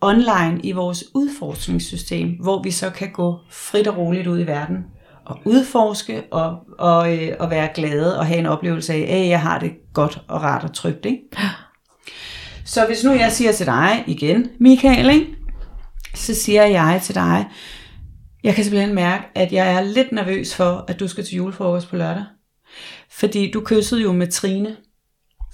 online 0.00 0.60
i 0.62 0.72
vores 0.72 1.04
udforskningssystem, 1.14 2.28
hvor 2.42 2.62
vi 2.62 2.70
så 2.70 2.90
kan 2.90 3.12
gå 3.12 3.38
frit 3.50 3.86
og 3.86 3.96
roligt 3.96 4.26
ud 4.26 4.40
i 4.40 4.46
verden 4.46 4.84
og 5.26 5.38
udforske 5.44 6.22
og, 6.30 6.58
og, 6.78 7.16
øh, 7.16 7.36
og 7.40 7.50
være 7.50 7.68
glade 7.74 8.18
og 8.18 8.26
have 8.26 8.38
en 8.38 8.46
oplevelse 8.46 8.92
af, 8.92 9.22
at 9.22 9.28
jeg 9.28 9.40
har 9.40 9.58
det 9.58 9.72
godt 9.92 10.22
og 10.28 10.42
rart 10.42 10.64
og 10.64 10.72
trygt. 10.72 11.06
Ikke? 11.06 11.20
Så 12.64 12.86
hvis 12.86 13.04
nu 13.04 13.12
jeg 13.12 13.32
siger 13.32 13.52
til 13.52 13.66
dig 13.66 14.04
igen, 14.06 14.50
Michael, 14.60 15.10
ikke? 15.10 15.26
så 16.14 16.34
siger 16.34 16.64
jeg 16.64 17.00
til 17.02 17.14
dig, 17.14 17.46
jeg 18.44 18.54
kan 18.54 18.64
simpelthen 18.64 18.94
mærke, 18.94 19.24
at 19.34 19.52
jeg 19.52 19.74
er 19.74 19.80
lidt 19.80 20.12
nervøs 20.12 20.54
for, 20.54 20.84
at 20.88 21.00
du 21.00 21.08
skal 21.08 21.24
til 21.24 21.36
julefrokost 21.36 21.88
på 21.88 21.96
lørdag. 21.96 22.24
Fordi 23.10 23.50
du 23.50 23.62
kyssede 23.64 24.02
jo 24.02 24.12
med 24.12 24.26
Trine 24.26 24.76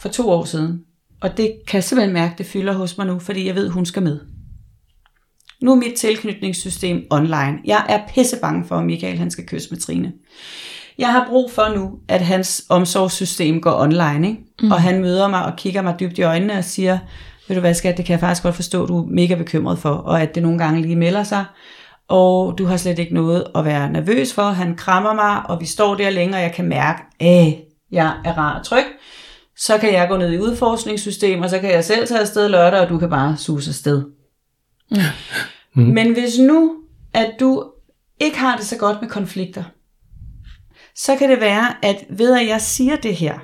for 0.01 0.09
to 0.09 0.31
år 0.31 0.45
siden. 0.45 0.81
Og 1.21 1.37
det 1.37 1.53
kan 1.67 1.77
jeg 1.77 1.85
simpelthen 1.85 2.13
mærke, 2.13 2.35
det 2.39 2.47
fylder 2.47 2.73
hos 2.73 2.99
mig 2.99 3.07
nu, 3.07 3.19
fordi 3.19 3.47
jeg 3.47 3.55
ved, 3.55 3.69
hun 3.69 3.87
skal 3.87 4.03
med. 4.03 4.21
Nu 5.63 5.71
er 5.71 5.77
mit 5.77 5.95
tilknytningssystem 5.95 7.07
online. 7.11 7.59
Jeg 7.65 7.87
er 7.89 8.01
pisse 8.15 8.37
bange 8.43 8.65
for, 8.65 8.77
at 8.77 8.85
Michael 8.85 9.19
han 9.19 9.31
skal 9.31 9.47
kysse 9.47 9.69
med 9.71 9.79
Trine. 9.81 10.13
Jeg 10.99 11.13
har 11.13 11.27
brug 11.29 11.51
for 11.51 11.75
nu, 11.77 11.91
at 12.09 12.21
hans 12.21 12.65
omsorgssystem 12.69 13.61
går 13.61 13.81
online, 13.81 14.29
ikke? 14.29 14.41
Mm. 14.63 14.71
og 14.73 14.83
han 14.83 15.01
møder 15.01 15.29
mig 15.29 15.45
og 15.45 15.57
kigger 15.57 15.83
mig 15.83 16.01
dybt 16.01 16.19
i 16.19 16.23
øjnene 16.23 16.53
og 16.53 16.65
siger, 16.65 16.99
ved 17.49 17.57
du 17.57 17.61
hvad 17.61 17.75
skat, 17.75 17.97
det 17.97 18.05
kan 18.05 18.13
jeg 18.13 18.21
faktisk 18.21 18.43
godt 18.43 18.55
forstå, 18.55 18.87
du 18.87 19.03
er 19.03 19.07
mega 19.07 19.35
bekymret 19.35 19.79
for, 19.79 19.91
og 19.91 20.23
at 20.23 20.35
det 20.35 20.43
nogle 20.43 20.59
gange 20.59 20.83
lige 20.83 20.97
melder 20.97 21.23
sig, 21.23 21.45
og 22.09 22.59
du 22.59 22.67
har 22.67 22.77
slet 22.77 22.99
ikke 22.99 23.15
noget 23.15 23.45
at 23.55 23.65
være 23.65 23.91
nervøs 23.93 24.35
for. 24.35 24.43
Han 24.43 24.77
krammer 24.77 25.15
mig, 25.15 25.51
og 25.51 25.61
vi 25.61 25.67
står 25.67 25.95
der 25.95 26.11
længe, 26.11 26.37
og 26.37 26.43
jeg 26.43 26.53
kan 26.53 26.65
mærke, 26.65 27.03
at 27.21 27.55
jeg 27.93 28.15
er 28.25 28.39
rar 28.39 28.59
og 28.59 28.65
tryg. 28.67 28.85
Så 29.57 29.79
kan 29.79 29.93
jeg 29.93 30.09
gå 30.09 30.17
ned 30.17 30.33
i 30.33 30.39
udforskningssystemet, 30.39 31.45
og 31.45 31.51
så 31.51 31.59
kan 31.59 31.71
jeg 31.71 31.85
selv 31.85 32.07
tage 32.07 32.21
afsted 32.21 32.49
lørdag, 32.49 32.81
og 32.81 32.89
du 32.89 32.99
kan 32.99 33.11
bare 33.11 33.37
suse 33.37 33.71
afsted. 33.71 34.20
Mm. 35.75 35.83
Men 35.83 36.13
hvis 36.13 36.39
nu, 36.39 36.77
at 37.15 37.33
du 37.41 37.65
ikke 38.21 38.39
har 38.39 38.57
det 38.57 38.67
så 38.67 38.77
godt 38.77 39.01
med 39.01 39.09
konflikter, 39.09 39.65
så 40.95 41.17
kan 41.17 41.31
det 41.31 41.41
være, 41.41 41.85
at 41.85 42.05
ved 42.11 42.41
at 42.41 42.49
jeg 42.49 42.61
siger 42.61 42.97
det 42.97 43.17
her, 43.17 43.39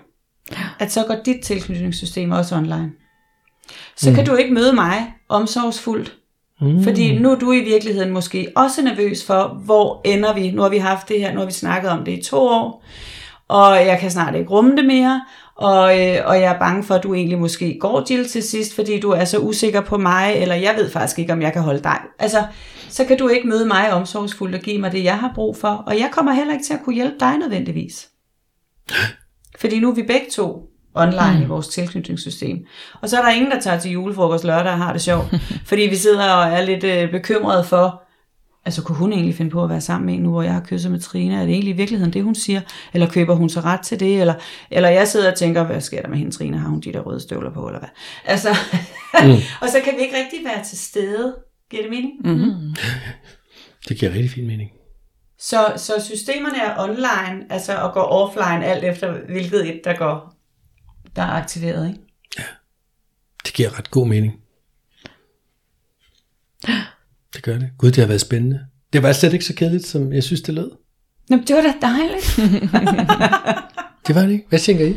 at 0.79 0.93
så 0.93 1.05
går 1.07 1.17
dit 1.25 1.45
tilknytningssystem 1.45 2.31
også 2.31 2.57
online. 2.57 2.93
Så 3.97 4.11
mm. 4.11 4.17
kan 4.17 4.27
du 4.27 4.35
ikke 4.35 4.55
møde 4.55 4.73
mig 4.73 5.15
omsorgsfuldt, 5.29 6.17
Mm. 6.61 6.83
Fordi 6.83 7.19
nu 7.19 7.31
er 7.31 7.35
du 7.35 7.53
i 7.53 7.65
virkeligheden 7.65 8.11
måske 8.11 8.53
også 8.57 8.83
nervøs 8.83 9.25
for, 9.25 9.61
hvor 9.65 10.01
ender 10.05 10.35
vi? 10.35 10.51
Nu 10.51 10.63
har 10.63 10.69
vi 10.69 10.79
haft 10.79 11.09
det 11.09 11.21
her, 11.21 11.33
nu 11.33 11.39
har 11.39 11.47
vi 11.47 11.53
snakket 11.53 11.91
om 11.91 12.05
det 12.05 12.19
i 12.19 12.23
to 12.23 12.39
år. 12.39 12.85
og 13.49 13.87
jeg 13.87 13.99
kan 14.01 14.11
snart 14.11 14.35
ikke 14.35 14.51
rumme 14.51 14.77
det 14.77 14.85
mere, 14.85 15.25
og, 15.57 16.01
øh, 16.01 16.17
og 16.25 16.41
jeg 16.41 16.55
er 16.55 16.59
bange 16.59 16.85
for, 16.85 16.95
at 16.95 17.03
du 17.03 17.15
egentlig 17.15 17.39
måske 17.39 17.79
går 17.81 18.07
Jill 18.11 18.29
til 18.29 18.43
sidst, 18.43 18.75
fordi 18.75 19.01
du 19.01 19.11
er 19.11 19.25
så 19.25 19.39
usikker 19.39 19.81
på 19.81 19.99
mig, 19.99 20.35
eller 20.35 20.55
jeg 20.55 20.75
ved 20.77 20.91
faktisk 20.91 21.19
ikke, 21.19 21.33
om 21.33 21.43
jeg 21.43 21.53
kan 21.53 21.63
holde 21.63 21.83
dig. 21.83 21.99
Altså, 22.19 22.45
så 22.89 23.05
kan 23.05 23.19
du 23.19 23.29
ikke 23.29 23.49
møde 23.49 23.67
mig 23.67 23.93
omsorgsfuldt 23.93 24.55
og 24.55 24.61
give 24.61 24.79
mig 24.79 24.93
det, 24.93 25.05
jeg 25.05 25.19
har 25.19 25.33
brug 25.35 25.57
for, 25.57 25.69
og 25.69 25.99
jeg 25.99 26.09
kommer 26.13 26.33
heller 26.33 26.53
ikke 26.53 26.65
til 26.65 26.75
at 26.75 26.81
kunne 26.85 26.95
hjælpe 26.95 27.17
dig 27.21 27.39
nødvendigvis. 27.39 28.09
Fordi 29.59 29.81
nu 29.81 29.91
er 29.91 29.95
vi 29.95 30.03
begge 30.03 30.27
to 30.33 30.71
online 30.95 31.37
mm. 31.37 31.43
i 31.43 31.47
vores 31.47 31.69
tilknytningssystem. 31.69 32.67
Og 33.03 33.09
så 33.09 33.19
er 33.19 33.23
der 33.23 33.31
ingen, 33.31 33.51
der 33.51 33.61
tager 33.61 33.79
til 33.79 33.91
julefrokost 33.91 34.45
lørdag 34.45 34.73
og 34.73 34.79
har 34.79 34.93
det 34.93 35.03
sjovt, 35.03 35.35
fordi 35.71 35.83
vi 35.83 35.97
sidder 35.97 36.33
og 36.33 36.53
er 36.53 36.63
lidt 36.63 36.85
øh, 36.85 37.11
bekymrede 37.11 37.65
for, 37.65 38.06
altså 38.67 38.83
kunne 38.83 38.99
hun 38.99 39.13
egentlig 39.13 39.35
finde 39.35 39.51
på 39.51 39.65
at 39.65 39.71
være 39.71 39.81
sammen 39.81 40.07
med 40.07 40.15
en 40.15 40.21
nu, 40.21 40.31
hvor 40.31 40.43
jeg 40.43 40.53
har 40.53 40.61
kysset 40.61 40.91
med 40.93 41.01
Trine? 41.01 41.35
Er 41.35 41.41
det 41.41 41.51
egentlig 41.51 41.75
i 41.75 41.77
virkeligheden 41.77 42.13
det, 42.13 42.25
hun 42.25 42.35
siger? 42.35 42.61
Eller 42.93 43.11
køber 43.11 43.35
hun 43.35 43.49
så 43.49 43.61
ret 43.61 43.81
til 43.81 44.01
det? 44.01 44.21
Eller, 44.21 44.35
eller 44.71 44.89
jeg 44.89 45.09
sidder 45.09 45.31
og 45.31 45.39
tænker, 45.39 45.65
hvad 45.65 45.81
sker 45.81 46.03
der 46.03 46.09
med 46.09 46.19
hende, 46.19 46.33
Trine? 46.33 46.59
Har 46.59 46.69
hun 46.69 46.81
de 46.81 46.93
der 46.93 47.01
røde 47.01 47.21
støvler 47.21 47.53
på, 47.53 47.67
eller 47.67 47.79
hvad? 47.79 47.89
Altså, 48.25 48.49
mm. 49.23 49.31
og 49.63 49.69
så 49.69 49.81
kan 49.85 49.93
vi 49.97 50.03
ikke 50.03 50.17
rigtig 50.17 50.39
være 50.45 50.65
til 50.65 50.79
stede. 50.79 51.37
Giver 51.71 51.83
det 51.83 51.91
mening? 51.91 52.13
Mm-hmm. 52.25 52.75
Det 53.89 53.99
giver 53.99 54.13
rigtig 54.13 54.31
fin 54.31 54.47
mening. 54.47 54.71
Så, 55.39 55.73
så 55.77 55.93
systemerne 56.05 56.59
er 56.59 56.79
online, 56.79 57.53
altså 57.53 57.77
og 57.77 57.95
går 57.95 58.03
offline, 58.03 58.65
alt 58.67 58.85
efter 58.85 59.15
hvilket 59.29 59.69
et, 59.69 59.81
der 59.85 59.97
går, 59.97 60.35
der 61.17 61.23
er 61.23 61.31
aktiveret, 61.31 61.89
ikke? 61.89 62.01
Det 63.47 63.55
giver 63.55 63.79
ret 63.79 63.91
god 63.91 64.07
mening. 64.07 64.33
Det 67.35 67.43
gør 67.43 67.59
det. 67.59 67.71
Gud, 67.79 67.91
det 67.91 67.99
har 67.99 68.07
været 68.07 68.21
spændende. 68.21 68.61
Det 68.93 69.03
var 69.03 69.13
slet 69.13 69.33
ikke 69.33 69.45
så 69.45 69.55
kedeligt, 69.55 69.87
som 69.87 70.13
jeg 70.13 70.23
synes, 70.23 70.41
det 70.41 70.55
lød. 70.55 70.71
Nå, 71.29 71.37
det 71.37 71.57
var 71.57 71.63
da 71.63 71.73
dejligt. 71.87 72.37
Det 74.07 74.15
var 74.15 74.23
det 74.23 74.33
ikke. 74.33 74.45
Hvad 74.49 74.59
tænker 74.59 74.87
I? 74.87 74.97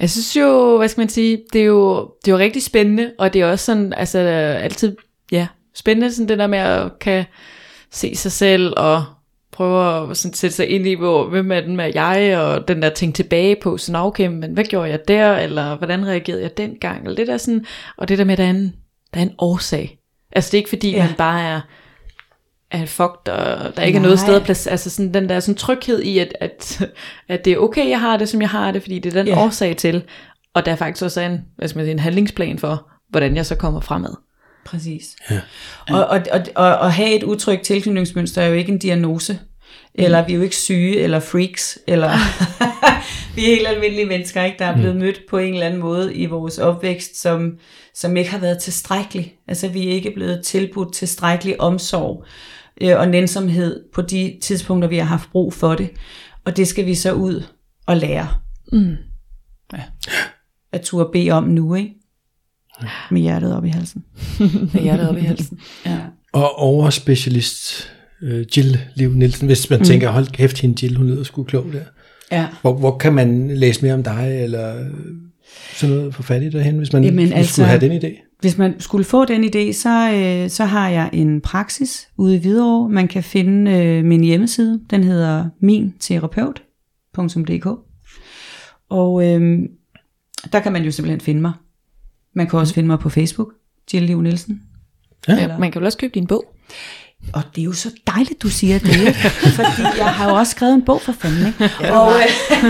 Jeg 0.00 0.10
synes 0.10 0.36
jo, 0.36 0.76
hvad 0.78 0.88
skal 0.88 1.00
man 1.00 1.08
sige, 1.08 1.42
det 1.52 1.60
er 1.60 1.64
jo, 1.64 2.10
det 2.24 2.30
er 2.30 2.32
jo 2.32 2.38
rigtig 2.38 2.62
spændende, 2.62 3.12
og 3.18 3.32
det 3.32 3.40
er 3.40 3.46
også 3.46 3.64
sådan, 3.64 3.92
altså 3.92 4.18
altid, 4.18 4.96
ja, 5.32 5.46
spændende 5.74 6.12
sådan 6.12 6.28
det 6.28 6.38
der 6.38 6.46
med 6.46 6.58
at 6.58 6.98
kan 6.98 7.24
se 7.90 8.16
sig 8.16 8.32
selv 8.32 8.72
og 8.76 9.04
prøve 9.52 10.10
at 10.10 10.16
sådan 10.16 10.34
sætte 10.34 10.56
sig 10.56 10.68
ind 10.68 10.86
i, 10.86 10.94
hvor, 10.94 11.28
hvem 11.28 11.52
er 11.52 11.60
den 11.60 11.76
med 11.76 11.90
jeg, 11.94 12.38
og 12.38 12.68
den 12.68 12.82
der 12.82 12.90
ting 12.90 13.14
tilbage 13.14 13.56
på, 13.62 13.76
sådan 13.76 14.00
okay, 14.00 14.26
men 14.26 14.52
hvad 14.52 14.64
gjorde 14.64 14.90
jeg 14.90 15.00
der, 15.08 15.36
eller 15.36 15.76
hvordan 15.76 16.06
reagerede 16.06 16.42
jeg 16.42 16.56
dengang, 16.56 17.04
eller 17.04 17.16
det 17.16 17.26
der 17.26 17.36
sådan, 17.36 17.64
og 17.96 18.08
det 18.08 18.18
der 18.18 18.24
med, 18.24 18.32
at 18.32 18.38
der 18.38 18.44
er 18.44 18.50
en, 18.50 18.74
der 19.14 19.20
er 19.20 19.24
en 19.24 19.34
årsag. 19.38 19.99
Altså 20.32 20.48
det 20.50 20.54
er 20.54 20.58
ikke 20.58 20.68
fordi, 20.68 20.90
Ja. 20.90 21.06
man 21.06 21.14
bare 21.14 21.42
er, 21.42 21.60
er 22.70 22.86
fucked, 22.86 23.28
og 23.28 23.76
der 23.76 23.82
ikke 23.82 23.96
er 23.96 24.00
Nej. 24.00 24.06
noget 24.08 24.20
sted 24.20 24.34
at 24.36 24.42
placere, 24.42 24.70
altså 24.72 24.90
sådan 24.90 25.14
den 25.14 25.28
der 25.28 25.40
sådan 25.40 25.54
tryghed 25.56 26.02
i, 26.02 26.18
at, 26.18 26.34
at, 26.40 26.82
at 27.28 27.44
det 27.44 27.52
er 27.52 27.58
okay, 27.58 27.88
jeg 27.88 28.00
har 28.00 28.16
det, 28.16 28.28
som 28.28 28.40
jeg 28.40 28.50
har 28.50 28.70
det, 28.72 28.82
fordi 28.82 28.98
det 28.98 29.10
er 29.16 29.22
den 29.22 29.26
Ja. 29.26 29.44
årsag 29.44 29.76
til, 29.76 30.02
og 30.54 30.66
der 30.66 30.72
er 30.72 30.76
faktisk 30.76 31.04
også 31.04 31.20
en, 31.20 31.40
hvad 31.56 31.68
skal 31.68 31.76
man 31.78 31.86
sige, 31.86 31.92
en 31.92 31.98
handlingsplan 31.98 32.58
for, 32.58 32.90
hvordan 33.08 33.36
jeg 33.36 33.46
så 33.46 33.54
kommer 33.54 33.80
fremad. 33.80 34.14
Præcis. 34.64 35.04
Ja. 35.30 35.40
Og, 35.90 36.06
og, 36.06 36.20
og, 36.32 36.40
og 36.56 36.86
at 36.86 36.92
have 36.92 37.16
et 37.16 37.22
utrygt 37.22 37.62
tilknytningsmønster 37.62 38.42
er 38.42 38.46
jo 38.46 38.54
ikke 38.54 38.72
en 38.72 38.78
diagnose. 38.78 39.38
Eller 39.94 40.26
vi 40.26 40.32
er 40.32 40.36
jo 40.36 40.42
ikke 40.42 40.56
syge, 40.56 41.00
eller 41.00 41.20
freaks, 41.20 41.78
eller 41.86 42.10
vi 43.36 43.42
er 43.42 43.46
helt 43.46 43.68
almindelige 43.68 44.06
mennesker, 44.06 44.44
ikke, 44.44 44.58
der 44.58 44.64
er 44.64 44.76
blevet 44.76 44.96
mødt 44.96 45.20
på 45.30 45.38
en 45.38 45.54
eller 45.54 45.66
anden 45.66 45.80
måde 45.80 46.14
i 46.14 46.26
vores 46.26 46.58
opvækst, 46.58 47.20
som, 47.20 47.58
som 47.94 48.16
ikke 48.16 48.30
har 48.30 48.38
været 48.38 48.58
tilstrækkelig. 48.58 49.34
Altså 49.48 49.68
vi 49.68 49.88
er 49.88 49.92
ikke 49.92 50.10
blevet 50.10 50.44
tilbudt 50.44 50.94
tilstrækkelig 50.94 51.60
omsorg 51.60 52.24
øh, 52.80 52.98
og 52.98 53.08
nænsomhed 53.08 53.84
på 53.94 54.02
de 54.02 54.38
tidspunkter, 54.42 54.88
vi 54.88 54.96
har 54.96 55.04
haft 55.04 55.30
brug 55.32 55.52
for 55.52 55.74
det. 55.74 55.90
Og 56.44 56.56
det 56.56 56.68
skal 56.68 56.86
vi 56.86 56.94
så 56.94 57.12
ud 57.12 57.44
og 57.86 57.96
lære. 57.96 58.28
Mm. 58.72 58.96
At 60.72 60.80
turde 60.80 61.10
bede 61.12 61.30
om 61.30 61.44
nu, 61.44 61.74
ikke? 61.74 61.94
Med 63.10 63.20
hjertet 63.20 63.56
op 63.56 63.64
i 63.64 63.68
halsen. 63.68 64.04
Med 64.74 64.82
hjertet 64.82 65.08
op 65.08 65.16
i 65.16 65.20
halsen. 65.20 65.60
Ja. 65.86 65.98
Og 66.32 66.58
overspecialist 66.58 67.92
øh, 68.22 68.46
Jill 68.56 68.78
Liv 68.94 69.12
Nielsen, 69.12 69.46
hvis 69.46 69.70
man 69.70 69.78
mm. 69.78 69.84
tænker, 69.84 70.10
hold 70.10 70.26
kæft, 70.26 70.60
hende 70.60 70.84
Jill, 70.86 70.96
hun 70.96 71.06
lyder 71.06 71.22
sgu 71.22 71.42
klog 71.42 71.66
der. 71.72 71.80
ja. 72.32 72.46
Hvor, 72.60 72.72
hvor 72.74 72.98
kan 72.98 73.14
man 73.14 73.48
læse 73.56 73.82
mere 73.82 73.94
om 73.94 74.02
dig, 74.02 74.40
eller 74.42 74.90
sådan 75.74 75.96
noget 75.96 76.14
for 76.14 76.22
fat 76.22 76.42
i 76.42 76.48
derhen, 76.50 76.78
hvis 76.78 76.92
man 76.92 77.04
Jamen, 77.04 77.32
altså- 77.32 77.52
skulle 77.52 77.68
have 77.68 77.80
den 77.80 77.92
idé? 78.04 78.26
Hvis 78.40 78.58
man 78.58 78.80
skulle 78.80 79.04
få 79.04 79.24
den 79.24 79.44
idé, 79.44 79.72
så, 79.72 80.12
øh, 80.14 80.50
så 80.50 80.64
har 80.64 80.88
jeg 80.88 81.10
en 81.12 81.40
praksis 81.40 82.08
ude 82.16 82.36
i 82.36 82.38
Hvidovre. 82.38 82.88
Man 82.88 83.08
kan 83.08 83.22
finde 83.22 83.70
øh, 83.70 84.04
min 84.04 84.24
hjemmeside. 84.24 84.80
Den 84.90 85.04
hedder 85.04 85.48
minterapeut.dk 85.60 87.66
Og 88.88 89.24
øh, 89.26 89.58
der 90.52 90.60
kan 90.60 90.72
man 90.72 90.84
jo 90.84 90.90
simpelthen 90.90 91.20
finde 91.20 91.40
mig. 91.40 91.52
Man 92.34 92.46
kan 92.46 92.58
også 92.58 92.74
finde 92.74 92.86
mig 92.86 92.98
på 92.98 93.08
Facebook, 93.08 93.48
Jill 93.94 94.06
Liv 94.06 94.22
Nielsen. 94.22 94.62
Ja. 95.28 95.42
Eller- 95.42 95.58
Man 95.58 95.72
kan 95.72 95.80
vel 95.80 95.86
også 95.86 95.98
købe 95.98 96.14
din 96.14 96.26
bog. 96.26 96.44
Og 97.32 97.42
det 97.54 97.60
er 97.60 97.64
jo 97.64 97.72
så 97.72 97.90
dejligt, 98.06 98.42
du 98.42 98.48
siger 98.48 98.78
det, 98.78 98.96
ikke? 98.96 99.12
fordi 99.56 99.82
jeg 99.98 100.06
har 100.06 100.30
jo 100.30 100.36
også 100.36 100.50
skrevet 100.50 100.74
en 100.74 100.84
bog 100.84 101.00
for 101.02 101.12
fanden, 101.20 101.46
ikke? 101.46 101.92
og, 101.92 102.12
øh, 102.12 102.64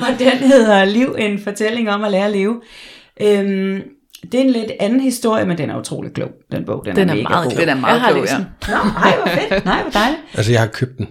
og 0.08 0.18
den 0.18 0.38
hedder 0.38 0.84
Liv, 0.84 1.14
en 1.18 1.40
fortælling 1.44 1.90
om 1.90 2.04
at 2.04 2.10
lære 2.10 2.24
at 2.24 2.32
leve. 2.32 2.60
Øhm, 3.20 3.80
det 4.32 4.40
er 4.40 4.44
en 4.44 4.50
lidt 4.50 4.70
anden 4.80 5.00
historie, 5.00 5.44
men 5.44 5.58
den 5.58 5.70
er 5.70 5.78
utrolig 5.78 6.12
klog, 6.12 6.30
den 6.52 6.64
bog. 6.64 6.82
Den, 6.86 6.96
Den 6.96 7.10
er 7.10 7.14
mega 7.14 7.28
meget 7.28 7.44
god. 7.44 7.50
klog. 7.52 7.60
Den 7.60 7.68
er 7.68 7.74
meget 7.74 7.94
Jeg 7.94 8.00
har 8.00 8.10
klog, 8.12 8.26
ja. 8.26 8.38
Nå, 8.38 8.74
ej, 9.04 9.16
hvor 9.16 9.26
fedt. 9.50 9.64
Nej, 9.64 9.82
hvor 9.82 9.90
dejligt. 9.90 10.20
Altså, 10.34 10.52
jeg 10.52 10.60
har 10.60 10.66
købt 10.68 10.98
den. 10.98 11.08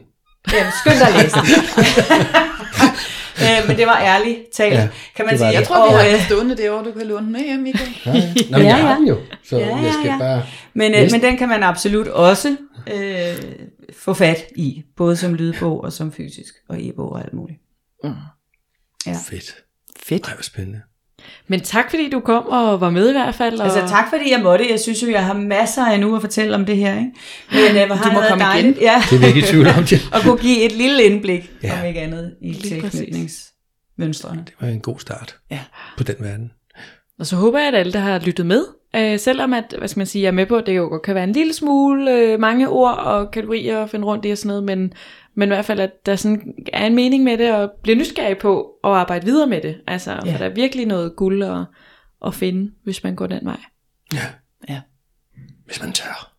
Jamen, 0.53 0.71
skynd 0.79 0.95
dig 0.99 1.07
at 1.07 1.13
læse 1.23 1.35
den. 1.35 1.45
øh, 3.41 3.67
men 3.67 3.77
det 3.77 3.87
var 3.87 3.99
ærligt 4.01 4.37
talt, 4.53 4.73
Ja, 4.73 4.79
ja, 4.81 4.89
kan 5.15 5.25
man 5.25 5.31
det 5.33 5.39
sige. 5.39 5.47
det. 5.49 5.55
Jeg 5.55 5.67
tror, 5.67 5.87
vi 5.89 5.93
Og, 5.93 5.99
har 5.99 6.07
øh, 6.15 6.25
stående 6.25 6.57
derovre, 6.57 6.85
du 6.85 6.91
kan 6.91 7.07
låne 7.07 7.25
den 7.25 7.31
med 7.31 7.39
hjem, 7.45 7.59
Michael. 7.59 7.91
Ja, 8.05 8.11
ja. 8.13 8.33
Nå, 8.49 8.57
men 8.57 8.61
Ja, 8.61 8.67
jeg 8.67 8.75
har 8.77 8.89
ja. 8.89 8.95
den 8.95 9.07
jo, 9.07 9.17
så 9.43 9.57
Ja, 9.57 9.75
jeg 9.77 9.93
skal 9.93 10.05
ja, 10.05 10.11
ja. 10.13 10.17
bare... 10.19 10.43
Men, 10.73 10.93
øh, 10.93 11.07
men 11.11 11.21
den 11.21 11.37
kan 11.37 11.49
man 11.49 11.63
absolut 11.63 12.07
også 12.07 12.57
øh, 12.93 13.37
få 13.97 14.13
fat 14.13 14.43
i, 14.55 14.83
både 14.97 15.15
som 15.17 15.33
lydbog 15.33 15.83
og 15.83 15.93
som 15.93 16.11
fysisk, 16.11 16.53
og 16.69 16.77
e-bog 16.81 17.11
og 17.11 17.21
alt 17.23 17.33
muligt. 17.33 17.59
Ja. 18.03 18.09
Fedt. 19.29 19.55
Fedt. 20.03 20.27
Ej, 20.27 20.33
hvor 20.33 20.43
spændende. 20.43 20.81
Men 21.47 21.61
tak 21.61 21.89
fordi 21.89 22.09
du 22.09 22.19
kom 22.19 22.45
og 22.45 22.81
var 22.81 22.89
med 22.89 23.09
i 23.09 23.11
hvert 23.11 23.35
fald. 23.35 23.59
Og... 23.59 23.65
Altså 23.65 23.87
tak 23.89 24.09
fordi 24.09 24.31
jeg 24.31 24.39
måtte. 24.43 24.65
Jeg 24.71 24.79
synes 24.79 25.03
jo, 25.03 25.09
jeg 25.11 25.25
har 25.25 25.33
masser 25.33 25.85
af 25.85 25.99
nu 25.99 26.15
at 26.15 26.21
fortælle 26.21 26.55
om 26.55 26.65
det 26.65 26.77
her. 26.77 26.93
Ikke? 26.99 27.11
Men 27.51 27.81
øh, 27.81 27.85
hvor 27.87 27.95
har 27.95 28.09
Du 28.09 28.13
må 28.13 28.19
det 28.21 28.29
komme 28.29 28.43
igen. 28.43 28.51
dejligt, 28.53 28.81
Ja, 28.81 29.01
Det 29.09 29.23
er 29.23 29.27
ikke 29.27 29.39
i 29.39 29.43
tvivl 29.43 29.67
om, 29.67 29.83
Jill. 29.91 30.01
og 30.13 30.21
kunne 30.21 30.37
give 30.37 30.65
et 30.65 30.71
lille 30.71 31.03
indblik, 31.03 31.51
Ja. 31.63 31.79
om 31.81 31.87
ikke 31.87 31.99
andet, 31.99 32.33
i 32.41 32.53
tilknytningsmønstrene. 32.53 34.43
Det 34.45 34.53
var 34.61 34.67
en 34.67 34.79
god 34.81 34.99
start 34.99 35.35
Ja. 35.51 35.59
på 35.97 36.03
den 36.03 36.15
verden. 36.19 36.51
Og 37.19 37.25
så 37.25 37.35
håber 37.35 37.59
jeg, 37.59 37.67
at 37.67 37.75
alle, 37.75 37.93
der 37.93 37.99
har 37.99 38.19
lyttet 38.19 38.45
med, 38.45 38.63
øh, 38.95 39.19
selvom 39.19 39.53
at, 39.53 39.75
hvad 39.77 39.87
skal 39.87 39.99
man 39.99 40.07
sige, 40.07 40.21
jeg 40.21 40.27
er 40.27 40.31
med 40.31 40.45
på, 40.45 40.55
at 40.55 40.65
det 40.65 40.75
jo 40.77 40.83
godt 40.83 41.01
kan 41.01 41.15
være 41.15 41.23
en 41.23 41.31
lille 41.31 41.53
smule 41.53 42.11
øh, 42.11 42.39
mange 42.39 42.69
ord 42.69 42.97
og 42.97 43.31
kategorier 43.31 43.83
at 43.83 43.89
finde 43.89 44.05
rundt 44.05 44.25
i 44.25 44.29
og 44.29 44.37
sådan 44.37 44.47
noget, 44.47 44.63
men, 44.63 44.93
men 45.37 45.47
i 45.49 45.53
hvert 45.53 45.65
fald, 45.65 45.79
at 45.79 46.05
der 46.05 46.15
sådan 46.15 46.53
er 46.73 46.85
en 46.85 46.95
mening 46.95 47.23
med 47.23 47.37
det, 47.37 47.53
og 47.53 47.71
bliver 47.83 47.95
nysgerrig 47.97 48.37
på 48.37 48.69
at 48.83 48.89
arbejde 48.91 49.25
videre 49.25 49.47
med 49.47 49.61
det. 49.61 49.77
Altså, 49.87 50.11
ja. 50.11 50.19
Ja. 50.25 50.31
for 50.31 50.37
der 50.37 50.45
er 50.45 50.53
virkelig 50.53 50.85
noget 50.85 51.15
guld 51.15 51.43
at, 51.43 51.65
at 52.25 52.35
finde, 52.35 52.71
hvis 52.83 53.03
man 53.03 53.15
går 53.15 53.27
den 53.27 53.45
vej. 53.45 53.59
Ja. 54.13 54.25
Ja. 54.69 54.81
Hvis 55.65 55.81
man 55.81 55.91
tør. 55.91 56.33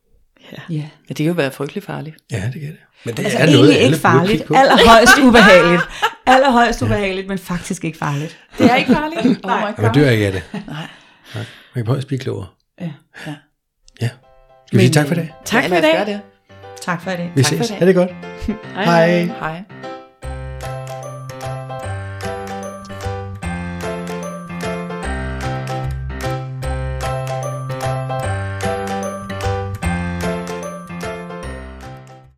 Ja. 0.53 0.75
Ja, 0.75 0.89
det 1.09 1.17
kan 1.17 1.27
jo 1.27 1.33
være 1.33 1.51
frygtelig 1.51 1.83
farligt. 1.83 2.17
Ja, 2.33 2.51
det 2.53 2.61
kan 2.61 2.71
det. 2.71 2.79
Men 3.05 3.17
det 3.17 3.25
Altså 3.25 3.39
er 3.39 3.43
egentlig 3.43 3.61
noget, 3.61 3.73
ikke 3.73 3.85
alle 3.85 3.97
farligt, 3.97 4.43
allerhøjst 4.55 5.19
ubehageligt. 5.29 5.83
Allerhøjst 6.27 6.83
ubehageligt, 6.83 7.29
men 7.29 7.39
faktisk 7.39 7.85
ikke 7.85 7.99
farligt. 7.99 8.39
Det 8.59 8.71
er 8.71 8.77
ikke 8.77 8.93
farligt. 8.93 9.21
oh 9.45 9.51
Ja, 9.51 9.83
man 9.83 9.93
dør 9.95 10.11
ikke 10.11 10.27
af 10.27 10.33
det. 10.33 10.43
Nej. 10.53 10.87
Man 11.35 11.45
kan 11.75 11.85
prøve 11.85 11.99
at 11.99 12.07
blive 12.07 12.19
klogere. 12.19 12.47
Ja. 12.81 12.91
Ja. 13.27 13.35
Ja. 14.03 14.11
Skal 14.67 14.79
vi 14.79 14.85
sige 14.85 14.93
tak 14.93 15.07
for 15.07 15.15
i 15.15 15.19
dag? 15.19 15.33
Tak 15.45 15.65
ja, 15.65 15.69
for 15.69 15.77
i 15.77 15.81
dag. 15.81 16.21
Tak 16.89 17.01
for 17.03 17.11
i 17.11 17.17
dag. 17.17 17.33
Vi 17.35 17.43
Tak 17.43 17.57
for 17.57 17.65
ses. 17.65 17.71
i 17.71 17.73
dag. 17.73 17.79
Ha' 17.79 17.87
det 17.87 17.95
godt. 17.95 18.11
Hej. 18.87 19.25
Hej. 19.25 19.63